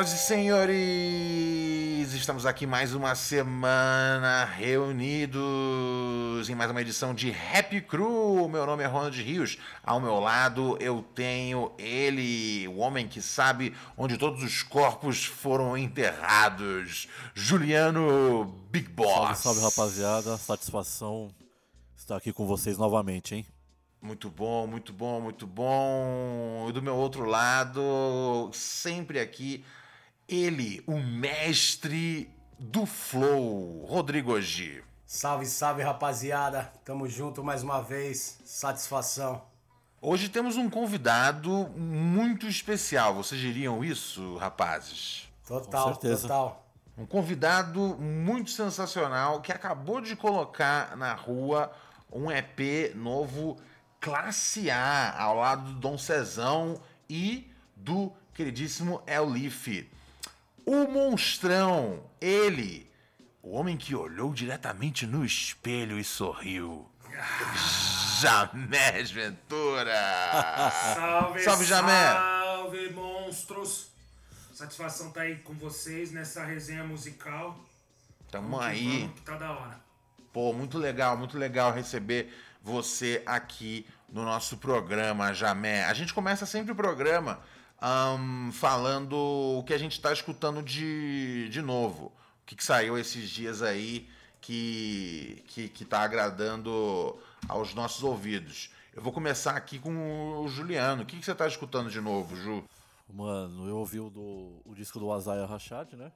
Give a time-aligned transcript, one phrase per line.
[0.00, 0.78] Senhoras e senhores,
[2.14, 8.48] estamos aqui mais uma semana reunidos em mais uma edição de Happy Crew.
[8.48, 9.58] Meu nome é Ronald Rios.
[9.84, 15.76] Ao meu lado eu tenho ele, o homem que sabe onde todos os corpos foram
[15.76, 19.38] enterrados, Juliano Big Boss.
[19.38, 20.36] Salve, salve, rapaziada.
[20.38, 21.30] Satisfação
[21.94, 23.46] estar aqui com vocês novamente, hein?
[24.00, 26.66] Muito bom, muito bom, muito bom.
[26.70, 29.62] E do meu outro lado, sempre aqui,
[30.30, 34.84] ele, o mestre do flow, Rodrigo G.
[35.04, 36.72] Salve, salve, rapaziada.
[36.84, 38.38] Tamo junto mais uma vez.
[38.44, 39.42] Satisfação.
[40.00, 43.12] Hoje temos um convidado muito especial.
[43.12, 45.28] Vocês diriam isso, rapazes?
[45.44, 46.22] Total, certeza.
[46.22, 46.64] total.
[46.96, 51.72] Um convidado muito sensacional que acabou de colocar na rua
[52.12, 53.56] um EP novo
[54.00, 59.66] classe A, ao lado do Dom Cezão e do queridíssimo El Leaf.
[60.72, 62.88] O monstrão, ele,
[63.42, 66.88] o homem que olhou diretamente no espelho e sorriu.
[68.20, 69.92] Jamés Ventura!
[70.94, 72.12] Salve, Salve, Jamé!
[72.12, 73.88] Salve, monstros!
[74.54, 77.58] Satisfação tá aí com vocês nessa resenha musical.
[78.30, 79.00] Tamo Vamos aí.
[79.00, 79.80] vamos, que tá da hora.
[80.32, 85.84] Pô, muito legal, muito legal receber você aqui no nosso programa, Jamé.
[85.86, 87.40] A gente começa sempre o programa
[87.80, 92.06] ahn, falando o que a gente está escutando de, de novo.
[92.06, 94.08] O que, que saiu esses dias aí
[94.40, 97.18] que, que, que tá agradando
[97.48, 98.70] aos nossos ouvidos.
[98.94, 101.02] Eu vou começar aqui com o Juliano.
[101.02, 102.64] O que, que você tá escutando de novo, Ju?
[103.08, 106.12] Mano, eu ouvi o, do, o disco do Azaya Rashad, né?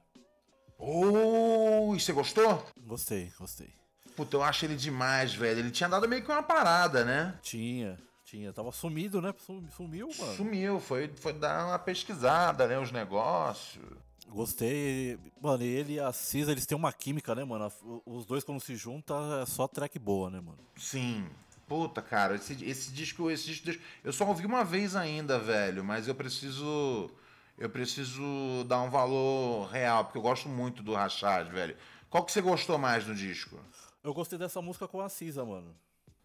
[0.77, 2.65] Oh, e você gostou?
[2.81, 3.73] Gostei, gostei.
[4.15, 5.59] Puta, eu acho ele demais, velho.
[5.59, 7.37] Ele tinha dado meio que uma parada, né?
[7.41, 8.51] Tinha, tinha.
[8.51, 9.33] Tava sumido, né?
[9.45, 10.35] Sum- Sumiu, mano.
[10.35, 12.77] Sumiu, foi, foi dar uma pesquisada, né?
[12.79, 13.85] Os negócios.
[14.27, 15.17] Gostei.
[15.39, 17.71] Mano, ele e a Cisa, eles têm uma química, né, mano?
[18.05, 20.57] Os dois, quando se juntam, é só track boa, né, mano?
[20.75, 21.27] Sim.
[21.67, 23.81] Puta, cara, esse, esse disco, esse disco.
[24.03, 27.09] Eu só ouvi uma vez ainda, velho, mas eu preciso.
[27.57, 28.21] Eu preciso
[28.67, 31.75] dar um valor real, porque eu gosto muito do Rachad, velho.
[32.09, 33.57] Qual que você gostou mais do disco?
[34.03, 35.73] Eu gostei dessa música com a Cisa, mano.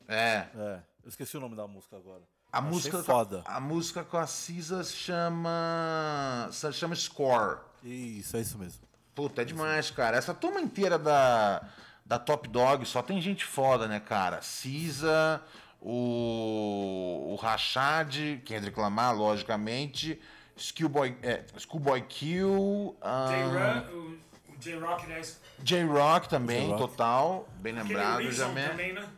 [0.09, 0.49] É.
[0.55, 2.23] É, eu esqueci o nome da música agora.
[2.53, 3.43] A Achei música, foda.
[3.47, 6.49] a música com a Cisa chama.
[6.51, 7.59] se chama Score.
[7.83, 8.83] Isso, é isso mesmo.
[9.15, 10.17] Puta, é demais, cara.
[10.17, 11.63] Essa turma inteira da,
[12.05, 14.43] da Top Dog só tem gente foda, né, cara?
[14.43, 15.43] Cisa,
[15.81, 20.21] o, o Rashad, Kendrick Lamar, logicamente,
[20.57, 24.19] Schoolboy, é, Schoolboy Q, ah, J-Rock, o,
[24.53, 25.23] o J-Rock, né?
[25.61, 26.81] J-Rock também, J-Rock.
[26.81, 29.09] total, bem lembrado, já também, né?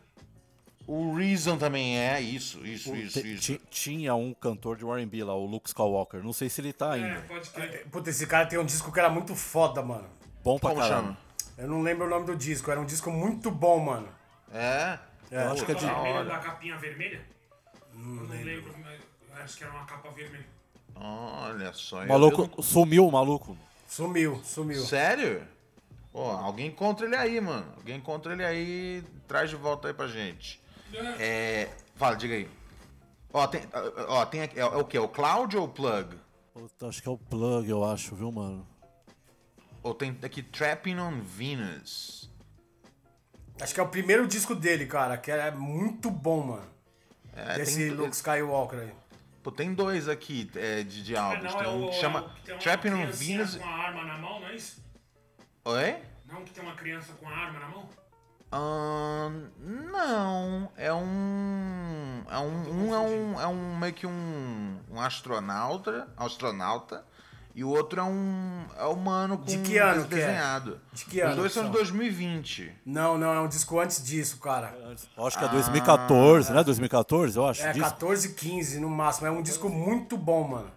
[0.87, 3.41] O Reason também é, isso, isso, isso, isso.
[3.54, 6.22] ti- Tinha um cantor de R&B lá, o Luke Skywalker.
[6.22, 7.20] Não sei se ele tá É, ainda.
[7.22, 7.87] pode crer.
[7.91, 10.09] Puta, esse cara tem um disco que era muito foda, mano.
[10.42, 11.03] Bom pra Como caramba.
[11.03, 11.19] chama?
[11.56, 14.09] Eu não lembro o nome do disco, era um disco muito bom, mano.
[14.53, 14.98] É?
[15.31, 17.25] É, acho que é A de- vermelha da capinha vermelha?
[17.94, 19.00] eu não lembro, mas
[19.37, 20.47] eu acho que era uma capa vermelha.
[20.95, 22.01] Olha só.
[22.03, 23.56] eu- O maluco eu não- sumiu, o maluco.
[23.89, 24.83] Sumiu, sumiu.
[24.84, 25.42] Sério?
[26.12, 27.66] Pô, alguém encontra ele aí, mano.
[27.77, 30.60] Alguém encontra ele aí, traz de volta aí pra gente.
[31.18, 31.68] É.
[31.97, 32.48] Fala, diga aí.
[33.33, 33.62] Ó, tem,
[34.09, 34.97] ó, tem aqui, é, é o que?
[34.97, 36.16] É o Cloud ou o Plug?
[36.53, 38.66] Puta, acho que é o Plug, eu acho, viu, mano?
[39.83, 42.30] Ou tem aqui Trapping on Venus?
[43.60, 46.66] Acho que é o primeiro disco dele, cara, que é muito bom, mano.
[47.34, 48.92] É, Desse tem, Luke Skywalker aí.
[49.42, 51.53] pô, tem dois aqui é, de, de Ah, álbuns.
[51.54, 53.56] não, tem é um o, que chama é o que tem uma Trapping on Venus.
[53.56, 54.83] com a arma na mão, não é isso?
[55.65, 55.97] Oi?
[56.27, 57.89] Não que tem uma criança com a arma na mão?
[58.53, 62.22] Ahn, não, é um.
[62.31, 63.41] É um, um é um.
[63.41, 66.07] É um meio que um, um astronauta.
[66.16, 67.03] Astronauta.
[67.54, 68.65] E o outro é um.
[68.78, 70.19] É humano com De que ano que é?
[70.19, 70.81] desenhado.
[70.93, 71.77] De que Os ano dois são de são?
[71.78, 72.72] 2020.
[72.84, 74.75] Não, não, é um disco antes disso, cara.
[75.16, 76.63] Eu acho que é 2014, né?
[76.65, 77.63] 2014, eu acho.
[77.63, 79.27] É Diz- 14, 15 no máximo.
[79.27, 80.71] É um disco muito bom, mano.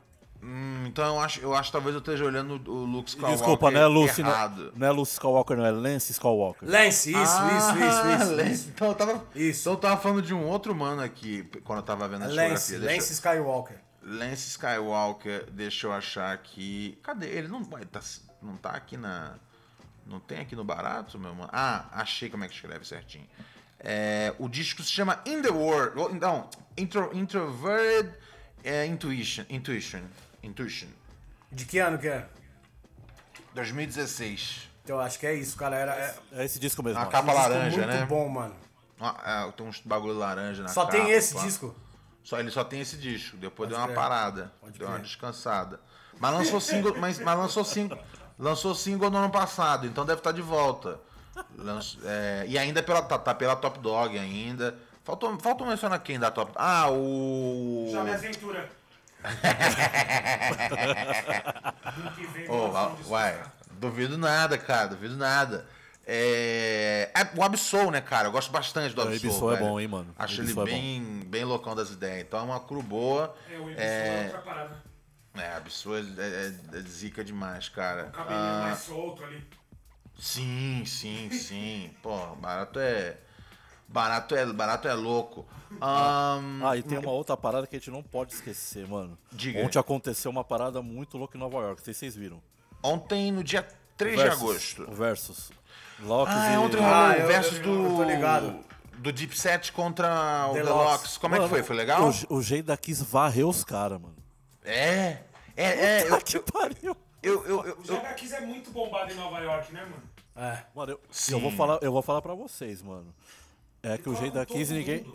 [0.47, 3.71] Hum, então eu acho, eu acho que talvez eu esteja olhando o Luke Skywalker Desculpa,
[3.71, 4.73] não é Lucy, não, errado.
[4.75, 6.69] não é Lucy Skywalker, não é Lance Skywalker.
[6.69, 8.67] Lance, isso, Ah, isso, isso, isso, Lance.
[8.69, 9.61] Então eu tava, Isso.
[9.61, 12.37] Então eu tava falando de um outro mano aqui quando eu tava vendo a Lance,
[12.37, 12.79] discografia.
[12.79, 13.77] Deixa Lance Skywalker.
[14.03, 16.99] Lance Skywalker, deixa eu achar aqui.
[17.01, 17.47] Cadê ele?
[17.47, 17.99] Não, vai, tá,
[18.39, 19.33] não tá aqui na.
[20.05, 21.49] Não tem aqui no barato, meu mano?
[21.51, 23.25] Ah, achei como é que escreve certinho.
[23.79, 26.19] É, o disco se chama In the World.
[26.19, 28.13] Não, Intro, Introverted
[28.63, 29.45] é, Intuition.
[29.49, 30.01] Intuition.
[30.45, 30.87] Intuition.
[31.51, 32.25] De que ano que é?
[33.53, 34.69] 2016.
[34.83, 35.75] Então, acho que é isso, cara.
[35.75, 36.99] Era, é É esse disco mesmo.
[36.99, 38.05] A capa um disco laranja, muito né?
[38.05, 38.55] bom, mano.
[38.99, 41.75] Ah, é, tem uns bagulho laranja na Só capa, tem esse disco?
[42.23, 43.37] Só, ele só tem esse disco.
[43.37, 43.95] Depois deu uma crer.
[43.95, 44.51] parada.
[44.61, 45.05] Pode deu uma crer.
[45.05, 45.79] descansada.
[46.19, 47.99] Mas lançou single, mas, mas lançou single.
[48.37, 50.99] Lançou single no ano passado, então deve estar de volta.
[51.57, 54.75] Lanç- é, e ainda pela, tá, tá pela Top Dog ainda.
[55.03, 57.89] Faltou, faltou mencionar quem da Top Ah, o.
[57.91, 58.69] Já me aventura.
[62.47, 63.41] Vamos uai,
[63.71, 65.65] duvido nada, cara, duvido nada.
[66.07, 68.27] É, é, o Absol, né, cara?
[68.27, 69.29] Eu gosto bastante do O Absol.
[69.31, 70.13] Absol é bom, hein, mano?
[70.17, 72.21] Acho ele Absol é bem, bem loucão das ideias.
[72.27, 73.35] Então é uma cru boa.
[73.49, 74.83] É, o Ibis É, é outra parada.
[75.35, 78.07] É, Absol é, é- é zica demais, cara.
[78.07, 79.43] O cabelinho Ah, mais solto ali.
[80.17, 81.91] sim, sim, sim.
[82.01, 83.17] Pô, barato é.
[83.87, 85.45] Barato é, barato é louco.
[85.79, 89.17] Ahn, Ah, e tem uma outra parada que a gente não pode esquecer, mano.
[89.31, 89.59] Diga.
[89.63, 92.41] Ontem aconteceu uma parada muito louca em Nova York, não sei se vocês viram.
[92.83, 93.67] Ontem, no dia
[93.97, 94.91] 3 de Versus, agosto.
[94.91, 95.51] O Versus.
[96.01, 96.55] Locks Ah, e...
[96.55, 97.85] é ontem rolou Ah, o eu- versus eu- do.
[97.85, 98.59] eu tô ligado.
[98.97, 100.73] Do Deep Set contra o Deluxe.
[100.73, 101.19] Deluxe.
[101.19, 101.63] Como é que Mano, foi?
[101.63, 102.09] Foi legal?
[102.29, 104.15] O, o jeito da Kiss varreu os caras, mano.
[104.63, 105.19] É.
[105.55, 106.07] É, é.
[106.09, 106.97] Eu, Ah, que pariu.
[107.21, 110.03] eu, eu, eu, O Kiss é muito bombado em Nova York, né, mano?
[110.37, 110.63] É.
[110.75, 111.33] Mano, eu, Sim.
[111.33, 113.13] eu vou falar, eu vou falar pra vocês, mano.
[113.87, 115.05] É que o com da Kiss, ninguém,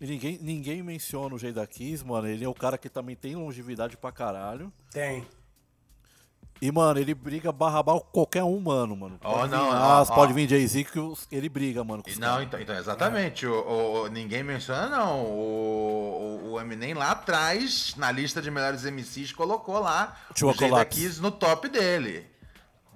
[0.00, 2.26] ninguém, ninguém menciona o jeito da Kiss, mano.
[2.26, 4.72] Ele é o cara que também tem longevidade pra caralho.
[4.90, 5.26] Tem.
[6.62, 9.18] E, mano, ele briga barra barra com qualquer um, mano, mano.
[9.18, 9.76] Pode não, vir
[10.12, 10.14] ó.
[10.14, 12.02] pode vir Jay-Z, que os- ele briga, mano.
[12.16, 12.46] Não, caras.
[12.46, 13.46] então, então exatamente.
[13.46, 15.24] O, o- o- ninguém menciona, não.
[15.26, 20.68] O, o, Eminem lá atrás, na lista de melhores MCs, colocou lá Tio o Jada
[20.68, 21.00] Colapse.
[21.00, 22.24] Kiss no top dele.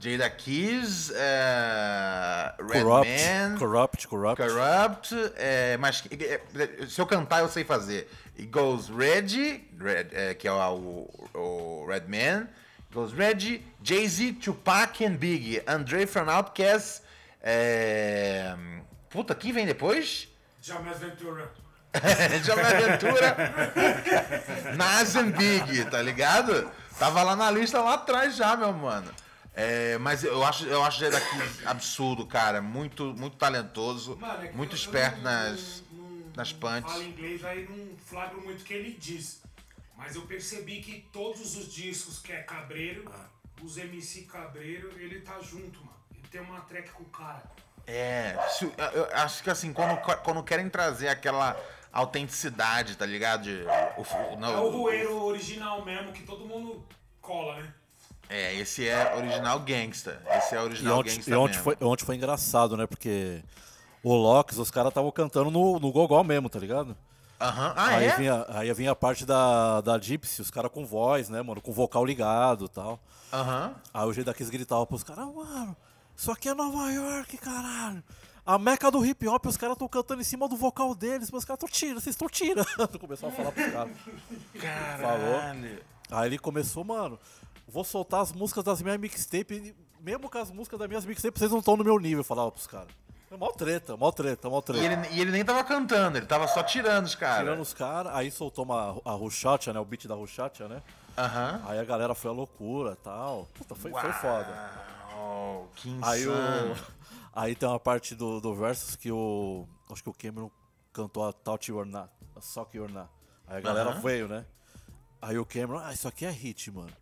[0.00, 4.42] Jada Kiss, é, Corrupt, Redman, corrupt, corrupt.
[4.42, 8.08] Corrupt, é, mas é, é, se eu cantar eu sei fazer.
[8.38, 12.48] It goes Reggie, Red, é, que é o, o Redman.
[12.92, 15.62] Goes Reggie, Jay-Z, Tupac and Biggie.
[15.66, 17.02] Andre from Outkast.
[17.42, 18.54] É,
[19.10, 20.28] puta, quem vem depois?
[20.62, 21.50] Já me aventura.
[22.44, 23.36] Já me aventura.
[24.76, 26.70] Nas and Big, tá ligado?
[26.98, 29.10] Tava lá na lista lá atrás já, meu mano.
[29.60, 32.62] É, mas eu acho, eu acho ele daqui absurdo, cara.
[32.62, 36.93] Muito, muito talentoso, Mano, é muito eu- eu esperto não- nas, não- não- nas punts.
[36.93, 39.43] Falo inglês, aí não flagro muito o que ele diz.
[39.96, 43.10] Mas eu percebi que todos os discos que é Cabreiro,
[43.60, 45.99] os MC Cabreiro, ele tá junto, mano.
[46.14, 47.43] Ele tem uma track com o cara.
[47.84, 48.37] É,
[48.94, 51.60] eu acho que assim, quando, quando querem trazer aquela
[51.90, 53.43] autenticidade, tá ligado?
[53.43, 53.64] De-
[53.96, 54.02] o-
[54.34, 56.86] o- não, É o rueiro original mesmo, que todo mundo
[57.20, 57.74] cola, né?
[58.29, 60.20] É, esse é original gangsta.
[60.37, 61.65] Esse é E original ontem, gangsta e ontem mesmo.
[61.65, 62.87] foi, ontem foi engraçado, né?
[62.87, 63.43] Porque
[64.03, 66.97] o Locks, os caras estavam cantando no, no gogó mesmo, tá ligado?
[67.41, 67.73] Aham.
[67.77, 68.17] Ah, aí, é?
[68.17, 71.61] vinha, aí vinha a parte da, da Gypsy, os caras com voz, né, mano?
[71.61, 72.99] Com vocal ligado e tal.
[73.32, 73.75] Aham.
[73.94, 75.77] Aí o jeito daqueles gritava pros caras, mano,
[76.17, 78.03] isso aqui é Nova York, caralho.
[78.44, 81.41] A meca do hip hop, os caras estão cantando em cima do vocal deles, mas
[81.41, 82.67] os caras estão tirando, vocês estão tirando.
[82.99, 83.97] Começou a falar pros caras.
[85.01, 85.41] Falou.
[86.11, 87.19] Aí ele começou, mano,
[87.69, 91.51] vou soltar as músicas das minhas mixtapes, mesmo com as músicas das minhas mixtapes, vocês
[91.51, 92.89] não estão no meu nível, eu falava pros caras.
[93.31, 94.82] É mó treta, mó treta, mó treta.
[94.82, 97.41] E ele, e ele nem tava cantando, ele tava só tirando os caras.
[97.41, 99.79] Tirando os caras, aí soltou uma, a Ruchacha, né?
[99.79, 100.82] O beat da Ruchacha, né?
[101.17, 101.63] Aham.
[101.67, 103.46] Aí a galera foi a loucura e tal.
[103.55, 104.70] Puta, foi, foi foda.
[105.15, 106.31] Uau, que Aí o.
[106.32, 106.77] insano.
[107.34, 109.69] Aí tem uma parte do, do versus que o.
[109.91, 110.51] Acho que o Cameron
[110.93, 113.10] cantou a Touch or Not, a Sock or Not.
[113.46, 114.01] Aí a galera Aham.
[114.01, 114.46] veio, né?
[115.20, 116.93] Aí o Cameron, ah, isso aqui é hit, mano.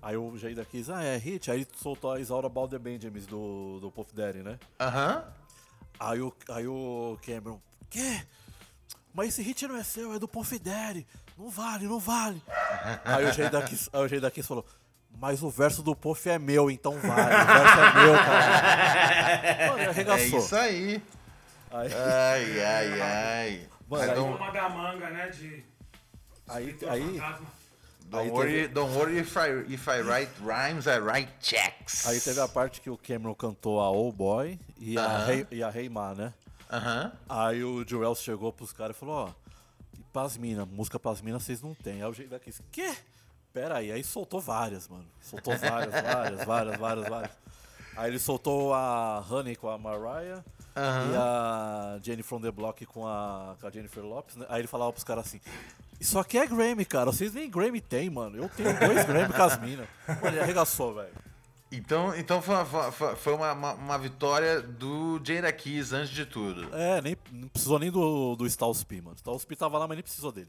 [0.00, 1.50] Aí o Jada quis, ah, é hit.
[1.50, 4.58] Aí soltou a Isaura Balder Benjamins do, do Puff Daddy, né?
[4.80, 5.24] Aham.
[5.98, 8.22] Aí o, aí o Cameron, quê?
[9.12, 11.04] Mas esse hit não é seu, é do Puff Daddy.
[11.36, 12.40] Não vale, não vale.
[13.04, 14.64] aí o Kiss, aí Jada Kiss falou,
[15.18, 17.34] mas o verso do Puff é meu, então vale.
[17.34, 19.68] O verso é meu, cara.
[19.70, 20.38] Mano, É arregaçou.
[20.38, 21.02] isso aí.
[21.70, 23.68] Aí, Ai, ai, ai.
[23.88, 25.28] Mano, aí- don't, Uma da manga, né?
[25.28, 25.64] De.
[26.48, 27.46] aí, aí, fantasma.
[28.10, 32.06] Don't worry, teve- don't worry if I, if I write rhymes, I write checks.
[32.06, 35.32] aí teve a parte que o Cameron cantou a Oh Boy e a, Aham.
[35.32, 36.32] hey, e a Ma, né?
[36.70, 37.12] Aham.
[37.28, 39.30] Aí o Joel chegou pros caras e falou, ó,
[39.98, 42.02] e pras minas, música pras minas vocês não tem.
[42.02, 42.94] Aí o jeito daqui, quê?
[43.52, 45.06] Pera aí, aí soltou várias, mano.
[45.20, 47.30] Soltou várias, várias, várias, várias, várias.
[47.96, 50.44] Aí ele soltou a Honey com a Mariah
[50.78, 54.46] e a Jenny from the Block com a, com a Jennifer Lopes, né?
[54.48, 55.40] Aí ele falava pros caras assim,
[56.00, 58.36] isso aqui é Grammy, cara, vocês nem Grammy tem, mano.
[58.36, 59.88] Eu tenho dois Grammy com as minas.
[60.06, 61.12] Mano, ele arregaçou, velho.
[61.70, 66.24] Então, então foi, uma- foi, foi uma, uma, uma vitória do Jada Keys antes de
[66.24, 66.74] tudo.
[66.74, 69.16] É, nem, não precisou nem do, do P, mano.
[69.16, 70.48] Styles P tava lá, mas nem precisou dele.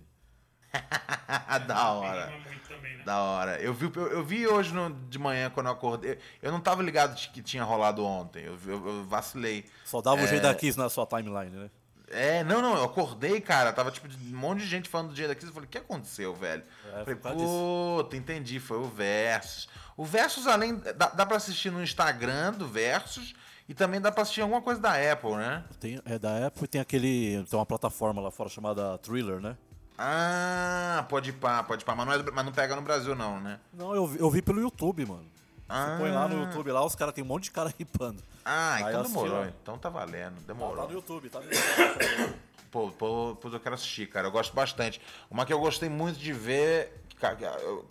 [1.68, 2.32] da hora.
[2.68, 3.04] Também, né?
[3.04, 3.60] Da hora.
[3.62, 6.18] Eu vi, eu, eu vi hoje no- de manhã quando eu acordei.
[6.42, 8.44] Eu não tava ligado de que tinha rolado ontem.
[8.46, 9.66] Eu, eu- eu vacilei.
[9.86, 10.28] Só dava o É.
[10.28, 11.70] jeito da Kiss na sua timeline, né?
[12.12, 13.72] É, não, não, eu acordei, cara.
[13.72, 15.46] Tava tipo um monte de gente falando do dia daqui.
[15.46, 16.64] Eu falei, o que aconteceu, velho?
[16.94, 19.68] É, falei, puta, entendi, foi o Versus.
[19.96, 20.76] O Versus, além.
[20.96, 23.34] Dá, dá pra assistir no Instagram do Versus
[23.68, 25.64] e também dá pra assistir alguma coisa da Apple, né?
[25.80, 27.44] Tem, é da Apple e tem aquele.
[27.48, 29.56] Tem uma plataforma lá fora chamada Thriller, né?
[30.02, 31.94] Ah, pode ir pá, pode pá.
[31.94, 33.60] Mas não, é mas não pega no Brasil, não, né?
[33.74, 35.26] Não, eu, vi- eu vi pelo YouTube, mano.
[35.68, 35.86] Ah.
[35.92, 38.24] Você põe lá no YouTube lá, os caras tem um monte de cara ripando.
[38.46, 39.40] Ah, Aí então eu assisti demorou.
[39.42, 39.52] lá.
[39.62, 40.88] Então tá valendo, Tá, demorou.
[40.88, 42.34] no YouTube, tá no YouTube.
[42.72, 44.28] Pô, pô, pô, eu quero assistir, cara.
[44.28, 45.02] Eu gosto bastante.
[45.30, 47.04] Uma que eu gostei muito de ver,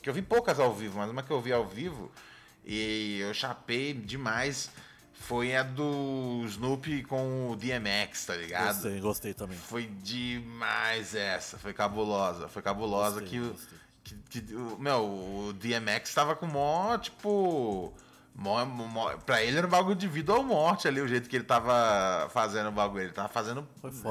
[0.02, 2.10] que eu vi poucas ao vivo, mas uma que eu vi ao vivo
[2.64, 4.70] e eu chapei demais
[5.28, 8.72] foi a do Snoopy com o DMX, tá ligado?
[8.74, 9.58] gostei, gostei também.
[9.58, 13.78] Foi demais essa, foi cabulosa, foi cabulosa Gostei, que, o- gostei.
[14.04, 17.92] que, que meu, o DMX tava com mó, tipo,
[18.34, 21.36] mó, mó, pra ele era um bagulho de vida ou morte ali, o jeito que
[21.36, 23.68] ele tava fazendo o bagulho, ele tava fazendo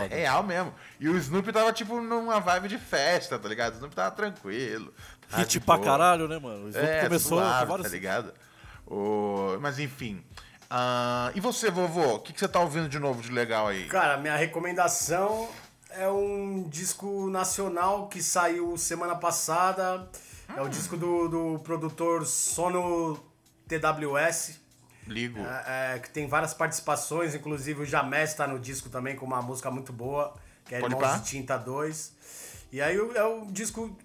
[0.10, 0.72] real mesmo.
[1.00, 3.74] E o Snoopy tava, tipo, numa vibe de festa, tá ligado?
[3.74, 4.94] O Snoopy tava tranquilo.
[5.30, 5.86] tava Hit pra boa.
[5.88, 6.66] caralho, né, mano?
[6.66, 7.88] O Snoop É, começou suave, vários.
[7.88, 8.34] tá ligado?
[8.86, 10.24] O- Mas enfim.
[10.70, 12.16] Ah, e você, vovô?
[12.16, 13.86] O que, que você tá ouvindo de novo de legal aí?
[13.88, 15.50] Cara, minha recomendação
[15.90, 20.10] é um disco nacional que saiu semana passada.
[20.56, 23.20] É o disco do, do produtor Sono
[23.68, 24.60] TWS.
[25.06, 25.40] Ligo.
[25.40, 29.42] É, é, que tem várias participações, inclusive o Jamés tá no disco também com uma
[29.42, 30.34] música muito boa,
[30.66, 32.14] que é Pode Irmãos de Tinta 2.
[32.72, 33.98] E aí é o disco.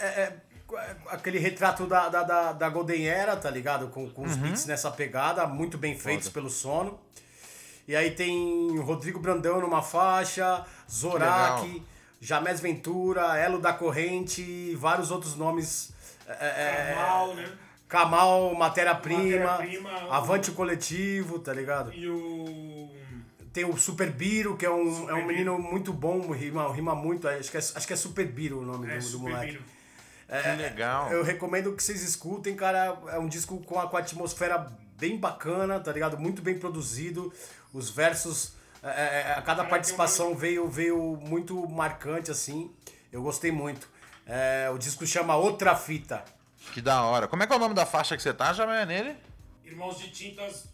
[0.00, 0.36] É- é
[1.08, 3.88] aquele retrato da, da, da, da Golden Era, tá ligado?
[3.88, 4.42] Com, com os Uhum.
[4.42, 6.98] beats nessa pegada, muito bem feitos pelo sono.
[7.86, 11.82] E aí tem Rodrigo Brandão numa faixa, Zorak.
[12.20, 15.92] Jamés Ventura, Elo da Corrente e vários outros nomes.
[16.26, 16.32] é,
[16.90, 17.48] é, Mal, né?
[17.88, 19.60] Kamal, matéria-prima,
[20.08, 21.92] o- Avante Coletivo, tá ligado?
[21.94, 22.90] E o.
[23.52, 25.26] Tem o Super Biro, que é um, Super é um Biro.
[25.28, 28.64] menino muito bom, rima, rima muito, acho que é, acho que é Super Biro o
[28.64, 29.52] nome É, do, do moleque.
[29.52, 29.64] Biro.
[30.28, 31.10] Que legal.
[31.10, 32.98] Eu recomendo que vocês escutem, cara.
[33.08, 36.18] É um disco com a, com a atmosfera bem bacana, tá ligado?
[36.18, 37.32] Muito bem produzido.
[37.72, 38.88] Os versos, é,
[39.30, 42.70] é, a cada participação veio, veio muito marcante, assim.
[43.10, 43.88] Eu gostei muito.
[44.26, 46.22] É, o disco chama Outra Fita.
[46.74, 47.26] Que da hora.
[47.26, 49.16] Como é que é o nome da faixa que você tá, já é nele?
[49.64, 50.68] Irmãos de Tintas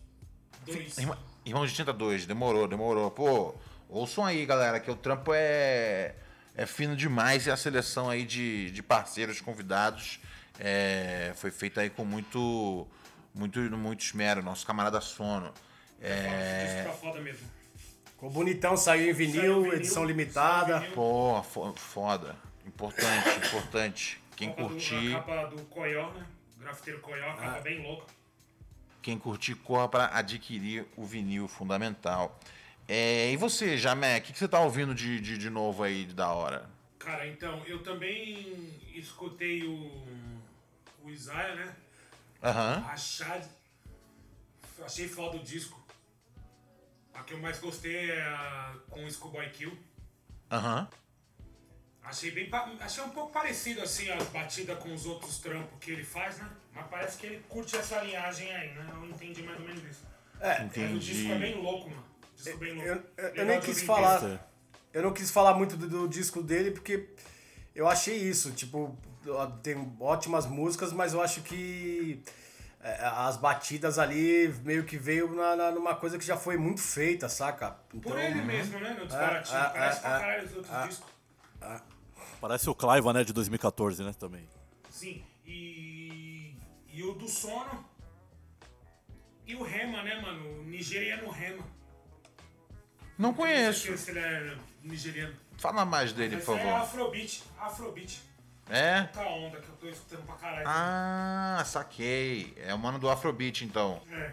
[0.67, 0.99] 2.
[0.99, 3.11] Irmã- Irmão de Tinta 2, demorou, demorou.
[3.11, 3.55] Pô,
[3.89, 6.15] ouçam aí, galera, que o trampo é,
[6.57, 10.21] é fino demais e a seleção aí de, de parceiros convidados
[10.59, 12.87] é, foi feita aí com muito,
[13.35, 14.43] muito, muito esmero.
[14.43, 15.53] Nosso camarada Sono.
[16.01, 16.09] É...
[16.09, 17.47] É, tá foda mesmo.
[18.07, 20.79] Ficou bonitão, saiu em vinil, Saiu vinil, edição limitada.
[20.81, 20.95] vinil.
[20.95, 22.37] pô, fo- foda.
[22.67, 24.21] Importante, importante.
[24.37, 26.25] Quem Capa do- curtir, a capa do Coió, né?
[26.59, 28.07] Grafiteiro Coió, a capa bem louca.
[29.03, 32.39] quem curtir, corra para adquirir o vinil fundamental.
[32.87, 36.05] É, e você, Jamé, o que, que você tá ouvindo de, de, de novo aí
[36.07, 36.69] da hora?
[36.99, 40.07] Cara, então, eu também escutei o,
[41.03, 41.77] o Isaiah, né?
[42.43, 42.85] Aham.
[42.89, 43.43] Achar,
[44.85, 45.83] achei foda o disco.
[47.15, 49.79] A que eu mais gostei é a com o Schoolboy Kill.
[50.51, 50.89] Aham.
[52.03, 52.51] Achei bem.
[52.81, 56.51] Achei um pouco parecido assim as batidas com os outros trampos que ele faz, né?
[56.75, 58.87] Mas parece que ele curte essa linhagem aí, né?
[58.93, 60.07] Eu entendi mais ou menos isso.
[60.39, 62.05] É, Mas o disco é bem louco, mano.
[62.51, 63.03] O disco é bem louco.
[63.17, 64.41] eu, eu- nem quis falar.
[64.93, 67.09] Eu não quis falar muito do, do disco dele porque
[67.75, 68.53] eu achei isso.
[68.53, 68.97] Tipo,
[69.63, 72.23] tem ótimas músicas, mas eu acho que
[72.81, 76.81] é, as batidas ali meio que veio na, na- numa coisa que já foi muito
[76.81, 77.77] feita, saca?
[77.93, 78.91] Então, Por ele mesmo, né?
[78.99, 79.59] No desbaratinho.
[79.59, 81.15] ah, Parece pra ah, caralho os outros discos.
[82.41, 84.47] Parece o Clive, né, de 2014, né, também.
[84.91, 85.25] Sim.
[85.47, 86.55] E.
[86.93, 87.85] E o do sono.
[89.47, 90.61] E o Rema, né, mano?
[90.61, 91.65] O nigeriano Rema.
[93.19, 93.87] Não Não conheço.
[93.87, 95.35] sei se ele é nigeriano.
[95.57, 96.81] Fala mais dele, Mas por é favor.
[96.81, 97.43] Afrobeat.
[97.59, 98.23] Afrobeat.
[98.69, 99.03] É?
[99.05, 100.65] Tá onda que eu tô escutando pra caralho.
[100.67, 102.55] Ah, saquei.
[102.59, 104.01] É o mano do Afrobeat, então.
[104.11, 104.33] É.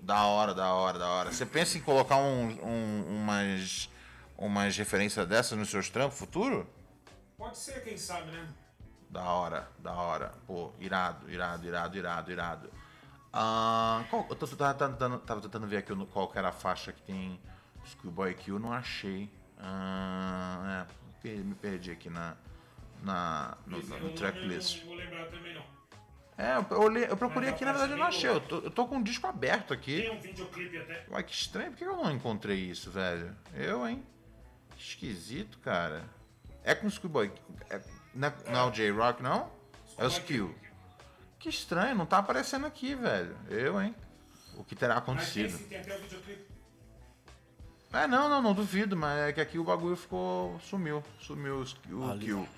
[0.00, 1.32] Da hora, da hora, da hora.
[1.32, 3.88] Você pensa em colocar um, um- umas,
[4.36, 6.68] umas referências dessas nos seus trampos futuro?
[7.38, 8.48] Pode ser, quem sabe, né?
[9.08, 10.34] Da hora, da hora.
[10.46, 12.70] Pô, irado, irado, irado, irado, irado.
[13.32, 16.92] Ah, qual, eu tô, tava, tentando, tava tentando ver aqui qual que era a faixa
[16.92, 17.40] que tem
[17.84, 19.30] Schoolboy Q, não achei.
[19.58, 20.86] Ah,
[21.24, 22.36] é, me perdi aqui na,
[23.02, 24.80] na, no, Mas no, eu no tracklist.
[24.80, 25.62] Não vou lembrar também, não.
[26.38, 28.28] É, eu, eu olhei- eu procurei Mas aqui, na verdade eu não achei.
[28.30, 30.02] Eu tô, eu tô com o disco aberto aqui.
[30.02, 31.06] Tem um videoclipe até.
[31.10, 33.36] Uai, que estranho, por que eu não encontrei isso, velho?
[33.54, 34.02] Eu, hein?
[34.74, 36.02] Que esquisito, cara.
[36.64, 37.30] É com o Schoolboy.
[37.70, 37.80] É,
[38.14, 39.50] não, é, não é o J-Rock, não?
[39.98, 40.54] É o Skill.
[41.38, 43.36] Que estranho, não tá aparecendo aqui, velho.
[43.48, 43.94] Eu, hein?
[44.56, 45.56] O que terá Mas acontecido?
[45.58, 46.51] sim, tem até o videoclipe.
[47.92, 50.58] É, não, não, não duvido, mas é que aqui o bagulho ficou.
[50.68, 51.02] sumiu.
[51.20, 52.24] Sumiu o, o Ali.
[52.26, 52.48] kill.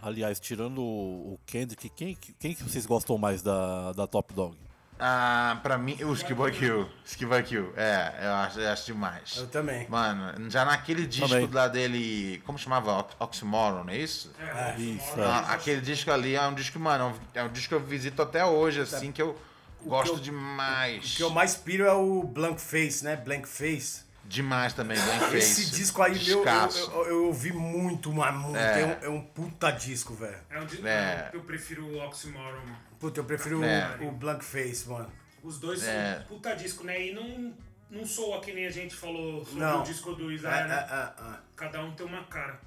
[0.00, 4.56] Aliás, tirando o o Kendrick, quem, quem que vocês gostam mais da, da Top Dog?
[5.00, 6.88] Ah, pra mim, o Skiboy Kill.
[7.04, 7.72] Skiboy Kill.
[7.76, 9.36] É, eu acho, eu acho demais.
[9.36, 9.86] Eu também.
[9.88, 11.48] Mano, já naquele disco Também.
[11.52, 12.42] lá dele.
[12.44, 12.98] Como chamava?
[12.98, 14.32] Ox- Oxymoron, não é isso?
[14.40, 15.24] É, Isso, é.
[15.24, 18.20] Ah, aquele disco ali é um disco, mano, é um- é disco que eu visito
[18.22, 19.38] até hoje, assim, que eu
[19.84, 21.12] gosto eu- demais.
[21.12, 23.14] O que eu mais piro é o Blank Face, né?
[23.14, 24.02] Blank Face.
[24.28, 25.36] Demais também, bem feito.
[25.36, 28.56] Esse disco aí, meu, eu, eu, ouvi muito, mas muito.
[28.58, 28.82] É.
[28.82, 30.36] É, um, é um puta disco, velho.
[30.50, 31.30] É um di- É.
[31.32, 32.60] Eu prefiro o Oxymoron.
[33.00, 33.96] Puta, eu prefiro É.
[34.02, 35.10] o, o Blank Face, mano.
[35.42, 36.16] Os dois É.
[36.16, 37.06] são puta disco, né?
[37.06, 37.54] E não,
[37.90, 39.80] não soa que nem a gente falou sobre Não.
[39.80, 40.86] o disco do Israel, é, né?
[40.90, 41.34] é, é.
[41.56, 42.60] Cada um tem uma cara.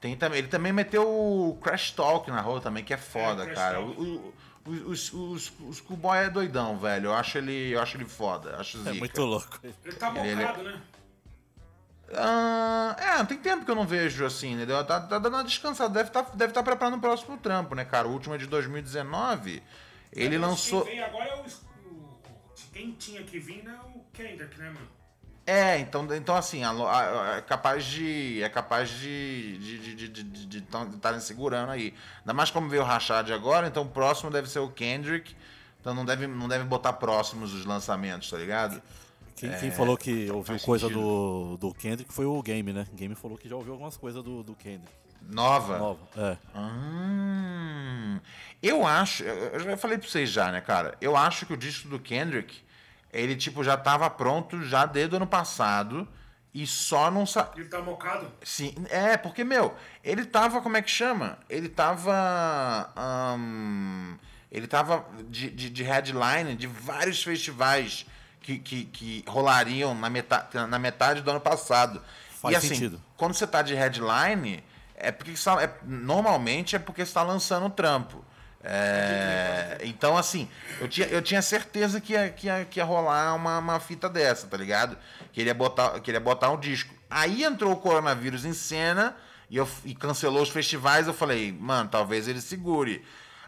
[0.00, 3.78] Tem também, ele também meteu o Crash Talk na rua também, que é foda, cara.
[3.78, 3.98] Talk.
[3.98, 4.34] O, o,
[4.66, 7.06] o, os- os- o Schoolboy é doidão, velho.
[7.06, 8.56] Eu acho ele, eu acho ele foda.
[8.56, 8.94] Acho É zica.
[8.94, 9.58] muito louco.
[9.62, 10.82] Ele tá Ele- ele- né?
[12.14, 14.84] Ah, é, tem tempo que eu não vejo assim, entendeu?
[14.84, 15.92] Tá, tá dando uma descansada.
[15.92, 18.06] Deve estar deve tá preparando o próximo trampo, né, cara?
[18.06, 19.60] O último é de 2019.
[20.12, 20.82] Ele Mas lançou.
[20.84, 21.44] Quem vem agora é o,
[22.72, 24.88] Quem tinha que vir é o Kendrick, né, mano?
[25.46, 28.42] É, então, então assim, a a- é capaz de.
[28.42, 31.94] É capaz de de de de- de- de estarem segurando aí.
[32.20, 35.36] Ainda mais como veio o Rashad agora, então o próximo deve ser o Kendrick.
[35.80, 38.82] Então não deve, não deve botar próximos os lançamentos, tá ligado?
[39.36, 41.00] Quem, quem falou que ouviu coisa sentido.
[41.00, 42.86] do, do Kendrick foi o Game, né?
[42.92, 44.90] O Game falou que já ouviu algumas coisas do, do Kendrick.
[45.28, 45.78] Nova.
[45.78, 46.00] Nova.
[46.16, 46.36] É.
[46.58, 48.18] Hum,
[48.62, 50.96] eu acho, eu já falei pra vocês já, né, cara?
[51.00, 52.56] Eu acho que o disco do Kendrick,
[53.20, 56.06] ele tipo já tava pronto já desde o ano passado
[56.52, 57.50] e só não sa...
[57.54, 58.32] Ele tá mocado.
[58.42, 61.38] Sim, é, porque, meu, ele tava, como é que chama?
[61.50, 62.90] Ele tava.
[62.96, 64.16] ahn,
[64.50, 68.06] ele tava de, de, de headline de vários festivais
[68.40, 72.00] que, que, que rolariam na metade, na metade do ano passado.
[72.40, 73.02] Faz e assim, sentido.
[73.18, 77.22] quando você tá de headline, é porque você tá- é- normalmente é porque você tá
[77.22, 78.24] lançando o trampo.
[78.68, 80.48] É, então, assim,
[80.80, 84.08] eu tinha, eu tinha certeza que ia, que ia, que ia rolar uma, uma fita
[84.08, 84.98] dessa, tá ligado?
[85.32, 86.92] Que ele ia botar, que ele ia botar um disco.
[87.08, 89.16] Aí entrou o coronavírus em cena
[89.48, 91.06] e, eu, e cancelou os festivais.
[91.06, 93.04] Eu falei, mano, talvez ele segure.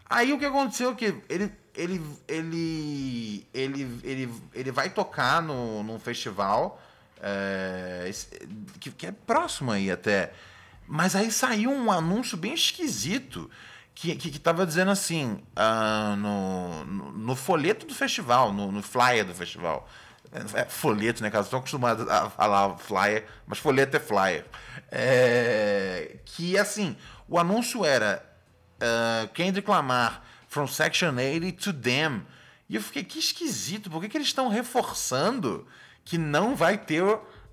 [0.09, 5.83] Aí o que aconteceu é que ele, ele, ele, ele, ele, ele vai tocar no,
[5.83, 6.81] num festival
[7.21, 8.09] é,
[8.79, 10.33] que, que é próximo aí até.
[10.87, 13.51] Mas aí saiu um anúncio bem esquisito
[14.01, 18.81] que, que, que tava dizendo assim, ah, no, no, no folheto do festival, no, no
[18.81, 19.89] flyer do festival.
[20.31, 21.43] É, é folheto, né, cara?
[21.43, 24.47] Estou acostumado a falar flyer, mas folheto é flyer.
[24.89, 28.25] É, que assim, o anúncio era
[28.77, 32.25] uh, Kendrick Lamar, From Section 80 to Them.
[32.69, 35.67] E eu fiquei, que esquisito, por que, que eles estão reforçando
[36.05, 37.03] que não vai ter.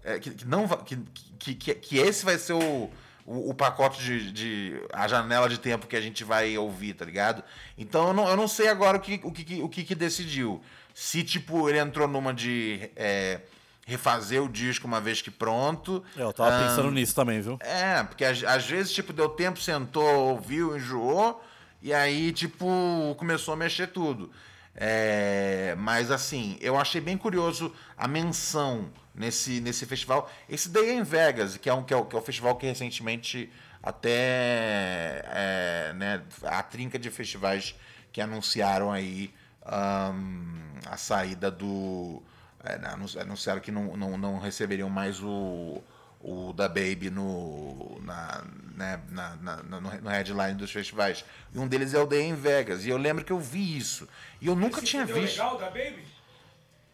[0.04, 2.92] é, que, que não que, que, que esse vai ser o,
[3.26, 4.82] o, o pacote de, de.
[4.94, 7.44] a janela de tempo que a gente vai ouvir, tá ligado?
[7.78, 10.62] Então eu não, eu não sei agora o que, o que, o que, que decidiu.
[10.94, 12.90] Se, tipo, ele entrou numa de.
[12.96, 13.42] é,
[13.86, 16.04] refazer o disco uma vez que pronto.
[16.16, 17.58] É, eu tava Ahn, pensando nisso também, viu?
[17.62, 21.44] é, porque às vezes, tipo, deu tempo, sentou, ouviu, enjoou,
[21.82, 24.32] e aí, tipo, começou a mexer tudo.
[24.76, 30.30] É, mas, assim, eu achei bem curioso a menção nesse, nesse festival.
[30.50, 32.66] Esse Day em Vegas, que é, um, que, é o, que é o festival que
[32.66, 33.50] recentemente
[33.82, 37.76] até é, né, a trinca de festivais
[38.12, 39.34] que anunciaram aí
[39.66, 42.22] ahn, a saída do.
[42.64, 45.82] é, anun- anunciaram que não, não, não receberiam mais o,
[46.28, 48.44] o da Baby no, na,
[48.76, 51.24] né, na, na- no, no headline dos festivais.
[51.54, 52.84] E um deles é o Day em Vegas.
[52.86, 54.08] E eu lembro que eu vi isso.
[54.42, 55.38] E eu nunca Esse tinha vídeo visto.
[55.38, 56.04] legal da Baby?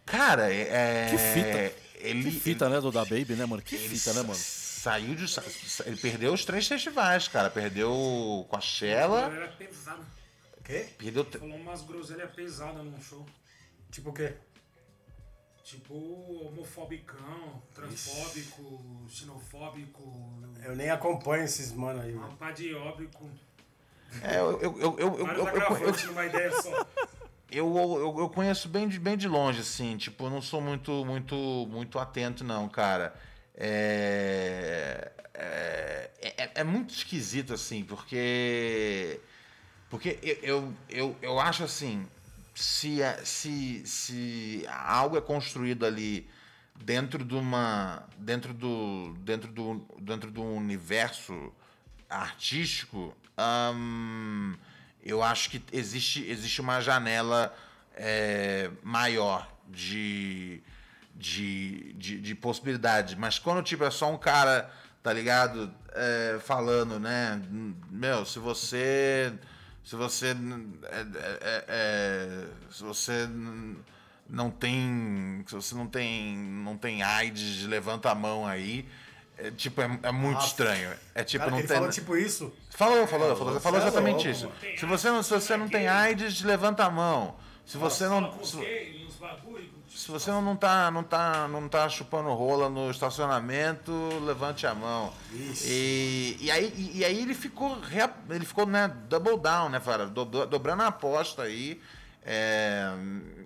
[0.05, 1.07] Cara, é.
[1.09, 1.81] Que fita.
[2.05, 2.23] ele.
[2.31, 3.61] Que fita, né, do da Baby, né, mano?
[3.61, 4.35] Que ele fita, né, mano?
[4.35, 5.27] Saiu de.
[5.27, 7.49] sa- sa- Ele perdeu os três festivais, cara.
[7.49, 9.31] Perdeu com a Shella.
[9.33, 10.01] Era pesada.
[10.65, 10.87] Quê?
[10.97, 11.23] Perdeu.
[11.23, 13.25] Falou umas groselhas pesadas num show.
[13.91, 14.33] Tipo o quê?
[15.71, 15.93] Tipo,
[16.47, 20.03] homofobicão, transfóbico, xenofóbico,
[20.65, 22.27] Eu nem acompanho esses mano aí, mano.
[22.33, 23.29] apadióbico.
[24.21, 25.47] É, eu, eu, eu, eu, eu, eu- eu-
[27.49, 29.95] eu, eu, eu conheço bem de, bem de longe, assim.
[29.95, 31.35] Tipo, eu não sou muito, muito,
[31.69, 33.15] muito atento, não, cara.
[33.55, 39.21] É, é, é, é muito esquisito, assim, porque.
[39.89, 42.05] Porque eu, eu, eu, eu acho assim,
[42.53, 46.29] se, é- se, se algo é construído ali
[46.83, 48.03] dentro de uma.
[48.17, 49.13] dentro do.
[49.19, 51.53] dentro do, dentro do universo
[52.09, 53.15] artístico,
[55.03, 57.55] eu acho que existe, existe uma janela
[57.95, 60.61] é, maior de,
[61.15, 63.15] de, de, de possibilidade.
[63.15, 64.69] Mas quando tipo, é só um cara,
[65.01, 65.73] tá ligado?
[65.93, 67.41] É, falando, né?
[67.89, 69.33] Meu, se você.
[69.83, 70.27] Se você.
[70.27, 70.99] é,
[71.41, 73.27] é, é, se você
[74.29, 75.43] não tem.
[75.47, 76.37] Se você não tem.
[76.37, 78.87] não tem AIDS, levanta a mão aí.
[79.37, 80.91] É, tipo, é, é muito estranho.
[81.15, 81.77] É tipo, Cara, não ele tem.
[81.77, 82.53] falou tipo isso?
[82.69, 84.51] Falou, falou, falou, falou é exatamente isso.
[84.77, 87.35] Se você, não, se você não tem AIDS, levanta a mão.
[87.65, 88.43] Se você não.
[88.43, 88.57] Se,
[90.01, 93.91] se você não tá, não, tá, não tá chupando rola no estacionamento,
[94.25, 95.13] levante a mão.
[95.63, 97.77] E, e, aí, e, e aí ele ficou,
[98.29, 100.07] ele ficou né, double down, né, cara?
[100.07, 101.79] Do- do- dobrando a aposta aí.
[102.23, 102.91] É,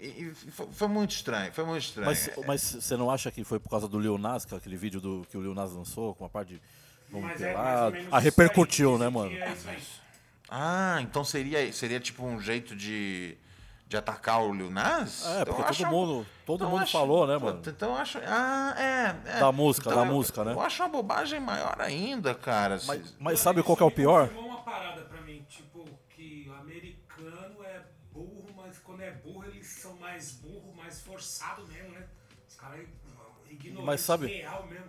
[0.01, 0.07] e,
[0.47, 2.07] e foi, foi muito estranho, foi muito estranho.
[2.07, 4.75] Mas, mas você não acha que foi por causa do Lil Nas, que é aquele
[4.77, 6.61] vídeo do, que o Lil Nas lançou, com a parte de
[7.09, 7.91] vamos Mas é mais ou pelado?
[7.95, 9.31] menos Ah, isso repercutiu, aí, né, mano?
[9.31, 9.79] é isso aí.
[10.49, 13.37] Ah, então seria, seria tipo um jeito de,
[13.87, 15.25] de atacar o Lil Nas?
[15.25, 17.61] É, porque Eu acho todo mundo, todo Então mundo acho- falou, né, mano?
[17.65, 18.17] Então eu acho.
[18.25, 19.29] Ah, é.
[19.37, 19.39] é.
[19.39, 20.53] Da música, Então da eu- música, né?
[20.53, 22.79] Eu acho uma bobagem maior ainda, cara.
[22.85, 24.29] Mas, Se- mas sabe qual que é o pior?
[24.35, 29.95] Uma parada pra mim, tipo, que americano é burro, mas quando é burro eles são
[29.97, 32.05] mais burro, mais forçado mesmo, né?
[32.47, 32.79] Os caras
[33.49, 34.85] ignorantes Mas sabe- real mesmo.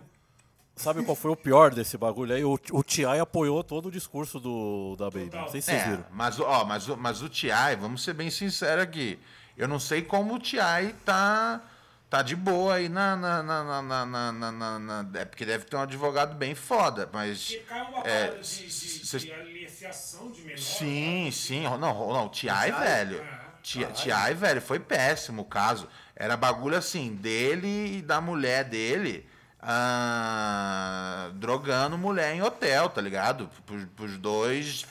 [0.77, 2.43] Sabe qual foi o pior desse bagulho aí?
[2.43, 3.19] O, o T.I.
[3.19, 5.31] apoiou todo o discurso do, da Baby.
[5.33, 6.05] Não sei se vocês É, viram.
[6.11, 9.19] mas, ó, mas, o- mas o T.I., vamos ser bem sinceros aqui.
[9.57, 10.93] Eu não sei como o T.I.
[11.03, 11.61] tá,
[12.09, 15.75] tá de boa aí na, na, na, na, na, na- na- É porque deve ter
[15.77, 17.49] um advogado bem foda, mas.
[17.49, 20.57] E cai uma é, de, de, cês- de aliciação de menor.
[20.59, 21.63] Sim, sim.
[21.63, 23.25] Não, não, o T.I., velho.
[23.63, 25.87] T.I., T.I., velho, foi péssimo o caso.
[26.15, 29.27] Era bagulho assim, dele e da mulher dele
[29.69, 33.49] ah, drogando mulher em hotel, tá ligado?
[33.65, 34.85] Pros, pros dois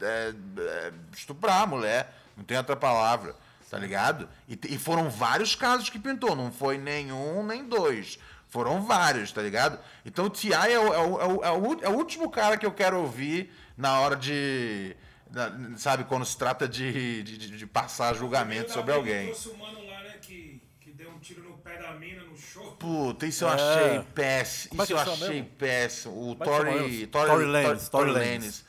[0.00, 2.14] é, é, estuprar a mulher.
[2.36, 3.34] Não tem outra palavra,
[3.70, 4.28] tá ligado?
[4.48, 8.18] E, e foram vários casos que pintou, não foi nenhum nem dois.
[8.48, 9.78] Foram vários, tá ligado?
[10.04, 10.52] Então o T.I.
[10.72, 12.98] é o, é, o, é, o, é, o, é o último cara que eu quero
[12.98, 14.96] ouvir na hora de.
[15.30, 19.26] na- sabe, quando se trata de, de, de- de passar julgamento sobre alguém.
[19.26, 22.36] Trouxe o mano lá, né, que, que deu um tiro no pé da mina no
[22.36, 22.72] show.
[22.72, 23.52] Puta, isso eu É.
[23.54, 24.70] achei péssimo.
[24.70, 25.50] Como é Isso que eu achei mesmo?
[25.56, 26.14] péssimo.
[26.14, 27.06] O é Tory?
[27.06, 28.64] Tory, Tory Lanez, Tory Tory Lanez,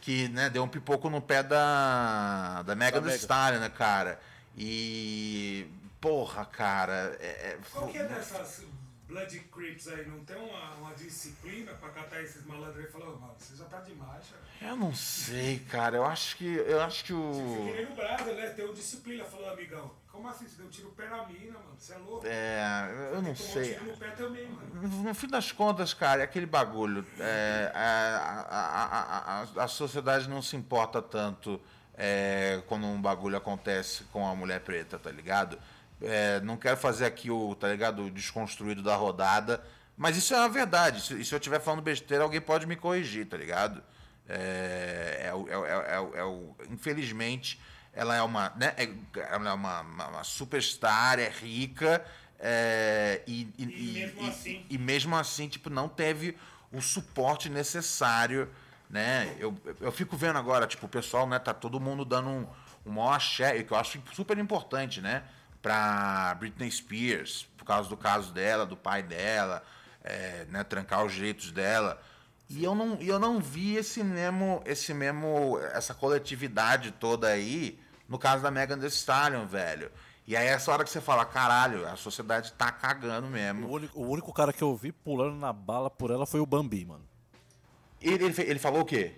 [0.00, 3.16] que né, deu um pipoco no pé da, da Mega Da do Megan.
[3.18, 4.20] Stallion, né, cara?
[4.56, 5.66] E.
[6.00, 7.16] Porra, cara.
[7.20, 8.64] É, é- Qual que é dessas
[9.06, 10.04] Blood Crips aí?
[10.06, 13.54] Não tem uma, uma disciplina pra catar esses malandros aí e falar, "Ô, mano, você
[13.56, 14.70] já tá demais, cara.
[14.72, 15.96] eu não sei, cara.
[15.96, 16.44] Eu acho que.
[16.46, 17.70] Eu acho que o.
[17.72, 18.48] nem no Brasil, né?
[18.50, 19.92] Tem um disciplina, falou, amigão.
[20.12, 20.46] Como assim?
[20.46, 21.74] Você deu um tiro no pé da mina, mano?
[21.78, 22.26] Você é louco?
[22.26, 23.72] É, eu não Tomou um sei.
[23.72, 24.88] tiro no pé também, mano.
[25.04, 27.04] No fim das contas, cara, é aquele bagulho.
[27.18, 31.58] é, a, a, a, a, a sociedade não se importa tanto
[31.94, 35.58] é, quando um bagulho acontece com a mulher preta, tá ligado?
[36.00, 39.64] É, não quero fazer aqui o, tá ligado, o desconstruído da rodada,
[39.96, 41.00] mas isso é a verdade.
[41.00, 43.82] Se, e se eu estiver falando besteira, alguém pode me corrigir, tá ligado?
[44.28, 47.60] É, é, é, é, é infelizmente,
[47.92, 48.88] ela é uma, né, é,
[49.30, 52.04] ela é uma, uma, uma superstar, é rica,
[52.38, 54.66] é, e, e- E mesmo assim.
[54.70, 56.36] e mesmo assim, tipo, não teve
[56.72, 58.48] o suporte necessário,
[58.88, 59.34] né?
[59.38, 62.46] Eu, eu fico vendo agora, tipo, o pessoal, né, tá todo mundo dando um,
[62.86, 65.22] um maior axé, e que eu acho super importante, né?
[65.60, 69.62] Pra Britney Spears, por causa do caso dela, do pai dela,
[70.02, 72.02] é, né, trancar os jeitos dela.
[72.50, 77.78] E eu não, e eu não vi esse mesmo, esse mesmo, essa coletividade toda aí
[78.12, 79.90] no caso da Megan Thee Stallion, velho.
[80.26, 83.68] E aí é essa hora que você fala, caralho, a sociedade tá cagando O mesmo.
[83.68, 86.84] único, o único cara que eu vi pulando na bala por ela foi o Bambi,
[86.84, 87.04] mano.
[88.00, 89.14] Ele, ele, ele falou o quê?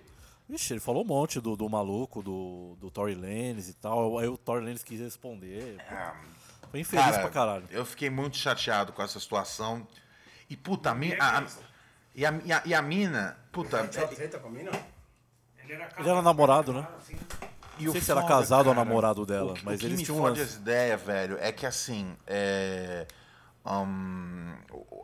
[0.47, 4.17] Vixe, ele falou um monte do, do maluco, do, do Tory Lanez e tal.
[4.17, 5.77] Aí o Tory Lanez quis responder.
[5.89, 6.15] Ah,
[6.71, 7.65] Tô infeliz Cara, pra caralho.
[7.71, 9.85] Eu fiquei muito chateado com essa situação.
[10.49, 11.17] E, puta, a mina.
[11.23, 11.45] A, a-
[12.15, 13.87] e, a, e, a, e a mina, puta.
[13.87, 14.71] Tinha treta com a mina?
[15.63, 16.87] Ele era, Ele era namorado, né?
[16.97, 17.15] Assim,
[17.79, 19.85] Não o sei se era foda, casado ou cara, namorado dela, o mas o que
[19.85, 20.51] eles me tinham um fode lance.
[20.51, 23.07] essa ideia, velho, é que assim, é,
[23.65, 24.53] hum,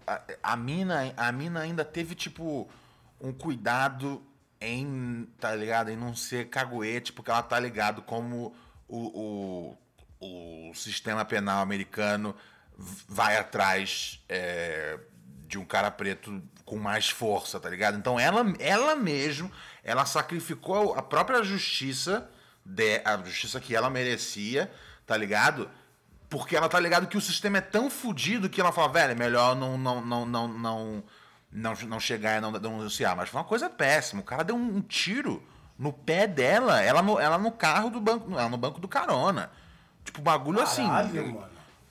[0.08, 2.70] a, a mina, a mina ainda teve tipo
[3.20, 4.22] um cuidado
[4.60, 8.54] em, tá ligado, em não ser caguete, porque ela tá ligado como
[8.88, 9.78] o,
[10.20, 12.36] o, o sistema penal americano
[13.08, 15.00] vai atrás é,
[15.48, 17.98] de um cara preto com mais força, tá ligado?
[17.98, 19.52] Então ela, ela mesmo,
[19.84, 22.30] ela sacrificou a própria justiça,
[22.66, 24.72] de, a justiça que ela merecia,
[25.06, 25.70] tá ligado?
[26.30, 29.16] Porque ela tá ligado que o sistema é tão fodido que ela fala, velho, é
[29.16, 31.04] melhor não, não, não, não, não,
[31.52, 33.16] não, não chegar e não denunciar.
[33.16, 34.22] Mas foi uma coisa péssima.
[34.22, 35.44] O cara deu um, um tiro
[35.78, 39.52] no pé dela, ela no, ela no carro do banco, ela no banco do carona.
[40.04, 40.88] Tipo, bagulho assim.
[40.88, 41.50] Caralho, mano.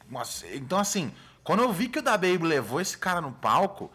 [0.09, 1.13] Nossa, então, assim,
[1.45, 3.91] quando eu vi que o da Baby levou esse cara no palco,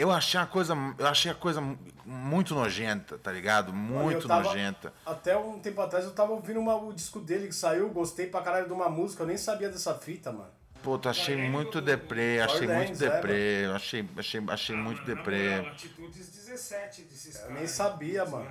[0.00, 1.62] eu achei a coisa, eu achei a coisa
[2.04, 3.72] muito nojenta, tá ligado?
[3.72, 4.92] Muito Eu tava- nojenta.
[5.04, 8.40] Até um tempo atrás eu tava ouvindo uma- o disco dele que saiu, gostei pra
[8.40, 10.50] caralho de uma música, eu nem sabia dessa fita, mano.
[10.82, 15.06] Puta, achei Flamengo muito deprê, achei muito é, deprê, eu achei, achei, achei muito na
[15.14, 15.56] deprê.
[15.56, 17.56] moral, Atitudes 17 desses Eu caras.
[17.58, 18.48] nem sabia, mano.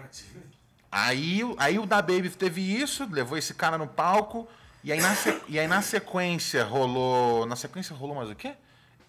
[0.91, 4.47] Aí, o- aí o da Baby teve isso, levou esse cara no palco,
[4.83, 5.13] e aí na,
[5.47, 7.45] e aí na sequência rolou.
[7.45, 8.53] Na sequência rolou mais o quê?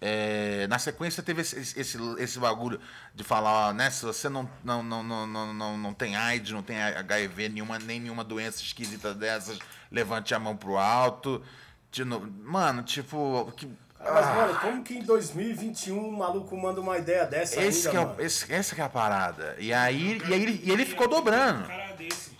[0.01, 2.79] É, na sequência teve esse, esse, esse bagulho
[3.13, 3.89] de falar, ó, né?
[3.89, 7.77] Se você não, não, não, não, não, não, não tem AIDS, não tem HIV, nenhuma,
[7.79, 9.59] nem nenhuma doença esquisita dessas,
[9.91, 11.41] levante a mão pro alto.
[11.91, 13.51] De novo, mano, tipo.
[13.57, 13.67] que-
[13.99, 17.97] Mas, mano, como que em 2021 um maluco manda uma ideia dessa esse ainda, que
[17.97, 18.15] é, mano?
[18.17, 19.55] o- esse, essa que é a parada.
[19.59, 21.67] E aí, e aí ele, e ele ficou dobrando.
[21.67, 22.31] Cara desse.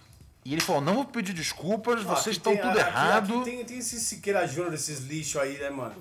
[0.45, 3.35] E ele falou: não vou pedir desculpas, Ó, vocês estão tem- tudo aqui- errado.
[3.41, 5.95] Aqui tem, tem esse Siqueira Júnior, esses lixos aí, né, mano?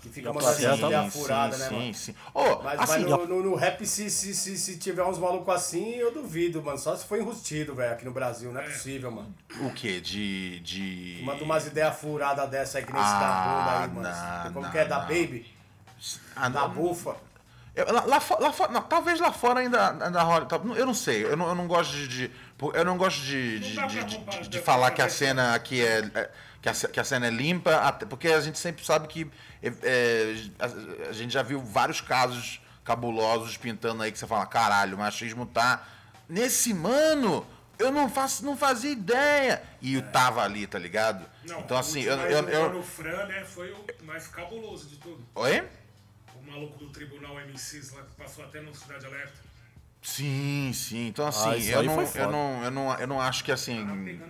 [0.00, 1.94] Que fica a mandando plateia essas tá- ideias sim, furadas, sim, né, sim, mano?
[1.94, 2.14] sim.
[2.32, 5.52] Ô, Mas, assim, mas no, no- no rap, se, se, se, se tiver uns malucos
[5.54, 6.78] assim, eu duvido, mano.
[6.78, 8.52] Só se for enrustido, velho, aqui no Brasil.
[8.52, 9.34] Não é possível, mano.
[9.60, 10.00] o quê?
[10.00, 10.60] De.
[10.60, 11.20] de...
[11.24, 14.44] Manda umas ideias furadas dessa aí, que nem esse da Ah, bunda aí, mano.
[14.44, 14.84] não, Como não, que é?
[14.84, 15.06] Da não.
[15.06, 15.46] Baby?
[16.36, 17.16] Ah, Da bufa?
[17.84, 20.46] Lá, lá, lá não, talvez lá fora ainda, ainda role.
[20.46, 21.24] tá- Eu não sei.
[21.24, 22.08] Eu não, eu não gosto de.
[22.08, 22.30] de-
[22.74, 25.98] eu não gosto de, de, de, de- de falar que a cena aqui é.
[26.14, 29.30] é- Que a, que a cena é limpa, até- porque a gente sempre sabe que
[29.62, 34.44] é, é, a, a gente já viu vários casos cabulosos pintando aí que você fala,
[34.44, 35.84] caralho, o machismo tá
[36.28, 37.46] nesse mano.
[37.78, 39.62] Eu não faço, não fazia ideia.
[39.80, 41.24] E eu tava ali, tá ligado?
[41.44, 44.96] Não, então assim, o eu, eu, eu- o Fran, né, foi o mais cabuloso de
[44.96, 45.24] tudo.
[45.36, 45.62] Oi?
[46.48, 49.34] O maluco do tribunal MCs lá que passou até no Cidade Alerta.
[50.00, 51.08] Sim, sim.
[51.08, 53.84] Então assim, isso eu, não, eu, não, eu, não, eu não acho que assim.
[54.18, 54.26] Tá.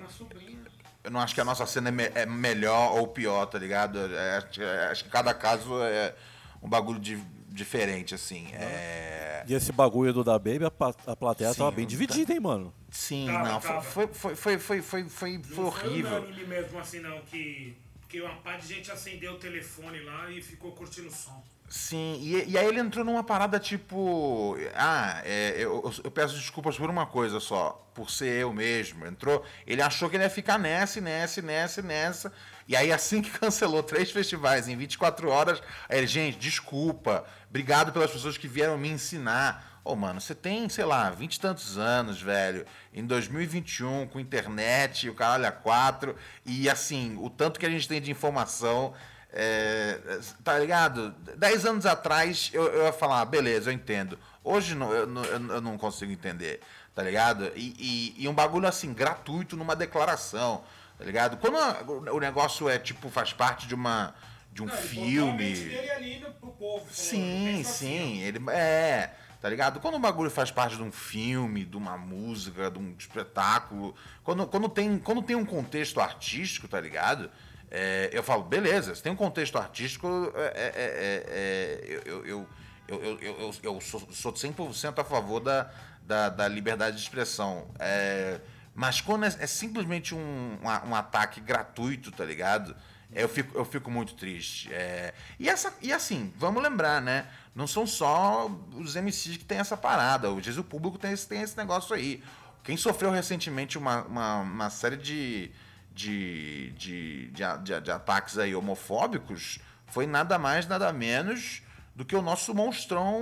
[1.05, 3.99] Eu não acho que a nossa cena é, me- é melhor ou pior, tá ligado?
[4.13, 6.15] É, acho, é, acho que cada caso é
[6.61, 8.49] um bagulho di- diferente, assim.
[8.53, 9.45] É...
[9.47, 11.91] E esse bagulho do da Baby, a, a plateia Sim, tava bem tá.
[11.91, 12.75] dividida, hein, mano?
[12.91, 13.83] Sim, Tava, não, tava.
[13.83, 16.27] foi, foi, foi, foi, foi, foi, foi Não foi horrível.
[16.49, 17.77] mesmo assim, não, que,
[18.09, 21.43] que uma parte de gente acendeu o telefone lá e ficou curtindo o som.
[21.69, 24.57] Sim, e, e aí ele entrou numa parada tipo.
[24.75, 29.07] Ah, é, eu, eu peço desculpas por uma coisa só, por ser eu mesmo.
[29.07, 29.45] Entrou.
[29.67, 32.33] Ele achou que ele ia ficar nessa, nessa, nessa, nessa.
[32.67, 37.27] E aí, assim que cancelou três festivais em 24 horas, aí ele, gente, desculpa.
[37.51, 39.81] Obrigado pelas pessoas que vieram me ensinar.
[39.85, 42.65] Ô, mano, você tem, sei lá, vinte e tantos anos, velho.
[42.95, 46.17] Em 2021, com internet, o caralho a quatro.
[46.47, 48.95] E assim, o tanto que a gente tem de informação.
[49.41, 51.15] É, tá ligado?
[51.37, 54.19] Dez anos atrás eu, eu ia falar, beleza, eu entendo.
[54.43, 56.61] Hoje não, eu, não- eu, eu não consigo entender,
[56.93, 57.53] tá ligado?
[57.55, 60.65] E, e- e um bagulho assim, gratuito numa declaração,
[60.99, 61.37] tá ligado?
[61.37, 64.13] Quando a- o negócio é tipo, faz parte de uma
[64.53, 65.55] de um Não, ele filme.
[65.55, 66.85] dele ali pro povo.
[66.93, 69.79] Sim, assim, sim, ele é, tá ligado?
[69.79, 74.49] Quando o bagulho faz parte de um filme, de uma música, de um espetáculo, quando,
[74.49, 77.31] quando, tem, quando tem um contexto artístico, tá ligado?
[77.71, 82.49] É, eu falo, beleza, se tem um contexto artístico, é, é, é, é, eu, eu,
[82.89, 85.71] eu, eu, eu, eu, sou, sou 100% a favor da,
[86.03, 87.69] da, da liberdade de expressão.
[87.79, 88.41] É,
[88.75, 90.19] mas quando é, é simplesmente um,
[90.63, 92.75] um, um ataque gratuito, tá ligado?
[93.13, 94.73] É, Eu fico, eu fico muito triste.
[94.73, 97.27] É, e, essa, e assim, vamos lembrar, né?
[97.55, 100.29] Não são só os MCs que tem essa parada.
[100.29, 102.23] Às vezes o público tem esse, tem esse negócio aí.
[102.63, 105.51] Quem sofreu recentemente uma, uma, uma série de,
[105.99, 109.59] de, de, de, de, ataques aí homofóbicos
[109.89, 111.61] foi nada mais, nada menos
[111.93, 113.21] do que o nosso monstrão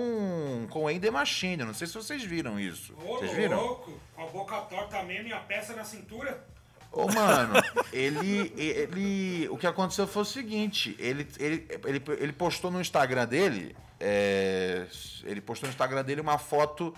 [0.69, 1.65] com o The Machine.
[1.65, 2.93] Não sei se vocês viram isso.
[3.03, 3.57] Ô, Vocês viram?
[3.57, 6.45] louco, com a boca torta mesmo e a peça na cintura.
[6.93, 7.55] Ô, mano,
[7.93, 9.49] ele, ele.
[9.49, 13.75] O que aconteceu foi o seguinte: ele, ele, ele, ele postou no Instagram dele.
[13.99, 14.87] é,
[15.25, 16.95] ele postou no Instagram dele uma foto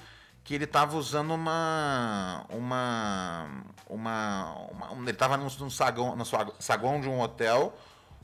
[0.49, 2.47] que ele tava usando uma.
[2.49, 3.51] Uma.
[3.87, 4.55] Uma.
[4.71, 6.25] uma- um- ele tava num, num sagão, no
[6.59, 7.79] saguão de um hotel.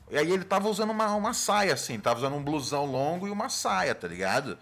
[0.09, 1.99] E aí ele tava usando uma, uma saia, assim.
[1.99, 4.57] Tava usando um blusão longo e uma saia, tá ligado?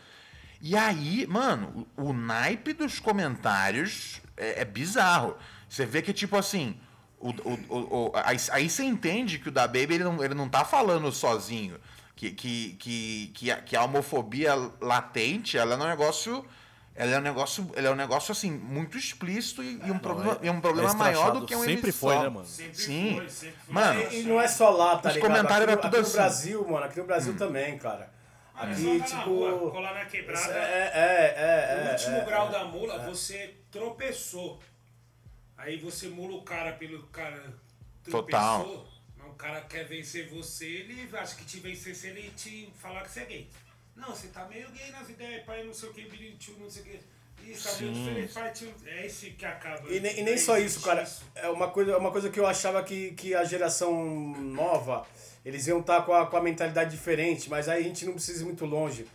[0.59, 5.37] E aí, mano, o, o naipe dos comentários é, é bizarro.
[5.69, 6.77] Você vê que, tipo assim,
[7.17, 10.49] o, o- o- aí, aí você entende que o da Baby ele não, ele não
[10.49, 11.79] tá falando sozinho.
[12.13, 16.45] Que, que, que, que, a, que a homofobia latente, ela é um negócio.
[16.95, 20.37] Ela é um negócio, ela é um negócio assim, muito explícito e, e um problema,
[20.43, 22.21] e um problema é maior do que um Sempre MC foi, só.
[22.23, 22.45] né, mano?
[22.45, 23.15] Sempre Sim.
[23.17, 23.73] foi, sempre foi.
[23.73, 25.29] Mano, E, e não é só lá, tá Os ligado?
[25.31, 26.15] comentários aqui, era no- tudo aqui no assim.
[26.17, 28.13] Brasil, mano, aqui no Brasil também, cara.
[28.53, 29.29] Aqui, tá na tipo.
[29.31, 30.53] rua, colar na quebrada.
[30.53, 31.83] É, é, é, é.
[31.85, 32.51] No último é, grau é.
[32.51, 34.59] da mula, você tropeçou.
[35.57, 37.41] Aí você mula o cara pelo cara
[38.03, 38.23] tropeçou.
[38.23, 38.87] Total.
[39.17, 43.01] Mas o cara quer vencer você, ele acha que te vencer se ele te falar
[43.01, 43.49] que você é gay.
[43.95, 46.81] Não, você tá meio gay nas ideias, pai, não sei o que, biritiu, não sei
[46.81, 46.99] o que.
[47.51, 48.73] Isso, tá meio diferente, pai, tio.
[48.85, 49.89] É esse que acaba.
[49.91, 51.07] E nem, e nem É só isso, cara.
[51.35, 53.93] É uma coisa, é uma coisa que eu achava que, que a geração
[54.37, 55.05] nova,
[55.45, 58.41] eles iam estar com a, com a mentalidade diferente, mas aí a gente não precisa
[58.43, 59.05] ir muito longe.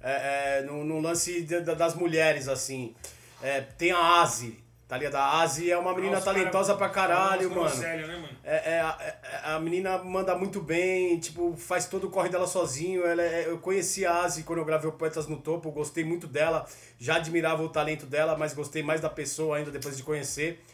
[0.00, 2.94] É, é, no, no lance de- da- das mulheres, assim.
[3.42, 5.16] É, tem a Asi, tá ligado?
[5.16, 7.60] A Asi é uma menina Ah, os cara talentosa pra caralho, mano.
[7.62, 8.28] groselhas, né, mano?
[8.42, 12.46] É, é, a, é- a menina manda muito bem, tipo, faz todo o corre dela
[12.46, 13.04] sozinho.
[13.06, 16.26] Ela é- eu conheci a Asi quando eu gravei o Poetas no Topo, gostei muito
[16.26, 16.66] dela,
[16.98, 20.64] já admirava o talento dela, mas gostei mais da pessoa ainda depois de conhecer.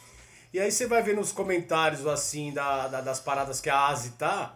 [0.53, 4.11] E aí você vai ver nos comentários, assim, da, da- das paradas que a Asi
[4.13, 4.55] tá,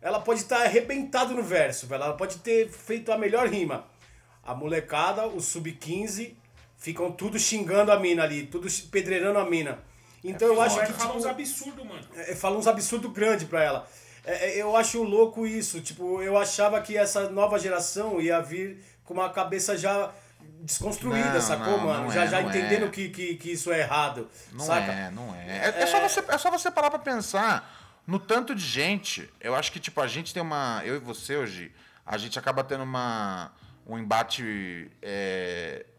[0.00, 2.02] ela pode estar arrebentada no verso, velho.
[2.04, 3.84] Ela pode ter feito a melhor rima.
[4.42, 6.34] A molecada, o sub-15,
[6.84, 9.78] ficam tudo xingando a mina ali, tudo pedreirando a mina.
[10.22, 12.06] Então eu acho que, tipo, uns absurdos, mano.
[12.14, 13.88] é, fala uns absurdos grandes pra ela.
[14.22, 15.80] É, é, eu acho louco isso.
[15.80, 20.12] Tipo, eu achava que essa nova geração ia vir com uma cabeça já
[20.60, 22.04] desconstruída, Não, sacou, não, mano?
[22.04, 22.88] não já é, já não entendendo é.
[22.90, 24.28] que, que, que isso é errado.
[24.52, 24.92] Não saca?
[24.92, 25.68] é, não é.
[25.68, 29.30] É, é só você, é só você parar pra pensar no tanto de gente.
[29.40, 30.82] Eu acho que, tipo, a gente tem uma.
[30.84, 31.72] Eu e você hoje,
[32.04, 33.52] a gente acaba tendo uma,
[33.86, 34.90] um embate.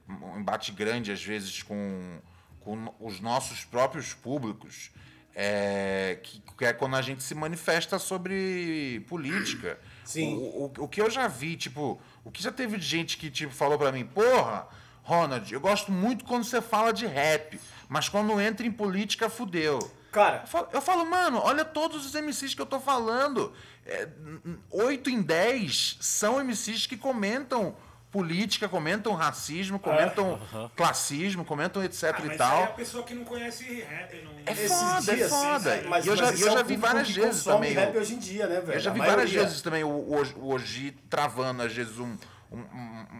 [0.07, 2.19] Um embate grande, às vezes, com,
[2.61, 4.91] com os nossos próprios públicos.
[5.37, 9.77] é, que, que é quando a gente se manifesta sobre política.
[10.05, 10.35] Sim.
[10.37, 13.29] O, o, o que eu já vi, tipo, o que já teve de gente que
[13.29, 14.67] tipo, falou pra mim, porra,
[15.03, 19.79] Ronald, eu gosto muito quando você fala de rap, mas quando entra em política, fudeu.
[20.11, 23.51] Cara, Eu falo, eu falo, mano, olha todos os MCs que eu tô falando.
[23.85, 27.75] É, n- n- Oito em dez são MCs que comentam
[28.19, 30.39] política, comentam racismo, comentam
[30.73, 32.63] classismo, comentam etc Ah, e mas aí é tal.
[32.63, 34.31] a pessoa que não conhece rap, não...
[34.45, 35.29] É esses foda, é dias.
[35.29, 35.83] foda.
[35.89, 38.13] Mas, E eu já- mas eu já é vi várias vezes também, rap eu- hoje
[38.13, 38.77] em dia, né, velho?
[38.77, 42.15] Eu já vi várias vezes também o, o, o Oji travando, às vezes, um,
[42.49, 42.57] um-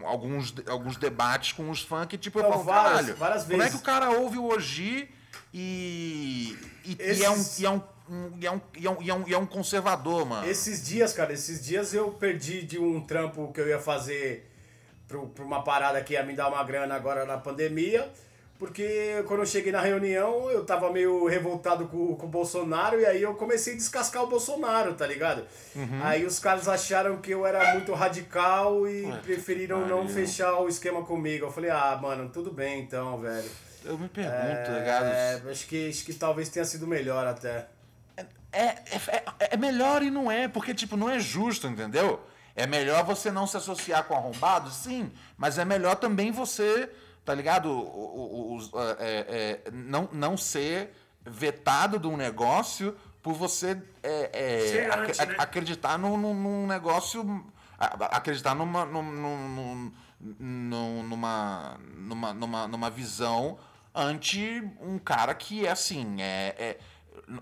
[0.00, 3.54] um- alguns, alguns debates com os fãs que, tipo, eu falo, várias- caralho, várias como
[3.54, 3.72] é vezes.
[3.74, 5.10] que o cara ouve o Oji
[5.52, 6.56] e,
[6.86, 7.82] e, e é um, e, é um-
[8.40, 10.46] e, é um, e, é um, e, é um, e é um conservador, mano.
[10.48, 14.48] Esses dias, cara, esses dias eu perdi de um trampo que eu ia fazer
[15.08, 18.08] pra uma parada que ia me dar uma grana agora na pandemia.
[18.58, 23.04] Porque quando eu cheguei na reunião, eu tava meio revoltado com, com o Bolsonaro e
[23.04, 25.44] aí eu comecei a descascar o Bolsonaro, tá ligado?
[25.74, 26.00] Uhum.
[26.02, 31.02] Aí os caras acharam que eu era muito radical e preferiram não fechar o esquema
[31.04, 31.44] comigo.
[31.44, 33.50] Eu falei, ah, mano, tudo bem então, velho.
[33.84, 35.04] Eu me pergunto, tá ligado?
[35.04, 37.66] É, acho que, acho que talvez tenha sido melhor até.
[38.50, 38.74] É, é,
[39.08, 42.20] é- é melhor e não é, porque, tipo, não é justo, entendeu?
[42.56, 46.90] É melhor você não se associar com arrombado, sim, mas é melhor também você,
[47.24, 47.70] tá ligado?
[47.70, 54.30] O- o- os, é, é, não, não ser vetado de um negócio por você é,
[54.32, 55.34] é, ac- né?
[55.38, 57.44] acreditar num, num- negócio.
[57.78, 59.92] Acreditar numa, num- num-
[60.38, 63.58] num- numa, numa, numa, numa visão
[63.94, 66.22] ante um cara que é assim.
[66.22, 66.78] É, é-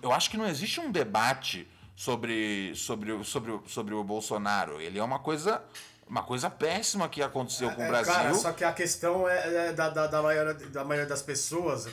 [0.02, 4.80] eu acho que não existe um debate sobre, sobre, o- sobre, o- sobre o Bolsonaro.
[4.80, 5.62] Ele é uma coisa,
[6.08, 8.12] uma coisa péssima que aconteceu com o É, Brasil.
[8.12, 11.88] Cara, só que a questão é, é da, da, da, maioria, da maioria das pessoas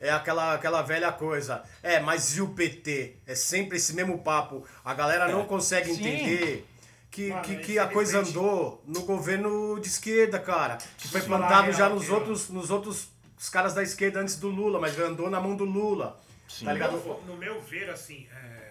[0.00, 1.62] é aquela, aquela velha coisa.
[1.82, 3.16] É, mas e o PT?
[3.26, 4.66] É sempre esse mesmo papo.
[4.84, 5.94] A galera não consegue É.
[5.94, 6.00] Sim.
[6.00, 6.66] entender
[7.10, 10.78] que, Mano, que, que a coisa infelizmente- andou no governo de esquerda, cara.
[10.98, 14.80] Que foi plantado já nos outros, nos outros os caras da esquerda antes do Lula,
[14.80, 16.18] mas andou na mão do Lula.
[16.64, 16.92] Tá ligado?
[16.96, 18.63] No, no meu ver, assim, é,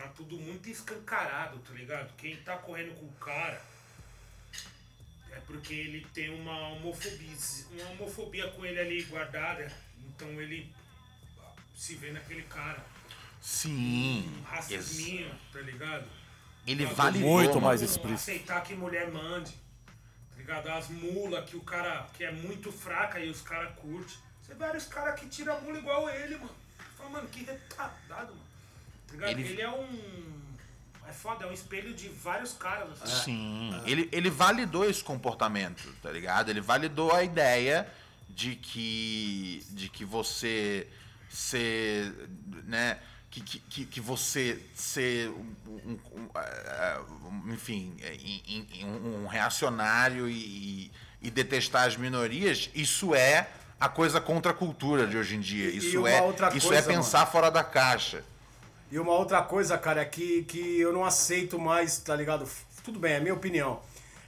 [0.00, 2.14] tá tudo muito escancarado, tá ligado?
[2.16, 3.60] Quem tá correndo com o cara
[5.30, 7.36] é porque ele tem uma homofobia,
[7.72, 9.70] uma homofobia com ele ali guardada.
[10.08, 10.72] Então ele.
[11.74, 12.84] se vê naquele cara.
[13.40, 14.28] Sim.
[14.38, 16.06] Um racisminho, tá ligado?
[16.66, 17.30] Ele Bagulho validou.
[17.30, 18.30] Muito mais explícito.
[18.30, 19.52] Aceitar que mulher mande.
[19.52, 20.68] Tá ligado?
[20.68, 24.16] As mulas que o cara que é muito fraca e os caras curtem.
[24.40, 26.56] Você vê vários caras que tiram a mula igual ele, mano.
[26.96, 28.49] Fala, mano, que retardado, mano.
[29.22, 29.62] Ele- Ele...
[29.62, 30.20] é um.
[31.08, 32.90] É foda, é um espelho de vários caras.
[33.02, 33.24] Assim.
[33.24, 33.82] Sim.
[33.84, 36.50] Ele, ele validou esse comportamento, tá ligado?
[36.50, 37.86] Ele validou a ideia
[38.28, 40.86] de que, de que você
[41.28, 42.12] ser,
[42.64, 42.98] né?
[43.28, 47.96] Que, que, que- você ser, um, um- um, eh, um- enfim,
[48.84, 50.90] um, um reacionário e,
[51.22, 53.48] e detestar as minorias, isso é
[53.78, 55.70] a coisa contra a cultura de hoje em dia.
[55.70, 58.24] Isso é, outra isso coisa, é pensar fora da caixa.
[58.90, 62.48] E uma outra coisa, cara, é que, que eu não aceito mais, tá ligado?
[62.84, 63.80] Tudo bem, é minha opinião.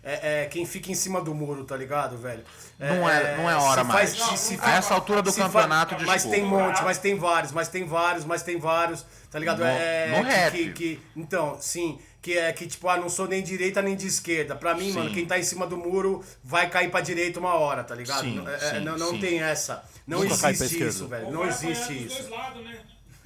[0.04, 2.42] É, é quem fica em cima do muro, tá ligado, velho?
[2.78, 4.16] Não é- não é hora se mais.
[4.18, 6.36] faz- se- se A essa altura do campeonato, Mas desculpa.
[6.36, 9.58] tem um monte, mas tem vários, mas tem vários, mas tem vários, tá ligado?
[9.60, 10.52] No- é, no que- rap.
[10.52, 14.08] Que, que- então, sim, que é que, tipo, ah, não sou nem direita nem de
[14.08, 14.56] esquerda.
[14.56, 14.98] Pra mim, Sim.
[14.98, 18.22] mano, quem tá em cima do muro vai cair pra direita uma hora, tá ligado?
[18.22, 19.20] Sim, não é- sim, não não sim.
[19.20, 19.84] tem essa.
[20.04, 21.26] Não Nunca existe isso, velho.
[21.26, 22.16] Ou Não existe isso.
[22.16, 22.76] dois lados, né?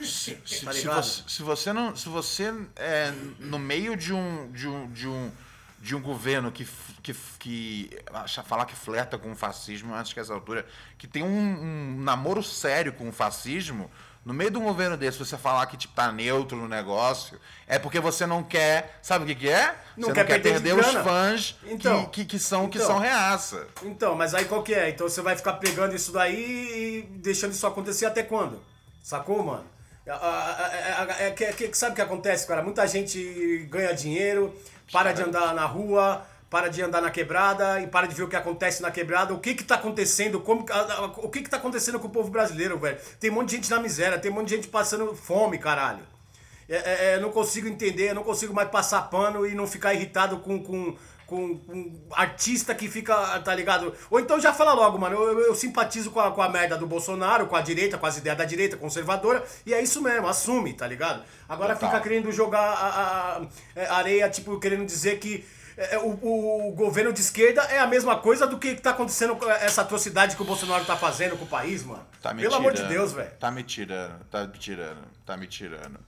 [0.00, 4.68] Se, Tá se você, se você não, se você é no meio de um de
[4.68, 5.32] um, de um,
[5.80, 6.66] de um governo que
[7.02, 10.66] que que acha- falar que flerta com o fascismo, acho que essa altura
[10.98, 11.28] que tem um,
[11.96, 13.90] um namoro sério com o fascismo,
[14.22, 17.78] no meio de um governo desse você falar que tipo tá neutro no negócio, é
[17.78, 19.74] porque você não quer, sabe o que que é?
[19.96, 22.68] Não você quer não quer perder de perder os fãs Então, que, que, que são
[22.68, 22.88] que então.
[22.88, 23.66] são reaça.
[23.82, 24.90] Então, mas aí qual que é?
[24.90, 28.60] Então você vai ficar pegando isso daí e deixando isso acontecer até quando?
[29.02, 29.64] Sacou, mano?
[31.18, 32.62] É que, que- sabe o que acontece, cara?
[32.62, 34.54] Muita gente ganha dinheiro,
[34.92, 38.28] para de andar na rua, para de andar na quebrada e para de ver o
[38.28, 39.34] que acontece na quebrada.
[39.34, 40.40] O que que tá acontecendo?
[40.40, 40.64] Como,
[41.16, 42.98] o que que tá acontecendo com o povo brasileiro, velho?
[43.18, 46.00] Tem um monte de gente na miséria, tem um monte de gente passando fome, caralho.
[46.68, 50.38] É, é, é, não consigo entender, não consigo mais passar pano e não ficar irritado
[50.38, 50.96] com, com,
[51.26, 53.92] com, com artista que fica, tá ligado?
[54.10, 56.76] Ou então já fala logo, mano, eu, eu- eu simpatizo com a, com a merda
[56.76, 60.28] do Bolsonaro, com a direita, com as ideias da direita conservadora, e é isso mesmo,
[60.28, 61.22] assume, tá ligado?
[61.48, 61.90] Agora Total.
[61.90, 62.88] fica querendo jogar a,
[63.38, 65.44] a- a areia, tipo, querendo dizer que
[65.78, 69.50] é, o, o governo de esquerda é a mesma coisa do que tá acontecendo com
[69.50, 72.02] essa atrocidade que o Bolsonaro tá fazendo com o país, mano.
[72.22, 72.92] Tá me Pelo amor de tirando.
[72.92, 73.30] Deus, velho.
[73.38, 75.98] Tá me tirando, tá me tirando, tá me tirando.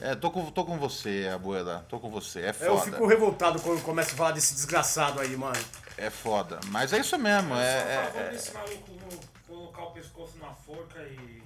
[0.00, 1.86] É, tô com, tô com você, Abuela.
[1.88, 2.40] Tô com você.
[2.40, 2.70] É foda.
[2.70, 5.58] Eu fico revoltado quando começo a falar desse desgraçado aí, mano.
[5.96, 6.58] É foda.
[6.66, 7.54] Mas é isso mesmo.
[7.54, 7.80] Eu É,
[8.12, 11.42] sou é- é- desse maluco no- colocar o pescoço na forca e.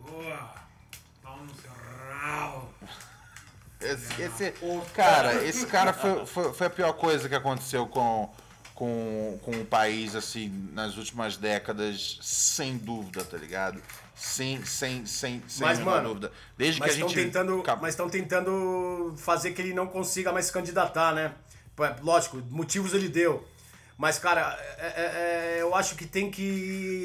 [0.00, 0.54] Boa!
[1.22, 1.70] Pau no seu
[2.20, 2.68] rau.
[3.80, 4.54] esse, esse-
[4.94, 8.28] cara, esse cara foi, foi, foi a pior coisa que aconteceu com,
[8.74, 13.80] com, com o país, assim, nas últimas décadas, sem dúvida, tá ligado?
[14.24, 16.30] Sem, sem, sem, sem Mas, mano, dúvida.
[16.56, 17.24] Desde Mas que a estão gente.
[17.32, 21.32] tentando, mas estão tentando fazer que ele não consiga mais se candidatar, né?
[21.80, 23.44] É, Lógico, motivos ele deu.
[23.98, 26.40] Mas, cara, é- é- é, eu acho que tem que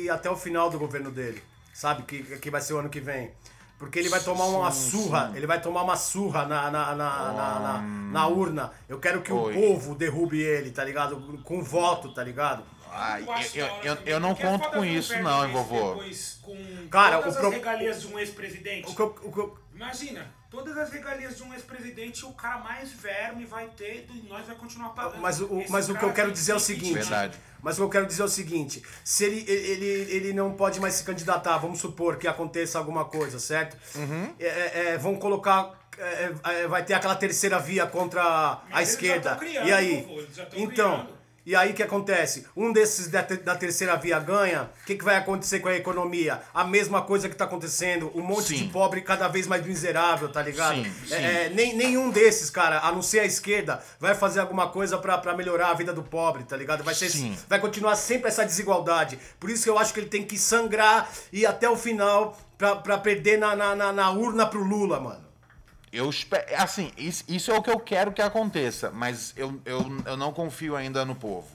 [0.06, 1.42] ir até o final do governo dele.
[1.74, 2.04] Sabe?
[2.04, 3.32] Que, que vai ser o ano que vem.
[3.80, 7.60] Porque ele vai tomar uma surra, ele vai tomar uma surra na, na, na, na,
[7.60, 8.72] na- na urna.
[8.88, 9.54] Eu quero que Oi.
[9.56, 11.18] o povo derrube ele, tá ligado?
[11.44, 12.64] Com voto, tá ligado?
[12.98, 15.90] Ai, Eu eu, eu, eu não conto com isso, não, hein, vovô.
[15.96, 16.58] depois com
[16.90, 18.88] Cara, todas o pro- as regalias de um ex-presidente.
[18.88, 23.46] O o que eu- Imagina, todas as regalias de um ex-presidente, o cara mais verme
[23.46, 25.22] vai ter e nós vai continuar pagando.
[25.22, 27.00] Mas, o, Esse mas o que eu quero dizer é o 120 seguinte.
[27.10, 27.38] Verdade.
[27.62, 29.86] Mas o que eu quero dizer é o seguinte: se ele, ele,
[30.16, 33.78] ele não pode mais se candidatar, vamos supor que aconteça alguma coisa, certo?
[33.96, 34.34] Uhum.
[34.40, 35.74] É, é, é, vão colocar.
[36.00, 36.32] é,
[36.62, 39.36] é, vai ter aquela terceira via contra a Mas eles esquerda.
[39.36, 40.02] criando, e aí?
[40.04, 41.17] vovô, eles já tão Então.
[41.48, 42.46] E aí o que acontece?
[42.58, 46.42] Um desses da, da terceira via ganha, o que, que vai acontecer com a economia?
[46.54, 48.56] A mesma coisa que tá acontecendo, um monte Sim.
[48.56, 50.76] de pobre cada vez mais miserável, tá ligado?
[50.76, 51.14] Sim, sim.
[51.14, 54.98] É, é, nem, nenhum desses, cara, a não ser a esquerda, vai fazer alguma coisa
[54.98, 56.84] pra, pra melhorar a vida do pobre, tá ligado?
[56.84, 57.14] Vai, ser,
[57.48, 59.18] vai continuar sempre essa desigualdade.
[59.40, 62.38] Por isso que eu acho que ele tem que sangrar e ir até o final
[62.58, 65.27] pra, pra perder na, na, na, na urna pro Lula, mano.
[65.98, 66.46] Eu espero.
[66.58, 70.76] Assim, isso, é o que eu quero que aconteça, mas eu, eu, eu não confio
[70.76, 71.50] ainda no povo.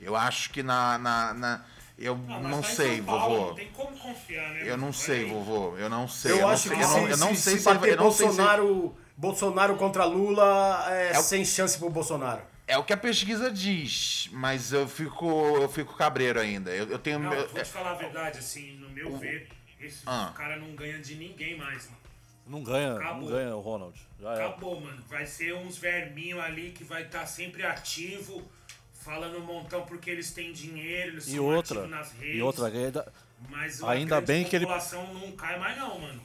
[0.00, 0.98] Eu acho que na.
[0.98, 1.64] na, na-
[1.96, 3.46] eu mas não tá em sei, Paulo, vovô.
[3.50, 4.62] Não tem como confiar, né?
[4.64, 5.32] Eu não sei, Peraí.
[5.32, 5.76] vovô.
[5.78, 6.32] Eu não sei.
[6.32, 7.90] Eu, não acho sei, que eu se, não, eu não se, sei se se bater
[7.92, 12.42] eu não sei se- Bolsonaro, Bolsonaro contra Lula, é, É o- sem chance pro Bolsonaro.
[12.66, 15.24] É o que a pesquisa diz, mas eu fico,
[15.56, 16.72] eu fico cabreiro ainda.
[16.72, 17.20] Eu, eu tenho.
[17.20, 19.48] Não, eu- vou te falar a verdade, assim, no meu ver,
[19.80, 20.32] esse Ah.
[20.34, 21.98] cara não ganha de ninguém mais, mano.
[22.46, 23.98] Não ganha, não ganha o Ronald.
[24.20, 24.46] Já é.
[24.46, 25.02] Acabou, mano.
[25.08, 28.42] Vai ser uns verminhos ali que vai estar sempre ativo,
[28.92, 32.36] falando um montão porque eles têm dinheiro, eles E são outra, ativos nas redes.
[32.36, 33.12] e outra, ainda,
[33.48, 36.20] Mas a ainda bem que ele- população não cai mais não, mano.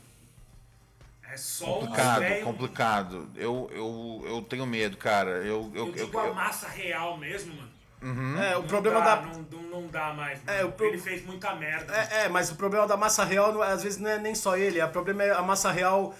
[1.31, 2.43] É só Complicado, velhos.
[2.43, 3.29] complicado.
[3.35, 5.29] Eu, eu, eu tenho medo, cara.
[5.45, 7.68] Eu, Eu eu, eu, digo a eu- massa real mesmo, mano.
[8.01, 9.21] É, o Não problema dá, da.
[9.27, 10.39] Não, não, dá mais.
[10.47, 11.93] É, o pro- Ele fez muita merda.
[11.95, 14.33] É, é, mas o problema da massa real, não é- às vezes, não é nem
[14.33, 14.81] só ele.
[14.81, 16.15] O problema é a massa real,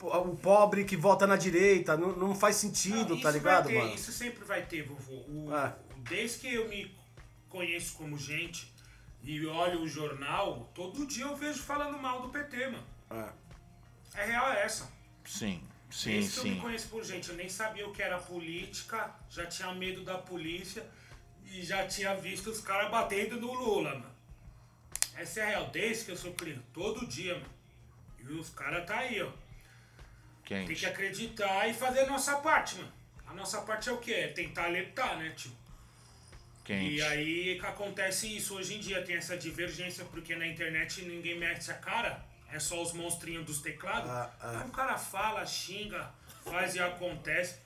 [0.00, 1.96] o pobre que vota na direita.
[1.96, 3.94] Não, não faz sentido, Não, tá ligado, vai ter, mano?
[3.94, 5.24] Isso sempre vai ter, vovô.
[5.28, 5.74] O- É.
[6.08, 6.94] Desde que eu me
[7.48, 8.72] conheço como gente
[9.22, 12.84] e olho o jornal, todo dia eu vejo falando mal do PT, mano.
[13.10, 14.20] É.
[14.22, 14.88] É real essa.
[15.24, 15.60] Sim,
[15.90, 16.60] sim, Desde que eu me sim.
[16.60, 20.84] conheço por gente, eu nem sabia o que era política, já tinha medo da polícia
[21.54, 24.14] e já tinha visto os caras batendo no Lula, mano.
[25.16, 27.54] Essa é a real, desde que eu sou criança, todo dia, mano.
[28.18, 29.30] E os caras tá aí, ó.
[30.44, 30.86] Tem que Quente.
[30.86, 32.92] acreditar e fazer a nossa parte, mano.
[33.24, 34.12] A nossa parte é o quê?
[34.12, 35.52] É tentar alertar, né, tio?
[36.64, 36.96] Quente.
[36.96, 41.38] E aí que acontece isso hoje em dia, tem essa divergência, porque na internet ninguém
[41.38, 44.10] mete a cara, é só os monstrinhos dos teclados.
[44.10, 44.60] Ah, ah.
[44.60, 46.10] Aí o cara fala, xinga,
[46.44, 47.60] faz e acontece,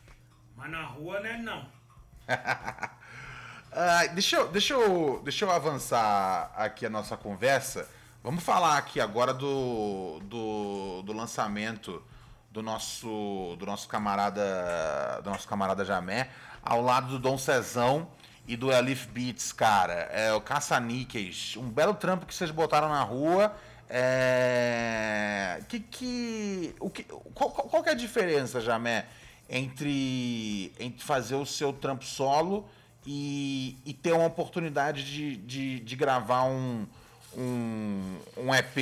[0.54, 1.72] mas na rua, né, não.
[3.70, 7.88] Ah, deixa, eu, deixa, eu, deixa eu avançar aqui a nossa conversa.
[8.22, 12.02] Vamos falar aqui agora do, do, do lançamento
[12.50, 16.30] do nosso, do nosso camarada do nosso camarada Jamé,
[16.62, 18.08] ao lado do Dom Cezão
[18.46, 20.08] e do Elif Beats, cara.
[20.12, 21.54] É o Caça-Níqueis.
[21.56, 23.54] Um belo trampo que vocês botaram na rua.
[23.90, 25.62] É...
[25.68, 29.06] Que, que, o que, qual, qual que é a diferença, Jamé,
[29.48, 32.68] entre, entre fazer o seu trampo solo
[33.06, 36.86] e, e ter uma oportunidade de, de, de gravar um,
[37.36, 38.76] um, um EP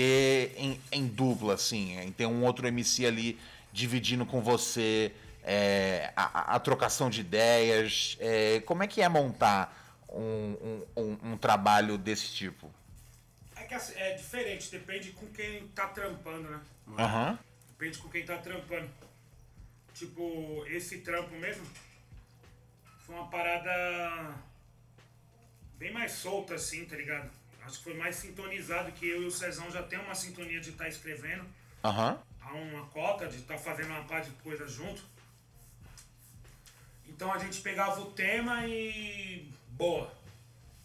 [0.56, 3.38] em, em dupla, assim, em ter um outro MC ali
[3.72, 5.12] dividindo com você
[5.44, 8.16] é, a, a- trocação de ideias.
[8.20, 9.72] é, como é que é montar
[10.08, 12.70] um, um, um- trabalho desse tipo?
[13.54, 16.60] É que assim, é diferente, depende com quem tá trampando, né?
[16.98, 17.38] Aham.
[17.68, 18.88] Depende com quem tá trampando.
[19.94, 21.64] Tipo, esse trampo mesmo
[23.06, 24.34] foi uma parada
[25.78, 27.30] bem mais solta, assim, tá ligado?
[27.62, 30.70] Acho que foi mais sintonizado que eu e o Cezão já tem uma sintonia de
[30.70, 31.44] estar escrevendo.
[31.84, 32.20] Aham.
[32.40, 35.02] Há uma cota de estar fazendo uma parte de coisa junto.
[37.06, 39.50] Então a gente pegava o tema e.
[39.70, 40.12] Boa.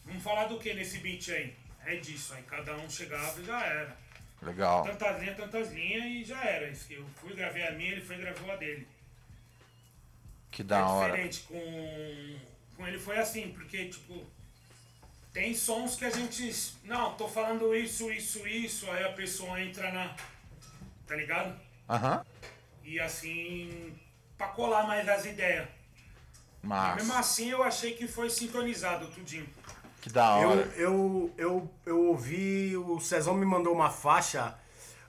[0.06, 1.56] Vamos falar do que nesse beat aí?
[1.86, 2.34] É disso.
[2.34, 3.98] Aí cada um chegava e já era.
[4.42, 4.84] Legal.
[4.84, 6.72] Tantas linhas, tantas linhas e já era.
[6.90, 8.88] Eu fui, gravei a minha, ele foi e gravou a dele.
[10.52, 11.08] Que da é hora.
[11.12, 12.38] diferente com,
[12.76, 14.24] com ele foi assim, porque tipo.
[15.34, 16.54] Tem sons que a gente.
[16.84, 18.90] Não, tô falando isso, isso, isso.
[18.92, 20.14] Aí a pessoa entra na.
[21.08, 21.58] Tá ligado?
[21.90, 22.26] Aham.
[22.84, 23.98] E assim.
[24.38, 25.68] Pra colar mais as ideias.
[26.62, 26.98] Mas.
[26.98, 29.48] Mesmo assim eu achei que foi sintonizado tudinho.
[30.02, 30.62] Que da Eu, hora.
[30.76, 34.56] eu, eu, eu ouvi, o Cezão me mandou uma faixa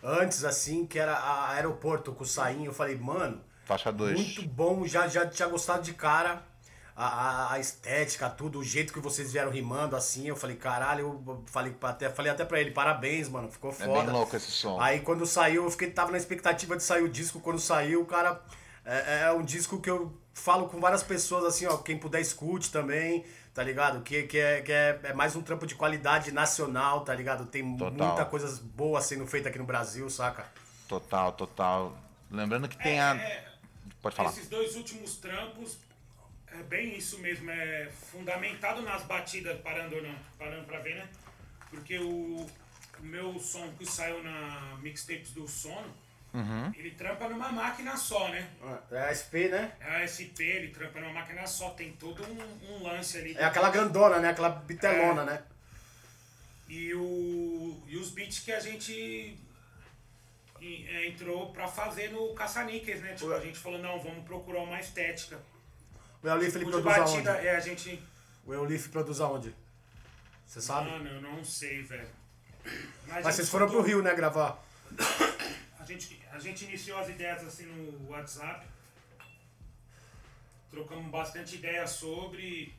[0.03, 2.67] antes, assim, que era a aeroporto com o Sainho.
[2.67, 4.17] Eu falei, mano, Faixa 2.
[4.19, 6.43] muito bom, já, já tinha gostado de cara.
[6.95, 11.23] A, a, a estética, tudo, o jeito que vocês vieram rimando assim, eu falei, caralho,
[11.27, 14.03] eu falei até, falei até pra ele, parabéns, mano, ficou É foda.
[14.03, 14.79] bem louco esse som.
[14.79, 17.41] Aí quando saiu, eu fiquei, tava na expectativa de sair o disco.
[17.41, 18.43] Quando saiu, cara,
[18.85, 22.71] é, é um disco que eu falo com várias pessoas assim, ó, quem puder escute
[22.71, 24.03] também, tá ligado?
[24.03, 27.47] Que, que, é, que é, é mais um trampo de qualidade nacional, tá ligado?
[27.47, 28.07] Tem Total.
[28.07, 30.45] muita coisas boas sendo feita aqui no Brasil, saca?
[30.87, 31.97] Total, total.
[32.31, 33.19] Lembrando que tem a.
[34.03, 34.31] Pode falar.
[34.31, 35.79] Esses dois últimos trampos
[36.49, 41.09] é bem isso mesmo, é fundamentado nas batidas, parando ou não, parando pra ver, né?
[41.71, 42.45] Porque o,
[43.01, 46.03] o meu som que saiu na mixtapes do Sono,
[46.35, 46.73] Uhum.
[46.75, 48.49] ele trampa numa máquina só, né?
[48.91, 49.71] É a SP, né?
[49.79, 53.37] É a SP, ele trampa numa máquina só, tem todo um, um lance ali.
[53.37, 54.31] É aquela grandona, né?
[54.31, 55.25] Aquela bitelona, É.
[55.27, 55.43] né?
[56.71, 59.37] E, o, e os beats que a gente
[61.09, 63.15] entrou pra fazer no Caça-Níqueis, né?
[63.15, 65.41] Tipo, a gente falou, não, vamos procurar uma estética.
[66.23, 67.47] O Eulif ele O de produz batida, aonde?
[67.47, 68.03] é, a gente...
[68.47, 69.55] O Eulif produz aonde?
[70.47, 70.91] Você sabe?
[70.91, 72.09] Mano, eu não sei, velho.
[73.07, 74.63] Mas gente vocês foram pro Rio, né, gravar?
[75.79, 78.65] A gente, a gente iniciou as ideias assim no WhatsApp.
[80.71, 82.73] Trocamos bastante ideia sobre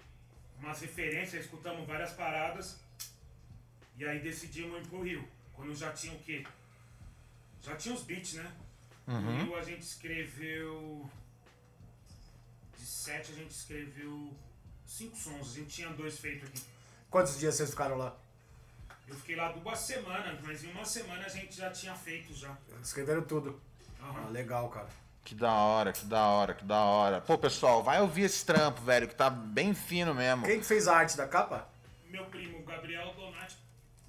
[0.58, 2.80] umas referências, escutamos várias paradas.
[3.98, 5.28] E aí decidimos ir pro Rio.
[5.54, 6.46] Quando já tinha o quê?
[7.64, 8.52] Já tinha os beats, né?
[9.08, 11.10] No Rio a gente escreveu.
[12.78, 14.34] De sete a gente escreveu
[14.86, 15.52] cinco sons.
[15.52, 16.62] A gente tinha dois feitos aqui.
[17.10, 18.16] Quantos dias vocês ficaram lá?
[19.08, 22.56] Eu fiquei lá duas semanas, mas em uma semana a gente já tinha feito já.
[22.82, 23.62] Escreveram tudo.
[24.02, 24.26] Aham.
[24.28, 24.90] Ah, legal, cara.
[25.24, 27.22] Que da hora, que da hora, que da hora.
[27.22, 30.46] Pô, pessoal, vai ouvir esse trampo, velho, que tá bem fino mesmo.
[30.46, 31.70] Quem que fez a arte da capa?
[32.10, 33.58] Meu primo Gabriel Donati.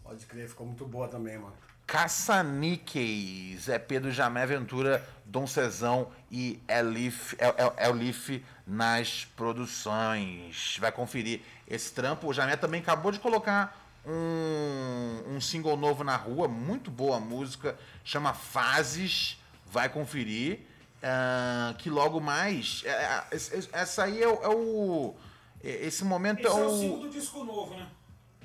[0.03, 1.57] Pode crer, ficou muito boa também, mano.
[1.87, 10.77] Caça-Níqueis, EP do Jamé Ventura, Dom Cezão e Elif, El, El- Elif nas produções.
[10.81, 12.29] Vai conferir esse trampo.
[12.29, 17.77] O Jamé também acabou de colocar um, um single novo na rua, muito boa música,
[18.05, 19.39] chama Fases.
[19.67, 20.61] Vai conferir.
[21.03, 22.83] ah, que logo mais.
[22.85, 23.25] é, é,
[23.73, 25.15] essa aí é, o- é o.
[25.63, 26.79] Esse momento Esse é é o o.
[26.81, 27.87] segundo disco novo, né?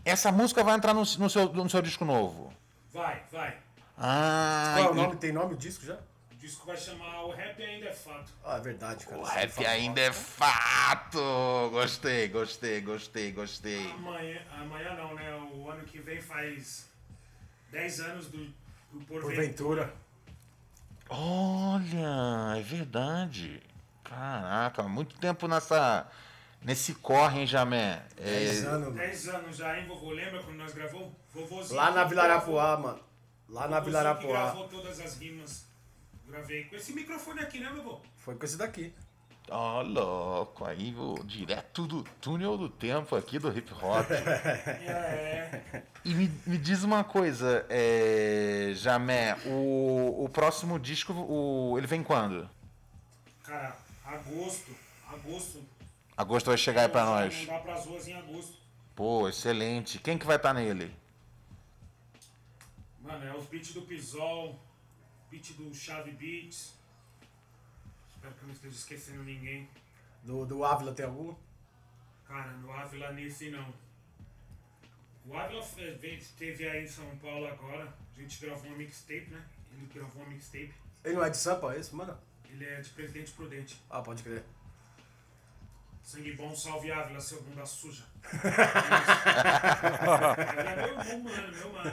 [0.06, 2.54] Essa música vai entrar no, no seu, no seu disco novo.
[2.92, 3.58] Vai, vai.
[3.98, 5.16] Ah, Qual é o nome?
[5.18, 5.96] Tem nome o disco já?
[6.32, 8.32] O disco vai chamar O Rap Ainda é Fato.
[8.46, 9.22] Ah, é verdade, cara.
[9.22, 11.20] o Você rap ainda é fato.
[11.72, 13.92] Gostei, gostei, gostei, gostei.
[13.92, 15.36] Amanhã, amanhã não, né?
[15.54, 16.88] O ano que vem faz
[17.72, 18.46] 10 anos do,
[18.92, 19.92] do Porventura.
[19.92, 19.94] Porventura.
[21.10, 23.62] Olha, é verdade.
[24.04, 26.08] Caraca, muito tempo nessa.
[26.62, 28.02] Nesse corre, hein, Jamé?
[28.18, 28.98] É, 10 anos, mano.
[28.98, 30.12] 10 anos já, hein, vovô?
[30.12, 31.14] Lembra quando nós gravou?
[31.34, 31.76] Vovozinho.
[31.76, 33.00] Lá na Vila Arapuá, mano.
[33.48, 34.28] Lá na Vila Arapuá.
[34.32, 35.66] gravou todas as rimas.
[36.28, 38.00] Gravei com esse microfone aqui, né, vovô?
[38.18, 38.94] Foi com esse daqui.
[39.52, 44.06] Ó, louco, aí vou direto do túnel do tempo aqui do hip hop.
[44.86, 45.84] É.
[46.06, 52.04] E me, me diz uma coisa, é, Jamé, o, o próximo disco, o, ele vem
[52.04, 52.48] quando?
[53.44, 53.76] Cara,
[54.06, 54.72] agosto.
[55.12, 55.64] Agosto.
[56.16, 57.46] Agosto vai chegar aí pra nós.
[57.48, 58.54] dá pras ruas em agosto.
[58.96, 59.98] Pô, excelente.
[60.00, 60.94] Quem que vai estar nele?
[63.10, 64.60] Mano, é os beats do Pisol,
[65.32, 66.76] beat do Chave Beats.
[68.08, 69.68] Espero que eu não esteja esquecendo ninguém.
[70.22, 71.34] Do, do Ávila tem algum?
[72.28, 73.74] Cara, no Ávila nesse não.
[75.26, 75.60] O Ávila
[76.04, 77.92] esteve aí em São Paulo agora.
[78.16, 79.44] A gente gravou uma mixtape, né?
[79.72, 80.76] Ele gravou uma mixtape.
[81.04, 82.16] Ele não é de Sampa, esse, mano?
[82.48, 83.82] Ele é de Presidente Prudente.
[83.90, 84.44] Ah, pode crer.
[86.10, 88.04] Sangue bom, salve Ávila, seu bunda suja.
[90.66, 91.92] é meu, meu mano, meu mano.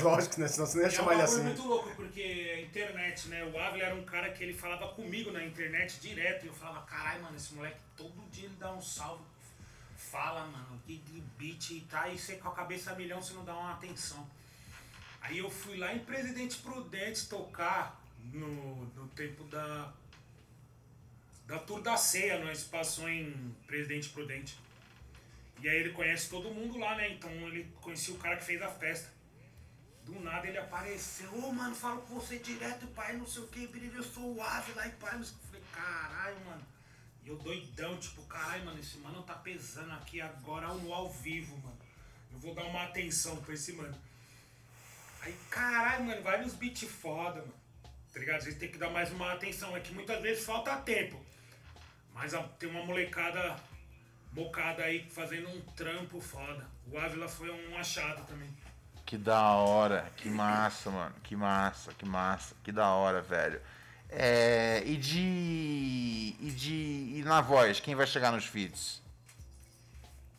[0.00, 0.46] Lógico, né?
[0.46, 1.42] Senão você não ia é chamar ele assim.
[1.42, 3.42] muito louco, porque a internet, né?
[3.46, 6.44] O Ávila era um cara que ele falava comigo na internet direto.
[6.44, 9.24] E eu falava, caralho, mano, esse moleque todo dia ele dá um salve.
[9.96, 12.08] Fala, mano, que de beat e tá.
[12.08, 14.24] E você com a cabeça a milhão, você não dá uma atenção.
[15.20, 18.00] Aí eu fui lá em Presidente Prudente tocar
[18.32, 19.92] no, no tempo da.
[21.48, 24.58] Da Tour da Ceia, nós passou em Presidente Prudente.
[25.62, 27.08] E aí ele conhece todo mundo lá, né?
[27.08, 29.10] Então ele conhecia o cara que fez a festa.
[30.04, 33.70] Do nada ele apareceu, ô mano, falo com você direto, pai, não sei o que,
[33.94, 35.44] eu sou o Ávila e pai, não sei o que.
[35.44, 36.66] Eu falei, caralho, mano.
[37.24, 41.56] E eu doidão, tipo, caralho, mano, esse mano tá pesando aqui agora no ao vivo,
[41.56, 41.78] mano.
[42.30, 43.98] Eu vou dar uma atenção pra esse mano.
[45.22, 47.54] Aí, caralho, mano, vai nos beat foda, mano.
[48.12, 48.42] Tá ligado?
[48.42, 49.74] A gente tem que dar mais uma atenção.
[49.74, 51.27] É que muitas vezes falta tempo.
[52.18, 53.56] Mas tem uma molecada
[54.32, 56.66] bocada aí fazendo um trampo foda.
[56.90, 58.50] O Ávila foi um achado também.
[59.06, 61.14] Que da hora, que massa, mano.
[61.22, 63.60] Que massa, que massa, que da hora, velho.
[64.10, 66.36] É, e de.
[66.40, 67.18] E de.
[67.18, 69.00] E na voz, quem vai chegar nos feats?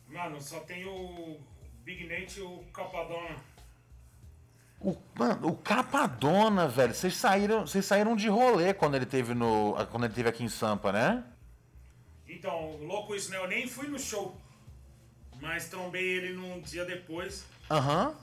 [0.06, 1.40] Mano, só tem o
[1.82, 3.36] Big Nate e o Capadona.
[4.80, 6.94] O, mano, o Capadona, velho.
[6.94, 9.74] Vocês saíram, vocês saíram de rolê quando ele teve no.
[9.90, 11.24] Quando ele teve aqui em Sampa, né?
[12.30, 13.36] Então, louco isso, né?
[13.38, 14.40] Eu nem fui no show.
[15.40, 17.44] Mas trombei ele num dia depois.
[17.68, 18.14] Aham.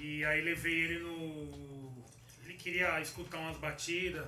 [0.00, 2.04] E aí levei ele no.
[2.44, 4.26] Ele queria escutar umas batidas,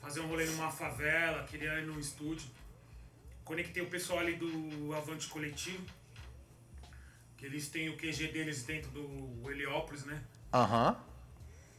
[0.00, 2.48] fazer um rolê numa favela, queria ir no estúdio.
[3.44, 5.84] Conectei o pessoal ali do Avante Coletivo.
[7.36, 10.22] Que eles têm o QG deles dentro do Heliópolis, né?
[10.52, 10.96] Aham.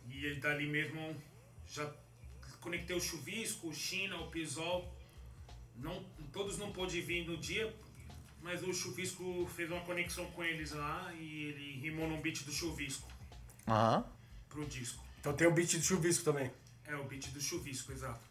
[0.09, 1.15] E aí dali mesmo
[1.67, 1.91] já
[2.59, 4.95] conectei o Chuvisco, o China, o Pisol.
[5.78, 7.73] Não, todos não pôde vir no dia,
[8.41, 12.51] mas o Chuvisco fez uma conexão com eles lá e ele rimou num beat do
[12.51, 13.07] Chuvisco
[13.67, 14.05] Aham.
[14.49, 15.03] pro disco.
[15.19, 16.51] Então tem o beat de chuvisco também.
[16.86, 18.21] É o beat do Chuvisco, exato.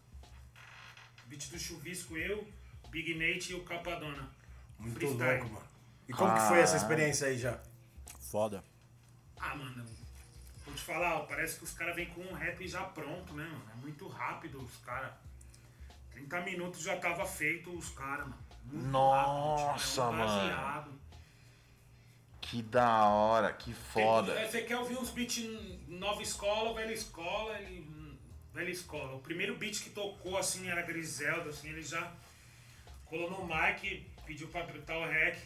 [1.27, 2.47] Beat do Chuvisco, eu,
[2.91, 4.31] Big Nate e o Capadona.
[4.79, 5.41] Muito Freestyle.
[5.41, 5.67] louco, mano.
[6.09, 7.61] E como que foi essa experiência aí já?
[8.31, 8.63] Foda.
[9.41, 9.85] Ah, mano,
[10.65, 13.45] vou te falar, ó, parece que os caras vêm com um rap já pronto, né,
[13.45, 13.65] mano?
[13.73, 15.13] É muito rápido os caras.
[16.15, 18.45] 30 minutos já tava feito os caras, mano.
[18.65, 20.25] Muito Nossa, rápido, tipo, é um mano.
[20.51, 21.01] baseado.
[22.41, 24.35] Que da hora, que foda.
[24.35, 25.45] Tem- Você quer ouvir uns beats
[25.89, 27.93] nova escola, velha escola, ele.
[28.53, 29.17] Velha escola.
[29.17, 32.13] O primeiro beat que tocou assim era Griselda, assim, ele já
[33.07, 35.37] colou no mic, pediu pra apertar o rec,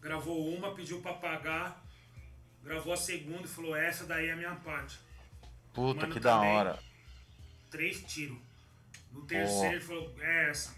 [0.00, 1.82] gravou uma, pediu pra pagar,
[2.62, 4.98] gravou a segunda e falou, essa daí é a minha parte.
[5.72, 6.78] Puta, Mano, que da hora.
[7.70, 8.38] Três tiros.
[9.16, 10.74] No terceiro ele falou, é essa.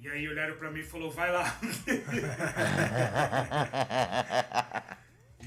[0.00, 1.58] E aí olharam pra mim e falou, vai lá.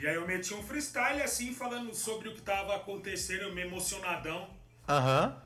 [0.01, 4.49] E aí eu meti um freestyle assim, falando sobre o que tava acontecendo, me emocionadão.
[4.89, 5.39] Aham.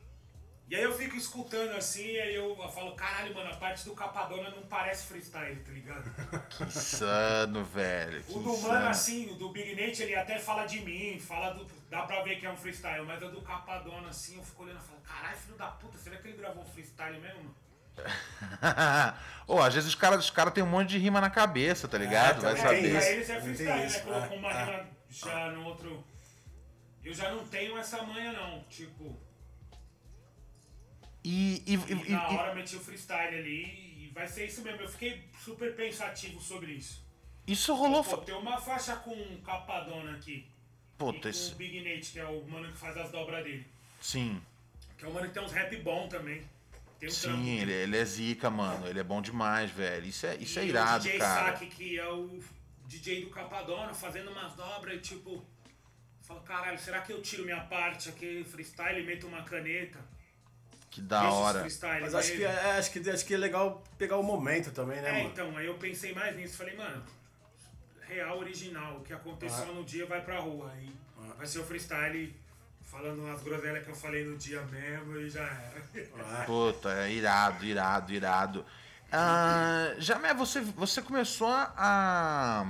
[0.68, 3.94] E aí eu fico escutando assim, e aí eu falo, caralho, mano, a parte do
[3.94, 6.10] Capadona não parece freestyle, tá ligado?
[6.50, 8.24] Que insano, velho.
[8.24, 8.88] Que O do mano, insano.
[8.88, 11.68] assim, o do Big Nate, ele até fala de mim, fala do.
[11.88, 14.80] Dá pra ver que é um freestyle, mas o do Capadona, assim, eu fico olhando
[14.80, 17.44] e falo, caralho, filho da puta, será que ele gravou um freestyle mesmo?
[17.44, 17.56] mano?"
[19.48, 21.98] Ô, às vezes os caras os cara têm um monte de rima na cabeça, tá
[21.98, 22.42] ligado?
[22.42, 22.82] Vai também É, saber.
[22.82, 23.86] tem pra eles é tem freestyle, né?
[23.86, 24.02] isso.
[24.02, 24.66] Colocou É, uma é.
[24.66, 26.04] rima já no outro.
[27.04, 28.64] Eu já não tenho essa manha, não.
[28.64, 29.16] Tipo,
[31.28, 33.64] E, e, e- e na hora eu meti o freestyle ali
[34.06, 34.82] e vai ser isso mesmo.
[34.82, 37.04] Eu fiquei super pensativo sobre isso.
[37.48, 38.04] isso rolou.
[38.04, 40.46] Pô, tem uma faixa com capadona aqui.
[40.98, 41.54] Puta, com isso.
[41.54, 43.66] o Big Nate, que é o mano que faz as dobras dele.
[44.00, 44.40] Sim.
[44.98, 46.44] Que é um mano que tem uns rap bom também.
[47.00, 47.12] Tem um.
[47.12, 48.88] Sim, ele, ele é zica, mano.
[48.88, 50.06] Ele é bom demais, velho.
[50.06, 51.52] Isso é, isso é E irado, o DJ cara.
[51.54, 52.40] Saki, que é o
[52.86, 55.44] DJ do Capadona, fazendo umas dobras e tipo.
[56.22, 60.00] Fala, caralho, será que eu tiro minha parte aqui, freestyle, e meto uma caneta?
[60.96, 61.60] Que da Deixa hora.
[61.60, 65.02] freestyle Mas acho que, é, acho, que, acho que é legal pegar o momento também,
[65.02, 65.26] né, É, mano?
[65.34, 66.56] então, aí eu pensei mais nisso.
[66.56, 67.04] Falei, mano,
[68.08, 68.96] real, original.
[68.96, 70.72] O que aconteceu no dia vai pra rua.
[70.72, 70.96] Aí
[71.38, 72.34] vai ser o freestyle
[72.82, 76.46] falando umas groselhas que eu falei no dia mesmo e já era.
[76.46, 78.66] Puta, é irado, irado, irado.
[79.12, 82.66] Ah, Jamé, você, você começou a,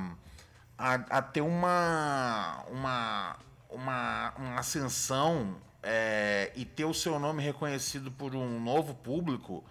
[0.80, 3.36] a, a ter uma, uma,
[3.70, 5.56] uma, uma ascensão
[5.88, 9.64] é, e ter o seu nome reconhecido por um novo público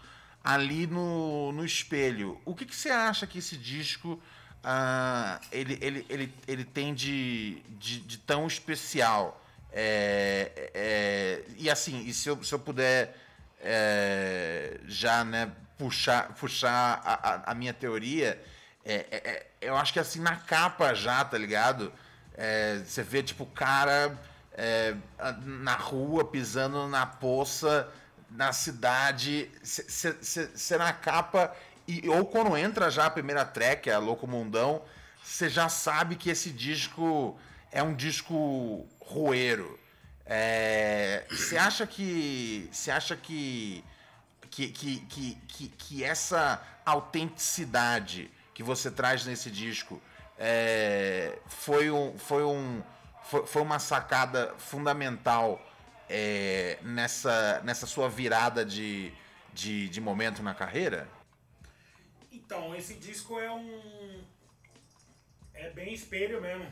[0.43, 2.41] ali no, no espelho.
[2.45, 4.23] O que, que você acha que esse disco
[4.62, 9.45] ah, ele, ele, ele, ele tem de, de, de tão especial?
[9.73, 13.17] É, é, e assim, e se eu, se eu puder
[13.61, 18.41] é, já né, puxar, puxar a, a- minha teoria,
[18.85, 21.93] é, é, é, eu acho que assim, na capa já, tá ligado?
[22.85, 24.19] Você vê, tipo, o cara
[24.55, 24.95] é,
[25.43, 27.89] na rua, pisando na poça,
[28.31, 31.55] na cidade, você na capa,
[31.87, 34.83] e, ou quando entra já a primeira track, a Louco Mundão,
[35.23, 37.39] você já sabe que esse disco
[37.71, 39.79] é um disco roeiro.
[41.31, 42.69] Você acha que.
[42.73, 43.85] Você acha que
[44.55, 50.01] que, que, que, que, que essa autenticidade que você traz nesse disco
[50.39, 52.81] é, foi, um, foi, um,
[53.25, 55.61] foi, foi uma sacada fundamental
[56.09, 59.12] é, nessa, nessa sua virada de,
[59.53, 61.09] de, de momento na carreira?
[62.31, 64.22] Então, esse disco é um.
[65.53, 66.66] É bem espelho mesmo.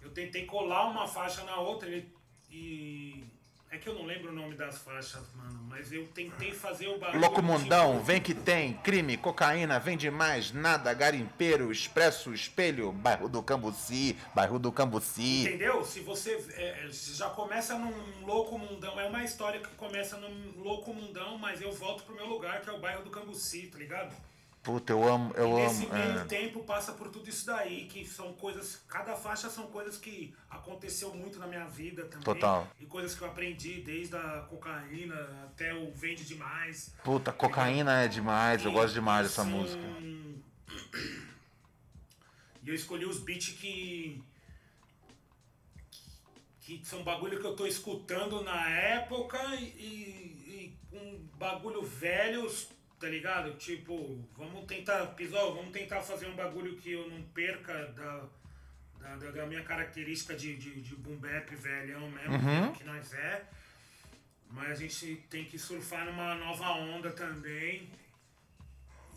[0.00, 2.14] Eu tentei colar uma faixa na outra ele-
[2.50, 3.24] e.
[3.76, 6.98] É que eu não lembro o nome das faixas, mano, mas eu tentei fazer o
[6.98, 7.20] barulho.
[7.20, 13.42] Locomundão, tipo, vem que tem, crime, cocaína, vem demais, nada, garimpeiro, expresso, espelho, bairro do
[13.42, 15.42] Cambuci, bairro do Cambuci.
[15.42, 15.84] Entendeu?
[15.84, 20.54] Se você é, se já começa num louco mundão, é uma história que começa num
[20.56, 23.76] louco mundão, mas eu volto pro meu lugar, que é o bairro do Cambuci, tá
[23.76, 24.16] ligado?
[24.66, 25.94] Puta, eu amo, eu Nesse amo.
[25.94, 26.24] meio é.
[26.24, 28.82] tempo passa por tudo isso daí, que são coisas.
[28.88, 32.24] Cada faixa são coisas que aconteceu muito na minha vida também.
[32.24, 32.66] Total.
[32.80, 35.14] E coisas que eu aprendi desde a cocaína
[35.44, 36.92] até o Vende Demais.
[37.04, 39.82] Puta, cocaína é demais, eu gosto demais E dessa são- música.
[42.64, 44.20] E eu escolhi os beats que.
[46.60, 52.66] que são bagulho que eu tô escutando na época e, e, e um bagulho velhos,
[52.98, 53.54] tá ligado?
[53.54, 58.24] Tipo, vamos tentar, Pisol, vamos tentar fazer um bagulho que eu não perca da,
[59.00, 63.44] da, da- da minha característica de, de, de boom bap velhão mesmo, que nós é.
[64.50, 67.88] Mas a gente tem que surfar numa nova onda também.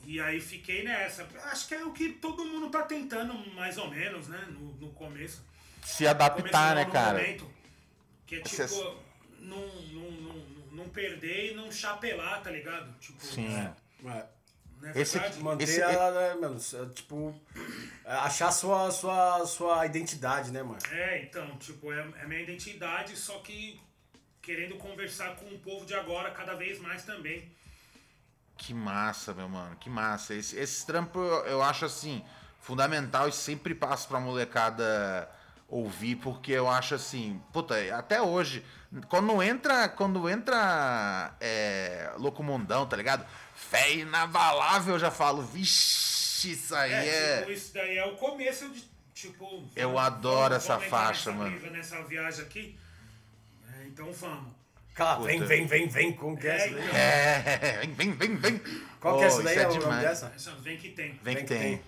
[0.06, 1.28] E aí fiquei nessa.
[1.52, 4.44] Acho que é o que todo mundo tá tentando, mais ou menos, né?
[4.50, 5.44] No, no começo.
[5.84, 7.20] Se adaptar, Começo, né, no cara?
[7.20, 7.52] momento,
[8.26, 8.94] que é tipo, Você-
[9.40, 10.46] não, não, não,
[10.80, 12.92] não perder e não chapelar, tá ligado?
[13.00, 13.54] Tipo, Sim.
[13.56, 13.74] É.
[14.02, 15.40] Não é Esse- verdade?
[15.44, 17.36] Manter Esse- a, né, mano, é, tipo,
[18.06, 20.80] é, achar sua, sua, sua identidade, né, mano?
[20.92, 23.80] É, então, tipo, é, é minha identidade, só que
[24.42, 27.52] querendo conversar com o povo de agora cada vez mais também.
[28.58, 30.34] Que massa, meu mano, que massa.
[30.34, 32.24] Esse, esse trampo eu, eu acho assim,
[32.62, 35.30] fundamental e sempre passo pra molecada
[35.70, 38.66] ouvir, porque eu acho assim, puta, até hoje,
[39.08, 43.26] quando entra, quando entra é, Locomundão, tá ligado?
[43.56, 47.38] Fé inabalável, eu já falo, vixe, isso aí É, é.
[47.40, 49.64] tipo, isso daí é o começo de, tipo...
[49.76, 51.60] Eu vamos- adoro vamos- essa vamos faixa, nessa mano.
[51.60, 52.80] brisa, Nessa viagem aqui.
[53.78, 54.52] É, então vamos.
[54.94, 55.48] Aquela, vem, Puta.
[55.48, 56.84] vem, vem, vem, como que é É, essa daí?
[56.86, 58.62] então, É, vem, vem, vem, vem.
[59.00, 59.56] Qual que é essa daí?
[59.58, 60.34] isso É o nome dessa?
[60.36, 61.20] essa vem que tem.
[61.24, 61.82] Vem que tem.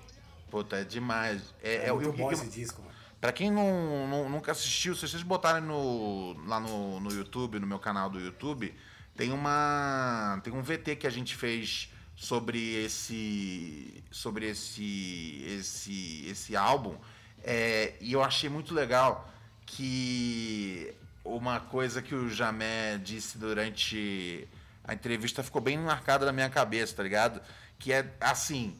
[0.49, 1.41] Puta, é demais.
[1.63, 2.90] É, É, é, o- muito o- bom esse disco, mano.
[3.21, 7.67] Pra quem não, não- nunca assistiu, se vocês botarem no, lá no, no YouTube, no
[7.67, 8.73] meu canal do YouTube,
[9.15, 10.41] tem uma.
[10.43, 14.03] Tem um VT que a gente fez sobre esse.
[14.09, 15.45] sobre esse.
[15.47, 16.97] esse, esse álbum.
[17.43, 19.31] É, e eu achei muito legal
[19.67, 20.93] que
[21.23, 24.47] uma coisa que o Jamé disse durante
[24.83, 27.39] a entrevista ficou bem marcada na minha cabeça, tá ligado?
[27.77, 28.79] Que é assim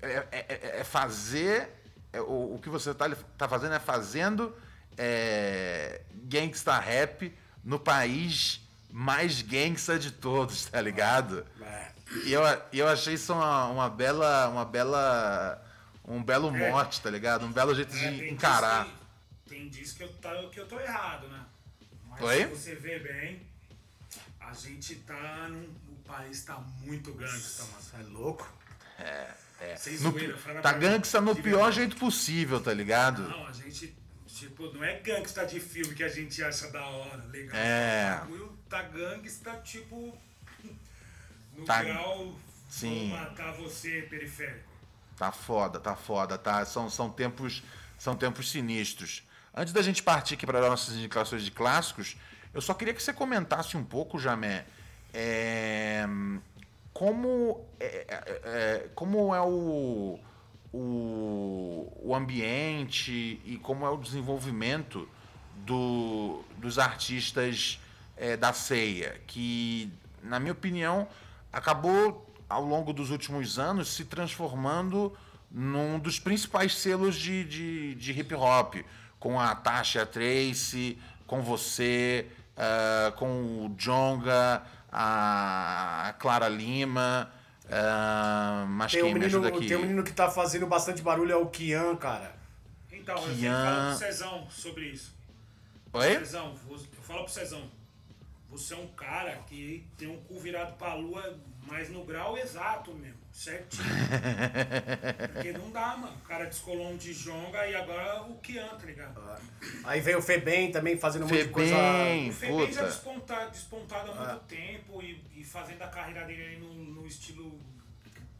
[0.00, 1.68] é, é- é- é fazer.
[2.12, 3.08] É, o, o que você tá,
[3.38, 4.54] tá fazendo é fazendo
[4.98, 7.34] é, gangsta rap
[7.64, 11.46] no país mais gangsta de todos, tá ligado?
[11.62, 11.90] É.
[12.24, 12.42] E eu,
[12.72, 14.48] e eu achei isso uma, uma bela.
[14.48, 15.64] Uma bela.
[16.04, 16.70] Um belo É.
[16.70, 17.46] mote, tá ligado?
[17.46, 18.84] Um belo jeito É, de tem encarar.
[18.86, 19.00] que-
[19.48, 21.40] tem dias que eu, tá, que eu tô errado, né?
[22.08, 22.46] Mas Oi?
[22.48, 23.46] se você vê bem,
[24.40, 25.62] a gente tá num.
[25.92, 27.84] O país tá muito gangsta, mano.
[28.00, 28.52] É louco?
[28.98, 29.28] É.
[29.76, 33.22] Sem No- zoeira, fala tá gangsta no pior jeito possível, tá ligado?
[33.22, 33.94] Não, a gente.
[34.26, 37.54] Tipo, não é gangsta de filme que a gente acha da hora, legal.
[37.56, 38.22] É.
[38.68, 40.16] Tá gangsta, tipo.
[41.56, 42.38] No Tá- grau.
[42.70, 43.10] Sim.
[43.10, 44.70] Matar você, periférico.
[45.16, 46.64] Tá foda, tá foda, tá?
[46.64, 47.62] São, são tempos
[47.98, 49.22] são tempos sinistros.
[49.54, 52.16] Antes da gente partir aqui para as nossas indicações de clássicos,
[52.54, 54.64] eu só queria que você comentasse um pouco, Jamé,
[55.12, 56.06] é,
[57.00, 60.20] como é, é, é, como é o,
[60.70, 65.08] o, o ambiente e como é o desenvolvimento
[65.64, 67.80] do, dos artistas
[68.18, 69.90] é, da ceia, que,
[70.22, 71.08] na minha opinião,
[71.50, 75.16] acabou, ao longo dos últimos anos, se transformando
[75.50, 78.74] num dos principais selos de, de, de hip hop,
[79.18, 82.26] com a Tasha Trace, com você,
[82.62, 84.62] ah, com o Jonga,
[84.92, 87.30] a Clara Lima,
[87.70, 89.68] ah, mas Tem um, quem me ajuda menino, aqui?
[89.68, 92.34] tem um menino que tá fazendo bastante barulho, é o Kian, cara.
[92.92, 95.14] Então, eu sempre Kian- falo pro Cezão sobre isso.
[95.92, 96.18] Oi?
[96.18, 97.70] Cezão, eu falo pro Cezão,
[98.48, 101.36] você é um cara que tem um cu virado pra lua,
[101.66, 103.84] mas no grau exato mesmo, certinho.
[105.32, 106.16] Porque não dá, mano.
[106.16, 109.40] O cara descolou um de jonga e agora o Kian, tá ligado?
[109.84, 111.74] Aí vem o Febem também fazendo um monte de coisa.
[111.74, 112.86] Febem, O Febem já puta.
[112.86, 117.58] desponta, despontado há muito tempo e, e fazendo a carreira dele aí no, no estilo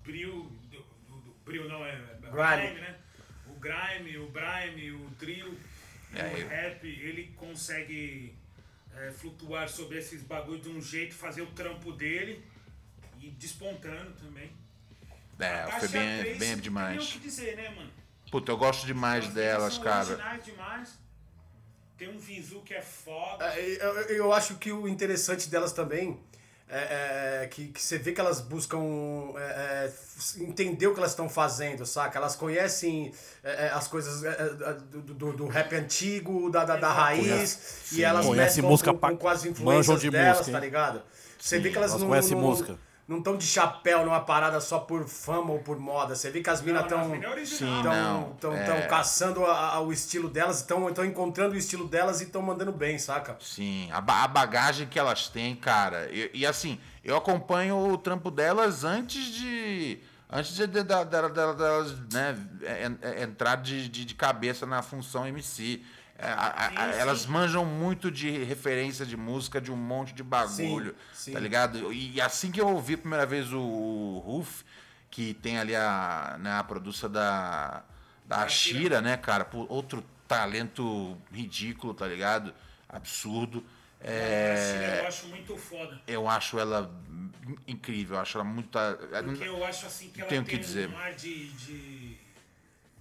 [0.04, 0.78] Bril, do,
[1.08, 2.80] do, do- Bril não, é, é Grime.
[2.80, 2.96] né?
[3.48, 5.56] O Grime, o Brime, o Drill,
[6.14, 8.34] É, o eu- rap, ele consegue
[8.96, 12.42] é, flutuar sobre esses bagulhos de um jeito, fazer o trampo dele
[13.20, 14.50] e despontando também.
[15.46, 16.96] É, Trace, bem não tem demais.
[16.96, 17.90] nem o que dizer, né, mano?
[18.30, 20.06] Puta, eu gosto demais As delas, são cara.
[20.06, 20.88] originais demais.
[21.98, 23.44] Tem um Visu que é foda.
[23.54, 26.18] É, Eu, eu acho que o interessante delas também
[26.68, 28.78] é, é que, que você vê que elas buscam
[29.36, 29.40] é,
[29.88, 29.92] é,
[30.42, 32.16] entender o que elas estão fazendo, saca?
[32.18, 33.12] Elas conhecem
[33.42, 34.22] é, é, as coisas
[34.90, 38.98] do, do- do rap antigo, da, da, da raiz, e elas Conhece mesclam música com,
[39.00, 41.02] com, com as influências de delas, música, tá ligado?
[41.38, 42.78] Você vê que elas elas não conhecem não- música.
[43.10, 46.14] Não estão de chapéu numa parada só por fama ou por moda.
[46.14, 47.00] Você vê que as minas estão
[47.92, 48.62] é tão, é.
[48.62, 52.70] tão caçando a- a- o estilo delas, estão encontrando o estilo delas e estão mandando
[52.70, 53.36] bem, saca?
[53.40, 56.08] Sim, a, a bagagem que elas têm, cara.
[56.12, 59.98] E, e, assim, eu acompanho o trampo delas antes de.
[60.32, 64.64] Antes de, de- da- da- da- delas né, en- en- entrar de, de, de cabeça
[64.64, 65.82] na função MC.
[66.22, 66.98] É, a- a- a- Sim, sim.
[67.00, 71.90] elas manjam muito de referência de música, de um monte de bagulho, Sim, tá ligado?
[71.92, 74.62] E assim que eu ouvi a primeira vez o, o Ruf,
[75.10, 77.82] que tem ali a, né, a produção da,
[78.26, 79.46] da Shira, né, cara?
[79.46, 82.52] Pô, outro talento ridículo, tá ligado?
[82.86, 83.64] Absurdo.
[84.02, 86.00] A É, China eu acho muito foda.
[86.06, 86.90] eu acho ela
[87.66, 88.68] incrível, eu acho ela muito.
[89.24, 90.88] Porque eu acho assim que ela Tenho tem que dizer.
[90.90, 91.48] um ar de.
[91.52, 92.16] de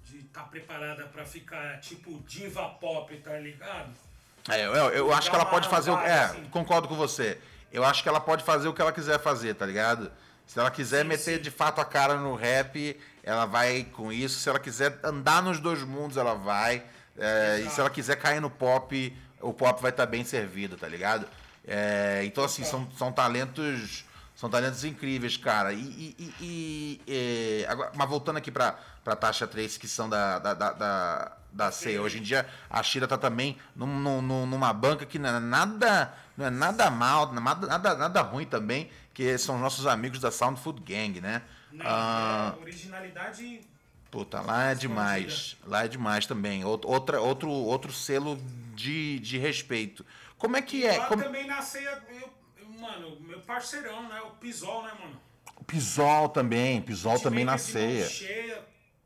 [0.09, 3.89] de estar preparada pra ficar tipo diva pop, tá ligado?
[4.49, 5.99] É, eu, eu acho que ela pode fazer o.
[5.99, 6.45] É, assim.
[6.45, 7.37] concordo com você.
[7.71, 10.11] Eu acho que ela pode fazer o que ela quiser fazer, tá ligado?
[10.47, 11.41] Se ela quiser Sim, meter sim.
[11.41, 14.39] de fato a cara no rap, ela vai com isso.
[14.39, 16.83] Se ela quiser andar nos dois mundos, ela vai.
[17.17, 20.87] É, e se ela quiser cair no pop, o pop vai estar bem servido, tá
[20.87, 21.27] ligado?
[21.67, 24.05] É, então, assim, são, são talentos.
[24.39, 25.73] São talentos incríveis, cara.
[25.73, 25.79] E.
[25.81, 27.01] e- e- e,
[27.65, 28.71] é, agora, mas voltando aqui pra,
[29.03, 32.01] pra Tasha Trace, que são da, da, da, da, da ceia.
[32.01, 35.39] Hoje em dia, a Shira tá também num- num- num- numa banca que não é
[35.41, 40.31] nada, não é nada mal, nada, nada, nada ruim também, que são nossos amigos da
[40.31, 41.41] Sound Food Gang, né?
[41.73, 43.59] Não, Ah, é originalidade.
[44.09, 45.57] Puta, lá é demais.
[45.65, 46.63] Lá é demais também.
[46.63, 48.41] Out- Outra, outro, outro selo
[48.73, 50.05] de, de respeito.
[50.37, 50.97] Como é que é?
[50.97, 51.21] Lá Como...
[51.21, 52.38] também na ceia, eu-
[52.79, 54.19] mano, meu parceirão, né?
[54.21, 55.19] O Pisol, né, mano?
[55.67, 58.07] Pisol também, Pisol também na que ceia.
[58.07, 58.63] cheia,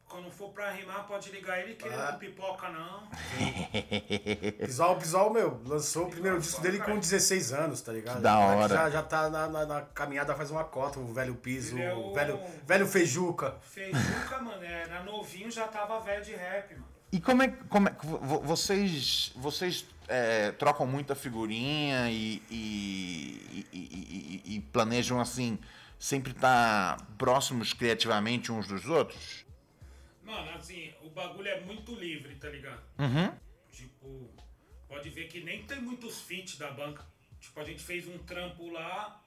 [0.08, 2.12] quando for pra rimar, pode ligar ele que ele Ah.
[2.12, 3.04] não pipoca, não.
[4.66, 8.22] Visual, Visual, meu, lançou o primeiro disco dele com 16 anos, tá ligado?
[8.22, 8.74] da O moleque hora.
[8.76, 11.94] Já, já tá na, na- na caminhada faz uma cota, o velho piso, Ele é
[11.94, 13.56] o velho, velho feijuca.
[13.62, 16.94] Feijuca, mano, era novinho, já tava velho de rap, mano.
[17.12, 22.42] E como é, como é que vo- vo- vocês, vocês é, trocam muita figurinha e,
[22.50, 25.58] e, e- e- planejam assim
[26.00, 29.46] sempre estar próximos criativamente uns dos outros?
[30.24, 32.82] Mano, assim, o bagulho é muito livre, tá ligado?
[33.00, 33.32] Uhum.
[33.72, 34.30] Tipo,
[34.88, 37.06] pode ver que nem tem muitos feats da banca.
[37.40, 39.22] Tipo, a gente fez um trampo lá,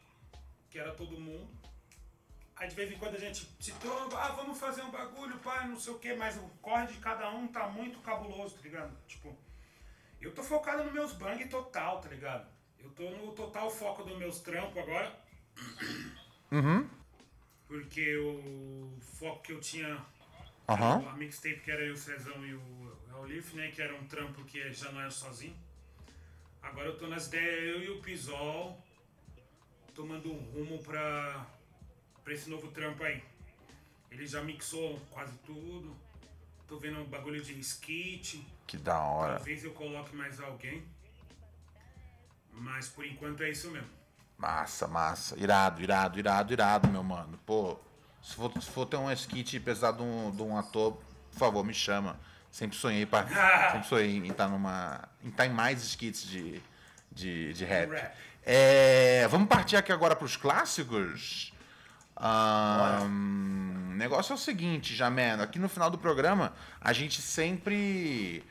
[0.70, 1.48] que era todo mundo.
[2.56, 5.68] Aí de vez em quando a gente se tromba, ah, vamos fazer um bagulho, pai,
[5.68, 8.96] não sei o que, mas o corre de cada um tá muito cabuloso, tá ligado?
[9.06, 9.36] Tipo,
[10.26, 12.48] eu tô focado nos meus bang total, tá ligado?
[12.80, 15.16] Eu tô no total foco dos meus trampos agora.
[17.68, 20.04] Porque o foco que eu tinha
[20.68, 21.08] Aham.
[21.08, 23.70] a mixtape que era eu, o Cezão e o Elif, né?
[23.70, 25.56] Que era um trampo que já não era sozinho.
[26.60, 28.82] Agora eu tô nas ideias, eu e o Pisol,
[29.94, 31.46] tomando um rumo pra,
[32.24, 33.22] pra esse novo trampo aí.
[34.10, 35.96] Ele já mixou quase tudo.
[36.66, 38.44] Tô vendo um bagulho de skit.
[38.66, 39.36] Que da hora.
[39.36, 40.84] Talvez eu coloque mais alguém.
[42.52, 43.88] Mas por enquanto é isso mesmo.
[44.36, 45.38] Massa, massa.
[45.38, 47.38] Irado, irado, irado, irado, meu mano.
[47.46, 47.78] Pô,
[48.22, 50.94] se for, se for ter um skit precisar de um, de um ator,
[51.30, 52.18] por favor, me chama.
[52.50, 53.26] Sempre sonhei pra,
[53.70, 55.08] sempre sonhei em estar numa.
[55.22, 56.60] em estar em mais skits de,
[57.12, 57.90] de, de rap.
[57.90, 58.16] Rap.
[58.42, 61.52] É, vamos partir aqui agora pros clássicos?
[63.04, 68.42] O negócio é o seguinte, Jameno, aqui no final do programa, a gente sempre.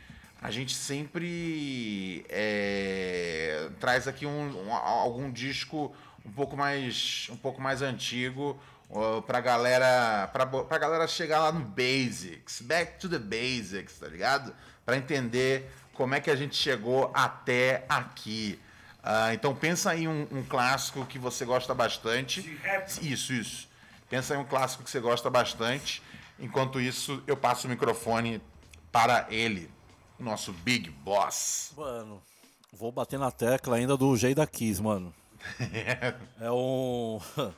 [0.42, 7.60] A gente sempre é, traz aqui um, um- algum disco um pouco mais, um pouco
[7.60, 8.60] mais antigo
[8.92, 14.08] ó, pra galera, pra, pra galera chegar lá no basics, back to the basics, tá
[14.08, 14.54] ligado?
[14.86, 18.60] Pra entender como é que a gente chegou até aqui.
[19.08, 22.42] Ah, então pensa aí um, um clássico que você gosta bastante.
[22.42, 22.88] De rap?
[23.04, 23.70] Isso, isso.
[24.10, 26.02] Pensa em um clássico que você gosta bastante.
[26.40, 28.42] Enquanto isso, eu passo o microfone
[28.92, 29.70] para ele,
[30.20, 31.72] o nosso Big Boss.
[31.78, 32.20] Mano,
[32.74, 35.14] vou bater na tecla ainda do Jay da Kiss, mano.
[36.42, 37.20] É um.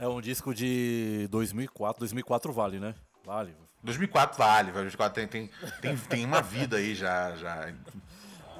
[0.00, 1.98] É um disco de 2004.
[1.98, 2.94] 2004 vale, né?
[3.24, 3.52] Vale.
[3.82, 4.84] 2004 vale, velho.
[4.84, 7.34] 2004 tem, tem, tem, tem uma vida aí já.
[7.34, 7.74] já.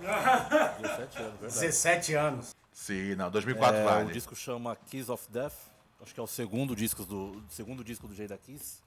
[0.01, 1.61] 17 anos, verdade.
[1.61, 2.57] 17 anos.
[2.73, 4.11] Sim, não, 2004 É, vale.
[4.11, 5.55] O disco chama Kiss of Death.
[6.01, 8.81] Acho que é o segundo disco do, segundo disco do Jay da Kiss.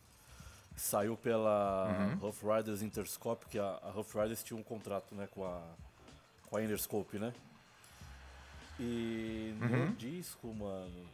[0.77, 2.15] Saiu pela Uhum.
[2.19, 5.61] Rough Riders Interscope, que a, a Rough Riders tinha um contrato né, com, a,
[6.49, 7.33] com a Interscope, né?
[8.79, 9.93] E no Uhum.
[9.93, 11.05] disco, mano,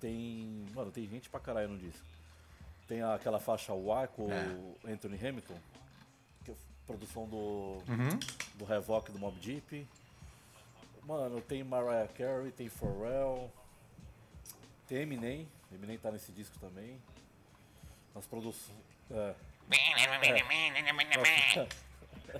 [0.00, 0.64] tem.
[0.74, 2.02] Mano, tem gente pra caralho no disco.
[2.88, 5.58] Tem aquela faixa Y com o Anthony Hamilton, é
[6.86, 8.18] produção do, Uhum.
[8.54, 9.86] do Revoke do Mob Deep.
[11.04, 13.50] Mano, tem Mariah Carey, tem Pharrell,
[14.88, 17.00] tem Eminem, Eminem tá nesse disco também.
[18.14, 18.76] Nas produções.
[19.10, 19.34] É.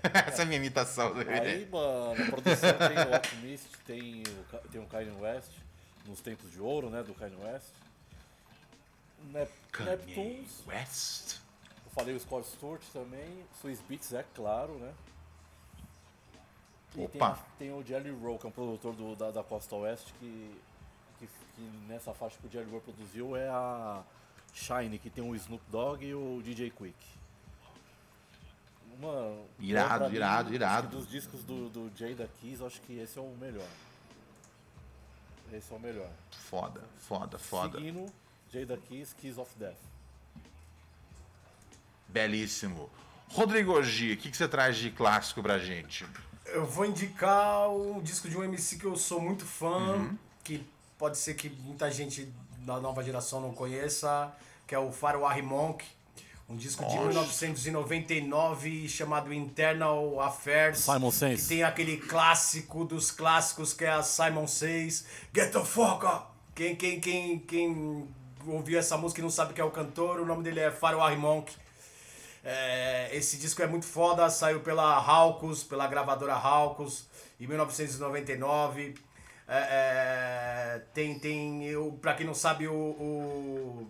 [0.26, 1.12] Essa é a minha imitação.
[1.16, 5.50] Aí, mano, a produção tem o Alchemist, tem o, tem o Kanye West,
[6.06, 7.68] nos tempos de ouro, né, do Kanye West.
[9.32, 11.36] Nep Kanye Neptunes, West.
[11.96, 14.94] Falei o Scott Stewart também, Swiss Beats, é claro, né.
[16.94, 17.38] E tem, Opa.
[17.58, 20.60] tem o Jelly Roll, que é um produtor do- da, da Costa Oeste, que,
[21.18, 24.02] que, que nessa faixa que o Jelly Roll produziu é a
[24.54, 26.94] Shine, que tem o Snoop Dogg e o DJ Quick.
[28.98, 30.88] Mano, Irado, mim, irado, irado.
[30.88, 33.68] dos discos do, do Jay da Kiss, acho que esse é o melhor.
[35.52, 36.08] Esse é o melhor.
[36.30, 37.78] Foda, foda, foda.
[37.78, 38.10] Seguindo,
[38.50, 39.76] Jay da Kiss, Kiss of Death.
[42.08, 42.88] Belíssimo.
[43.28, 46.06] Rodrigo G, o que, que você traz de clássico pra gente?
[46.46, 50.18] Eu vou indicar um disco de um MC que eu sou muito fã, Uhum.
[50.44, 50.64] que
[50.96, 54.32] pode ser que muita gente da nova geração não conheça,
[54.66, 55.84] que é o Faroah Monk.
[56.48, 57.08] Um disco de Nossa.
[57.08, 60.78] 1999 chamado Internal Affairs.
[60.78, 61.42] Simon Says.
[61.42, 65.04] Que tem aquele clássico dos clássicos que é a Simon Says.
[65.34, 66.26] Get the fuck up!
[66.54, 68.08] Quem, quem, quem, quem
[68.46, 71.14] ouviu essa música e não sabe quem é o cantor, o nome dele é Faroah
[71.16, 71.52] Monk.
[72.48, 77.08] É, esse disco é muito foda, saiu pela Halcos, pela gravadora Halcos,
[77.40, 78.94] em 1999.
[79.48, 83.88] É, é, tem, tem, eu, pra quem não sabe, o, o,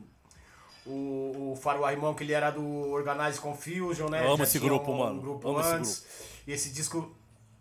[0.87, 4.25] o, o Faroah Monk, ele era do Organize Confusion, né?
[4.27, 5.21] Amo Já esse grupo, um mano.
[5.21, 6.07] grupo Amo esse antes.
[6.47, 7.15] E esse disco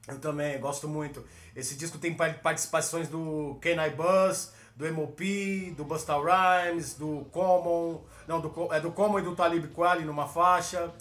[0.07, 1.25] eu também gosto muito.
[1.53, 8.01] Esse disco tem pa- participações do Kenai Buzz, do MOP, do Busta Rhymes, do Common,
[8.27, 10.91] não, do, Co- é do Common e do Talib Kweli numa faixa.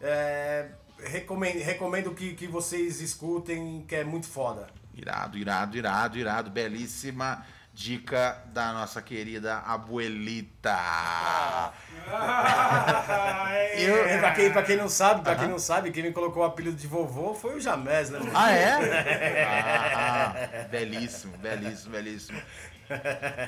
[0.00, 0.68] É,
[1.04, 4.66] recomendo, recomendo que, que vocês escutem, que é muito foda.
[4.94, 6.50] Irado, irado, irado, irado.
[6.50, 7.44] Belíssima
[7.74, 10.70] dica da nossa querida abuelita.
[10.74, 11.72] Ah.
[13.74, 16.42] Eu- É, pra, quem, pra quem não sabe, pra quem não sabe, quem me colocou
[16.42, 18.18] o apelido de vovô foi o Jamés, né?
[18.34, 18.72] Ah, é?
[19.44, 20.34] Ah,
[20.64, 22.40] ah, belíssimo, belíssimo, belíssimo.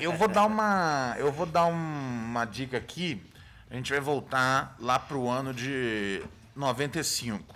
[0.01, 3.21] Eu vou dar uma, eu vou dar um- uma dica aqui.
[3.69, 6.23] A gente vai voltar lá pro ano de
[6.55, 7.55] 95.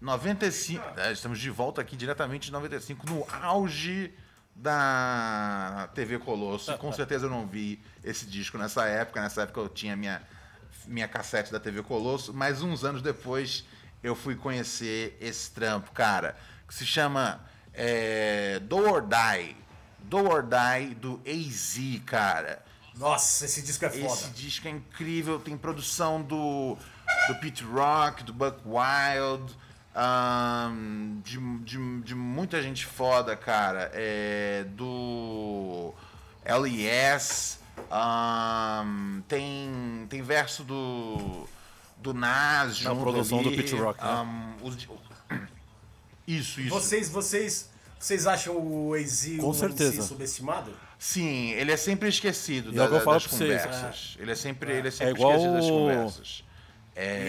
[0.00, 4.12] 95, é, estamos de volta aqui diretamente de 95 no auge
[4.54, 6.76] da TV Colosso.
[6.78, 9.20] Com certeza eu não vi esse disco nessa época.
[9.22, 10.20] Nessa época eu tinha minha
[10.86, 13.64] minha cassete da TV Colosso, mas uns anos depois
[14.02, 16.36] eu fui conhecer esse trampo, cara,
[16.68, 17.40] que se chama
[17.72, 19.56] é, Do or Die.
[20.08, 22.62] Do or Die do AZ, cara.
[22.96, 24.06] Nossa, esse disco é foda.
[24.06, 26.76] Esse disco é incrível, tem produção do,
[27.26, 29.52] do Pete Rock, do Buck Wild,
[29.94, 33.90] ahn, de, de, de muita gente foda, cara.
[33.92, 35.92] É, do
[36.44, 37.58] LES,
[37.90, 41.48] ahn, tem, tem verso do,
[41.96, 44.08] do Nas Na produção do ali, Pete Rock, né?
[44.08, 44.76] ahn, os
[46.28, 46.70] isso, isso.
[46.70, 47.70] Vocês, vocês,
[48.04, 50.02] vocês acham o AZ Com um certeza.
[50.02, 50.70] Subestimado?
[50.98, 54.16] Sim, ele é sempre esquecido da- é da- falo das pra vocês, conversas.
[54.18, 56.44] Ele é sempre, ele é sempre igual esquecido das conversas.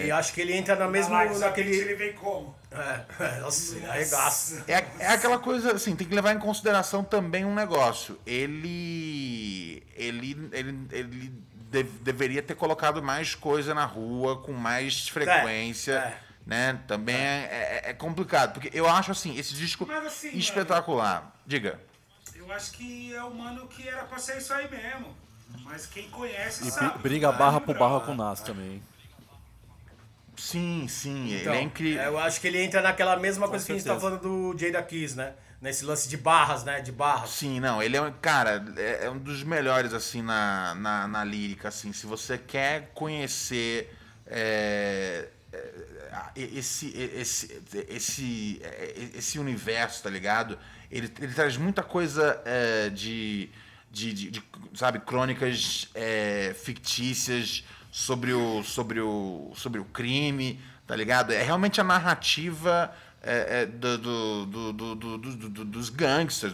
[0.06, 1.74] E acho que ele entra na mesma, Mas naquele...
[1.74, 2.54] ele vem como?
[2.70, 4.64] É, nossa, ele arregaça.
[4.68, 8.18] É, é aquela coisa, assim, tem que levar em consideração também um negócio.
[8.26, 9.82] Ele.
[9.96, 10.48] Ele.
[10.52, 11.32] Ele, ele
[11.70, 15.94] de- deveria ter colocado mais coisa na rua, com mais frequência.
[15.94, 16.25] é.
[16.46, 16.78] Né?
[16.86, 17.82] Também é.
[17.86, 18.52] é- é complicado.
[18.54, 21.34] Porque eu acho assim, esse disco assim, espetacular.
[21.44, 21.80] Diga.
[22.34, 25.12] Eu acho que é o mano que era pra ser isso aí mesmo.
[25.64, 26.90] Mas quem conhece E sabe.
[26.90, 28.80] bri- briga barra por barra com o Nas também.
[30.36, 32.02] Sim, sim, Então, ele é incrível.
[32.02, 34.20] Eu acho que ele entra naquela mesma coisa que a gente tá certeza.
[34.20, 35.32] falando do Jada Kiss, né?
[35.62, 36.80] Nesse lance de barras, né?
[36.80, 37.30] De barras.
[37.30, 38.12] Sim, não, ele é um.
[38.12, 41.92] Cara, é é um dos melhores, assim, na, na, na lírica, assim.
[41.94, 43.96] Se você quer conhecer.
[44.26, 45.58] é, é,
[46.36, 50.58] esse, esse, esse, é, esse universo, tá ligado?
[50.90, 53.48] Ele, ele traz muita coisa é, de,
[53.90, 54.42] de, de- de,
[54.74, 61.32] sabe, crônicas é, fictícias sobre o, sobre, o, sobre o crime, tá ligado?
[61.32, 66.52] É realmente a narrativa é, é, do, do, do, do- do- do- do- dos gangsters,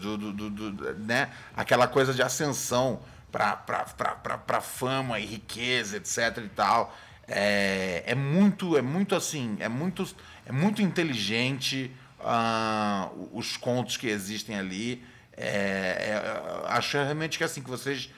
[0.99, 1.31] né?
[1.57, 6.39] aquela coisa de ascensão para fama e riqueza, etc.
[6.45, 6.95] e tal.
[7.29, 10.09] É, é muito, é muito assim, é muito,
[10.45, 15.03] é muito inteligente ah, os contos que existem ali.
[15.37, 18.11] É, é, acho realmente que assim que vocês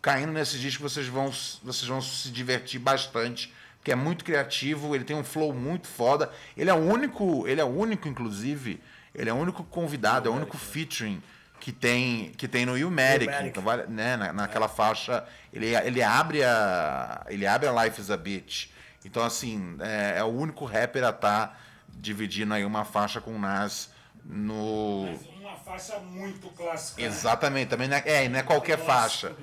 [0.00, 1.30] caindo nesse disco vocês vão
[1.64, 6.30] vocês vão se divertir bastante porque é muito criativo ele tem um flow muito foda
[6.56, 8.80] ele é o único ele é o único inclusive
[9.12, 11.20] ele é o único convidado é o único featuring
[11.60, 13.28] que tem que tem no Illmatic.
[13.44, 18.10] então vale, né, na, naquela faixa ele ele abre a ele abre a Life is
[18.10, 18.68] a Bitch
[19.04, 23.38] então assim é, é o único rapper a estar dividindo aí uma faixa com o
[23.38, 23.90] Nas
[24.24, 27.00] no Mas uma faixa muito clássica.
[27.00, 27.06] né?
[27.06, 29.36] exatamente também não é, é, não é qualquer faixa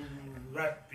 [0.54, 0.94] Rap.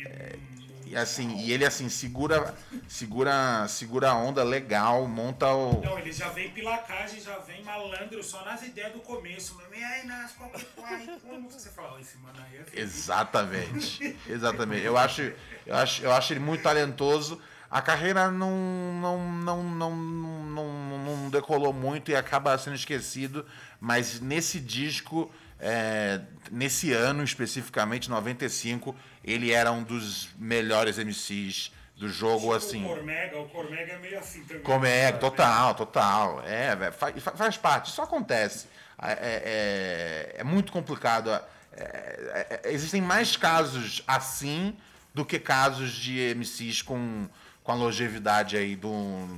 [0.85, 2.53] E assim, e ele assim segura
[2.87, 8.23] segura segura a onda legal, monta o Não, ele já vem pilacagem, já vem malandro,
[8.23, 9.55] só nas ideias do começo.
[9.55, 11.19] Meu, e aí, nas qualquer coisa.
[11.21, 14.17] Como você fala, esse mano aí é exatamente.
[14.27, 14.85] Exatamente.
[14.85, 15.21] Eu acho
[15.65, 17.41] eu acho eu acho ele muito talentoso.
[17.69, 18.53] A carreira não
[19.01, 23.45] não não não não, não decolou muito e acaba sendo esquecido,
[23.79, 25.31] mas nesse disco
[25.63, 26.21] é,
[26.51, 32.83] nesse ano especificamente 95, ele era um dos melhores MCs do jogo assim.
[32.83, 34.63] O Cormega, o Cormega é meio assim também.
[34.63, 36.41] Como é, total, total.
[36.45, 38.67] É, velho, faz, faz parte, isso acontece.
[39.01, 41.29] É, é- é muito complicado.
[41.31, 41.41] É-
[41.71, 44.75] é- é- existem mais casos assim
[45.13, 47.27] do que casos de MCs com,
[47.63, 48.91] com a longevidade aí do,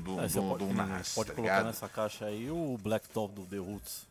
[0.04, 1.66] do, É, do, pode, do Nas, pode tá colocar ligado?
[1.68, 4.08] nessa caixa aí o Black Top do The Roots.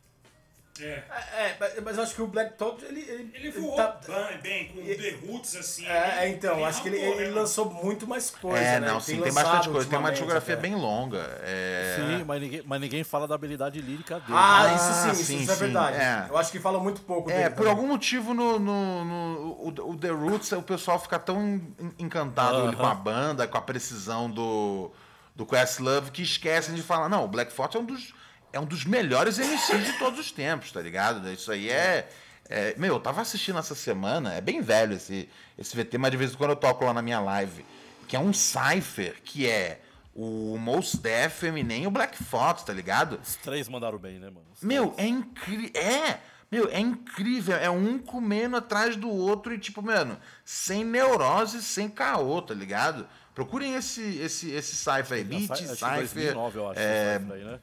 [0.80, 0.86] É.
[0.86, 3.00] É, mas- mas eu acho que o Black Thought, ele...
[3.00, 5.86] Ele, Ele voou tá- bem, bem, com The Roots, assim.
[5.86, 8.88] É, ele- então, ele acho que ele, ele né, lançou muito mais coisa, É, né?
[8.88, 9.88] não, sim, tem lançado bastante coisa.
[9.88, 10.62] Tem uma discografia até.
[10.62, 11.18] bem longa.
[11.42, 11.96] É...
[11.96, 14.32] Sim, mas ninguém, mas ninguém fala da habilidade lírica dele.
[14.32, 15.96] Ah, Ah, isso sim, isso, sim, isso é sim, verdade.
[15.96, 16.26] é.
[16.28, 17.70] Eu acho que fala muito pouco É, dele por também.
[17.72, 22.56] algum motivo no, no, no- o, o The Roots o pessoal fica tão en- encantado
[22.56, 22.74] Aham.
[22.74, 24.90] com a banda, com a precisão do,
[25.36, 28.12] do Questlove, que esquecem de falar, não, o Black Thought é um dos,
[28.54, 31.28] é um dos melhores MCs de todos os tempos, tá ligado?
[31.30, 32.08] Isso aí é,
[32.48, 35.28] É, meu, eu tava assistindo essa semana, é bem velho esse,
[35.58, 37.64] esse VT, mas de vez em quando eu toco lá na minha live.
[38.06, 39.80] Que é um Cypher, que é
[40.14, 43.18] o Mos Def, Eminem e o Black Fox, tá ligado?
[43.20, 44.46] Os três mandaram bem, né, mano?
[44.52, 45.08] Os Meu, três.
[45.08, 45.70] é incrível.
[45.74, 46.20] É!
[46.50, 47.56] Meu, é incrível.
[47.56, 53.08] É um comendo atrás do outro e, tipo, mano, sem neurose, sem caô, tá ligado?
[53.34, 55.20] Procurem esse, esse, esse Cypher aí.
[55.22, 55.96] A Beat, Cypher.
[55.96, 56.78] 2009, eu acho.
[56.78, 57.58] é, aí, né?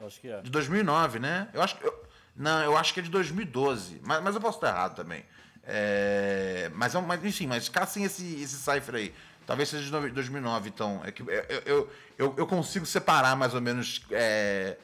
[0.00, 0.40] Acho que é.
[0.40, 1.48] de 2009, né?
[1.52, 1.84] Eu acho que.
[1.86, 2.04] eu-
[2.36, 4.00] não, eu acho que é de 2012.
[4.04, 5.24] Mas, mas eu posso estar errado também.
[5.64, 9.14] É, mas, é mas, enfim, mas caçem esse, esse Cypher aí.
[9.46, 11.00] Talvez seja de nove- 2009, então.
[11.04, 14.76] É que eu, eu, eu, eu consigo separar mais ou menos é,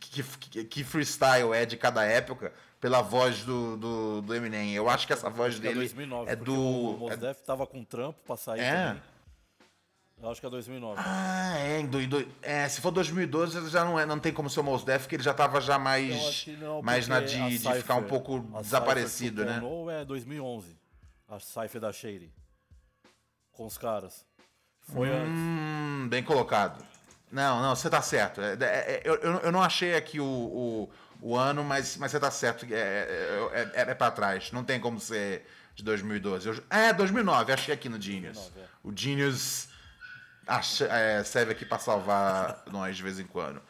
[0.00, 4.72] que, que, que- freestyle é de cada época pela voz do, do, do Eminem.
[4.74, 6.30] Eu acho que essa voz é dele 2009.
[6.30, 6.54] é do.
[6.54, 8.86] O é- Mos Def tava com trampo pra sair É?
[8.88, 9.02] também.
[10.22, 11.02] Eu acho que é 2009.
[11.04, 14.48] Ah, é, em do, do- é, se for 2012 já não, é, não tem como
[14.48, 17.58] ser o Mos Def, porque ele já tava já mais, não, mais na de, de
[17.58, 19.58] Cypher- ficar um pouco desaparecido, né?
[19.60, 20.76] 2.0 é 2011.
[21.28, 22.32] A Cypher da Shady.
[23.50, 24.24] Com os caras.
[24.82, 25.28] Foi antes.
[25.28, 26.84] Hum, bem colocado.
[27.30, 28.40] Não, não, você tá certo.
[28.40, 30.90] É, é, é, eu, eu não achei aqui o, o,
[31.20, 32.64] o ano, mas, mas você tá certo.
[32.70, 34.52] É, é, é, é, é pra trás.
[34.52, 36.48] Não tem como ser de 2012.
[36.48, 38.36] Eu, é, 2009, achei aqui no Genius.
[38.36, 38.64] 2009, é.
[38.84, 39.68] O Genius
[40.90, 43.62] é, serve aqui pra salvar nós de vez em quando.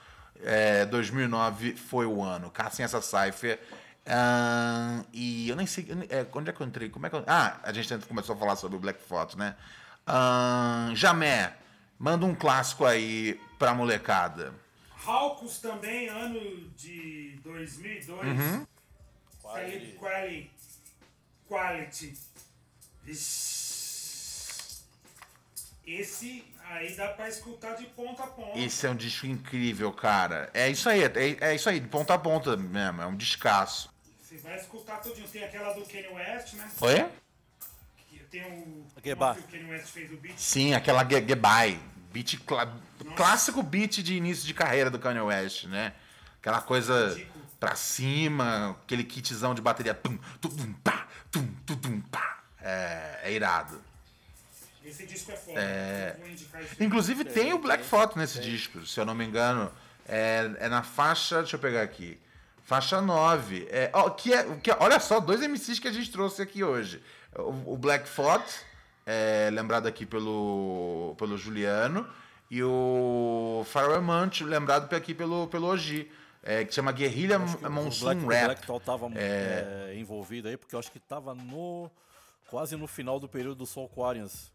[0.42, 2.50] É, 2009 foi o ano.
[2.50, 3.60] Caçem essa Cypher.
[4.06, 5.86] Ahn, e eu nem sei.
[6.10, 6.88] é, onde é que eu entrei?
[6.88, 9.54] Como é que eu, ah, a gente começou a falar sobre o Black Photo, né?
[10.06, 11.54] Ahn, Jamé,
[11.98, 14.52] manda um clássico aí pra molecada.
[15.06, 18.08] Halcos também, ano de 2002.
[18.22, 18.66] Uhum.
[19.54, 20.50] Felipe Quali.
[21.48, 22.18] Quality.
[23.04, 24.82] Vixe.
[25.86, 28.58] Esse aí dá pra escutar de ponta a ponta.
[28.58, 30.50] Esse é um disco incrível, cara.
[30.54, 33.02] É isso aí, é, é isso aí, de ponta a ponta mesmo.
[33.02, 33.90] É um descasso.
[34.20, 35.28] Você vai escutar tudinho.
[35.28, 36.70] Tem aquela do Kanye West, né?
[36.80, 37.06] Oi?
[38.08, 38.86] Que Tem o.
[39.02, 39.34] Goodbye.
[39.34, 40.38] que o Kanye West fez o beat.
[40.38, 41.78] Sim, aquela Goodbye.
[42.12, 42.72] Beat cla-
[43.16, 45.92] clássico beat de início de carreira do Kanye West, né?
[46.40, 47.44] Aquela coisa Ridículo.
[47.58, 49.94] pra cima, aquele kitzão de bateria.
[49.94, 52.38] Tum, tum, tum, pá, tum, tum, tum, pá.
[52.60, 53.80] É, é irado.
[54.84, 55.60] Esse disco é foda.
[56.60, 59.70] Esse Inclusive tem o Black Photo nesse disco, se eu não me engano.
[60.08, 62.18] É, é na faixa, deixa eu pegar aqui.
[62.62, 63.68] Faixa 9.
[63.70, 66.64] É, ó, que é, que é- olha só, dois MCs que a gente trouxe aqui
[66.64, 67.02] hoje.
[67.36, 68.52] O, o Black Photo,
[69.06, 72.08] é, lembrado aqui pelo, pelo Juliano,
[72.50, 76.10] e o Pharrell Munch, lembrado aqui pelo, pelo Oji,
[76.42, 78.44] é, que chama Guerrilha que o Monsoon Black, o Rap.
[78.44, 81.90] Black Thought tava é, envolvido aí, porque eu acho que tava no.
[82.50, 84.51] quase no final do período do Soul Aquarians.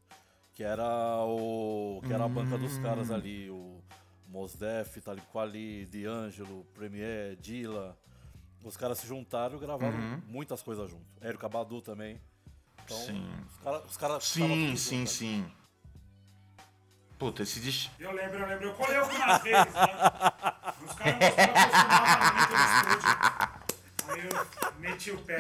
[0.58, 2.02] Que era o.
[2.04, 2.82] que era a banca dos Hum.
[2.82, 3.48] caras ali.
[3.48, 3.80] O
[4.28, 7.96] Mos Def, Talib Kweli, D'Angelo, Premier, Dilla.
[8.64, 11.06] Os caras se juntaram e gravaram muitas coisas juntos.
[11.22, 12.20] Érico Abadu também.
[12.84, 13.06] Então, Uhum.
[13.06, 13.30] Sim.
[13.48, 13.84] os caras.
[13.86, 15.52] Os tava Sim, sim, junto, sim.
[17.20, 17.94] Puta, esse disco.
[18.00, 18.66] Eu lembro, eu lembro.
[18.70, 19.94] Eu colei algumas vezes, né?
[20.84, 23.10] Os caras mostravam muito no estúdio.
[24.10, 25.38] Aí eu meti o pé.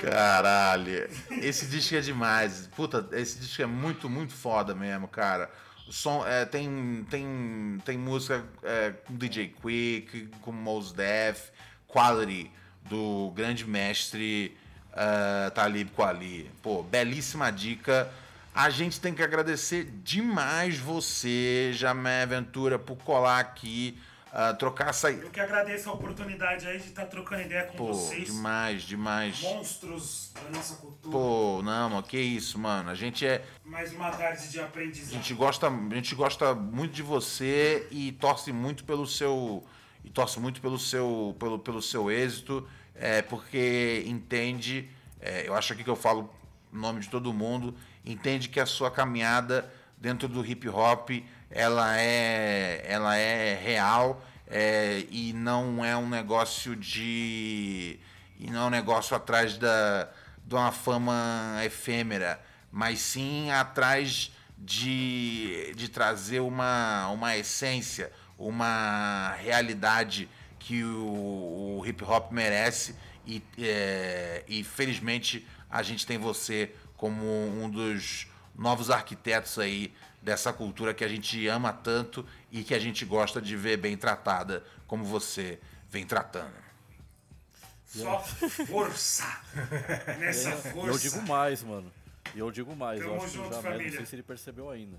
[0.00, 1.08] Caralho.
[1.30, 2.68] Esse disco é demais.
[2.74, 5.50] Puta, esse disco é muito, muito foda mesmo, cara.
[5.86, 11.50] O som é, tem, tem, tem música é, com DJ Quick, com Mos Def,
[11.88, 12.50] Quality,
[12.88, 14.56] do grande mestre
[14.94, 16.50] ah, Talib Kweli.
[16.62, 18.10] Pô, belíssima dica.
[18.54, 23.98] A gente tem que agradecer demais você, Jamé Ventura, por colar aqui,
[24.36, 25.12] ah, trocar essa.
[25.12, 28.26] Eu que agradeço a oportunidade aí de estar trocando ideia com Pô, vocês.
[28.26, 29.40] demais, demais.
[29.40, 31.12] Monstros da nossa cultura.
[31.12, 32.90] Pô, não, que isso, mano.
[32.90, 33.44] A gente é.
[33.64, 35.12] Mais uma tarde de A aprendizado.
[35.12, 39.64] gente gosta, a gente gosta muito de você e torce muito pelo seu.
[40.02, 44.90] E torce muito pelo seu, pelo, pelo seu êxito, é, porque entende,
[45.20, 46.28] é, eu acho aqui que eu falo
[46.72, 47.74] em nome de todo mundo,
[48.04, 51.10] entende que a sua caminhada dentro do hip hop
[51.54, 57.98] ela é, ela é real é, e não é um negócio de.
[58.40, 60.08] E não é um negócio atrás da,
[60.44, 62.40] de uma fama efêmera,
[62.72, 70.28] mas sim atrás de, de trazer uma, uma essência, uma realidade
[70.58, 77.24] que o, o hip hop merece e, é, e felizmente a gente tem você como
[77.24, 78.26] um dos
[78.56, 79.92] novos arquitetos aí
[80.24, 83.96] dessa cultura que a gente ama tanto e que a gente gosta de ver bem
[83.96, 86.64] tratada como você vem tratando.
[87.84, 88.18] Só
[88.66, 89.24] força.
[90.18, 90.88] Nessa força.
[90.88, 91.92] Eu digo mais, mano.
[92.34, 92.98] E eu digo mais.
[93.00, 94.96] Tamo eu acho que o Jamel, não sei se ele percebeu ainda.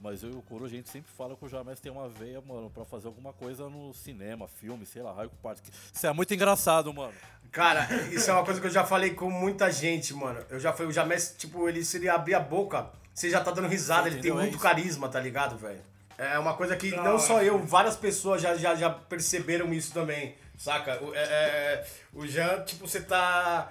[0.00, 2.40] Mas eu e o Coro, a gente sempre fala que o Jamés tem uma veia,
[2.40, 5.62] mano, pra fazer alguma coisa no cinema, filme, sei lá, raio com parte.
[5.92, 7.12] Isso é muito engraçado, mano.
[7.52, 10.44] Cara, isso é uma coisa que eu já falei com muita gente, mano.
[10.50, 13.50] Eu já falei, o Jamés, tipo, ele se ele abrir a boca, você já tá
[13.50, 14.30] dando risada, ele tem?
[14.30, 15.80] É muito carisma, tá ligado, velho?
[16.18, 20.36] É uma coisa que não só eu, várias pessoas já, já, já perceberam isso também,
[20.56, 21.02] saca?
[21.02, 23.68] O, é, é, o Jean, tipo, você tá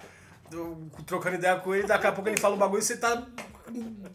[0.50, 3.24] do- trocando ideia com ele, daqui a pouco ele fala um bagulho e você tá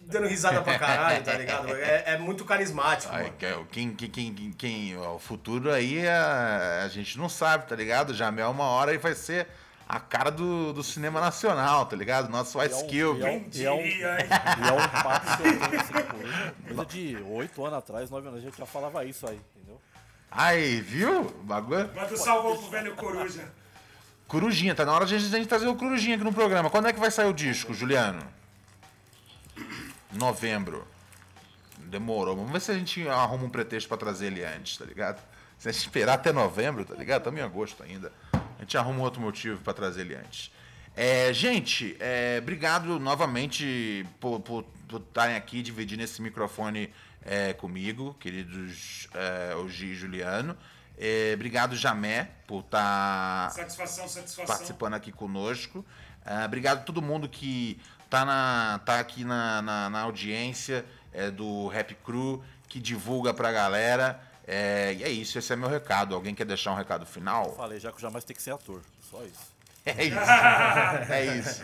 [0.02, 1.74] dando risada pra caralho, tá ligado?
[1.76, 6.88] É, é muito carismático, Ai, é quem, quem, quem, quem, o futuro aí a, a
[6.88, 8.12] gente não sabe, tá ligado?
[8.12, 9.46] Jamel, uma hora ele vai ser
[9.88, 12.28] a cara do, do cinema nacional, tá ligado?
[12.28, 13.22] Nosso Ice E Cube.
[13.22, 14.26] é um, e é um, Diria, hein?
[14.64, 16.64] e é um papo assim.
[16.66, 19.80] Coisa de oito anos atrás, nove anos, a gente já falava isso aí, entendeu?
[20.30, 21.20] Aí, viu?
[21.22, 21.88] O bagulho.
[21.94, 23.48] Manda um salvão pro velho Coruja.
[24.26, 26.68] Corujinha, tá na hora de a gente trazer o Corujinha aqui no programa.
[26.68, 28.20] Quando é que vai sair o disco, Juliano?
[30.12, 30.86] Novembro.
[31.78, 32.34] Demorou.
[32.34, 35.22] Vamos ver se a gente arruma um pretexto pra trazer ele antes, tá ligado?
[35.58, 37.20] Se a gente esperar até novembro, tá ligado?
[37.20, 38.12] Estamos em agosto ainda.
[38.56, 40.50] A gente arruma um outro motivo pra trazer ele antes.
[40.94, 44.64] É, gente, é, obrigado novamente por
[44.94, 46.90] estarem aqui dividindo esse microfone
[47.22, 50.56] é, comigo, queridos é, o Gi e Juliano.
[50.98, 54.46] É, obrigado, Jamé, por estar Satisfação, satisfação.
[54.46, 55.84] participando aqui conosco.
[56.24, 57.78] Ah, obrigado a todo mundo que
[58.08, 63.52] tá, na, tá aqui na, na, na audiência é, do Rap Crew, que divulga pra
[63.52, 64.18] galera.
[64.46, 66.14] É, e é isso, esse é meu recado.
[66.14, 67.52] Alguém quer deixar um recado final?
[67.54, 68.80] Falei já que o Jamés tem que ser ator.
[69.10, 69.56] Só isso.
[69.84, 70.16] É isso.
[71.12, 71.62] É isso.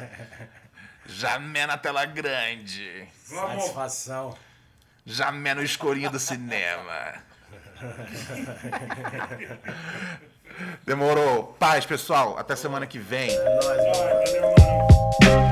[1.07, 3.09] Jamé na tela grande.
[3.29, 3.65] Vamos.
[3.65, 4.37] Satisfação.
[5.05, 7.15] Jamé no escurinho do cinema.
[10.85, 11.57] Demorou.
[11.59, 12.39] Paz, pessoal.
[12.39, 13.31] Até semana que vem.
[13.37, 14.55] Valeu,
[15.29, 15.52] mano.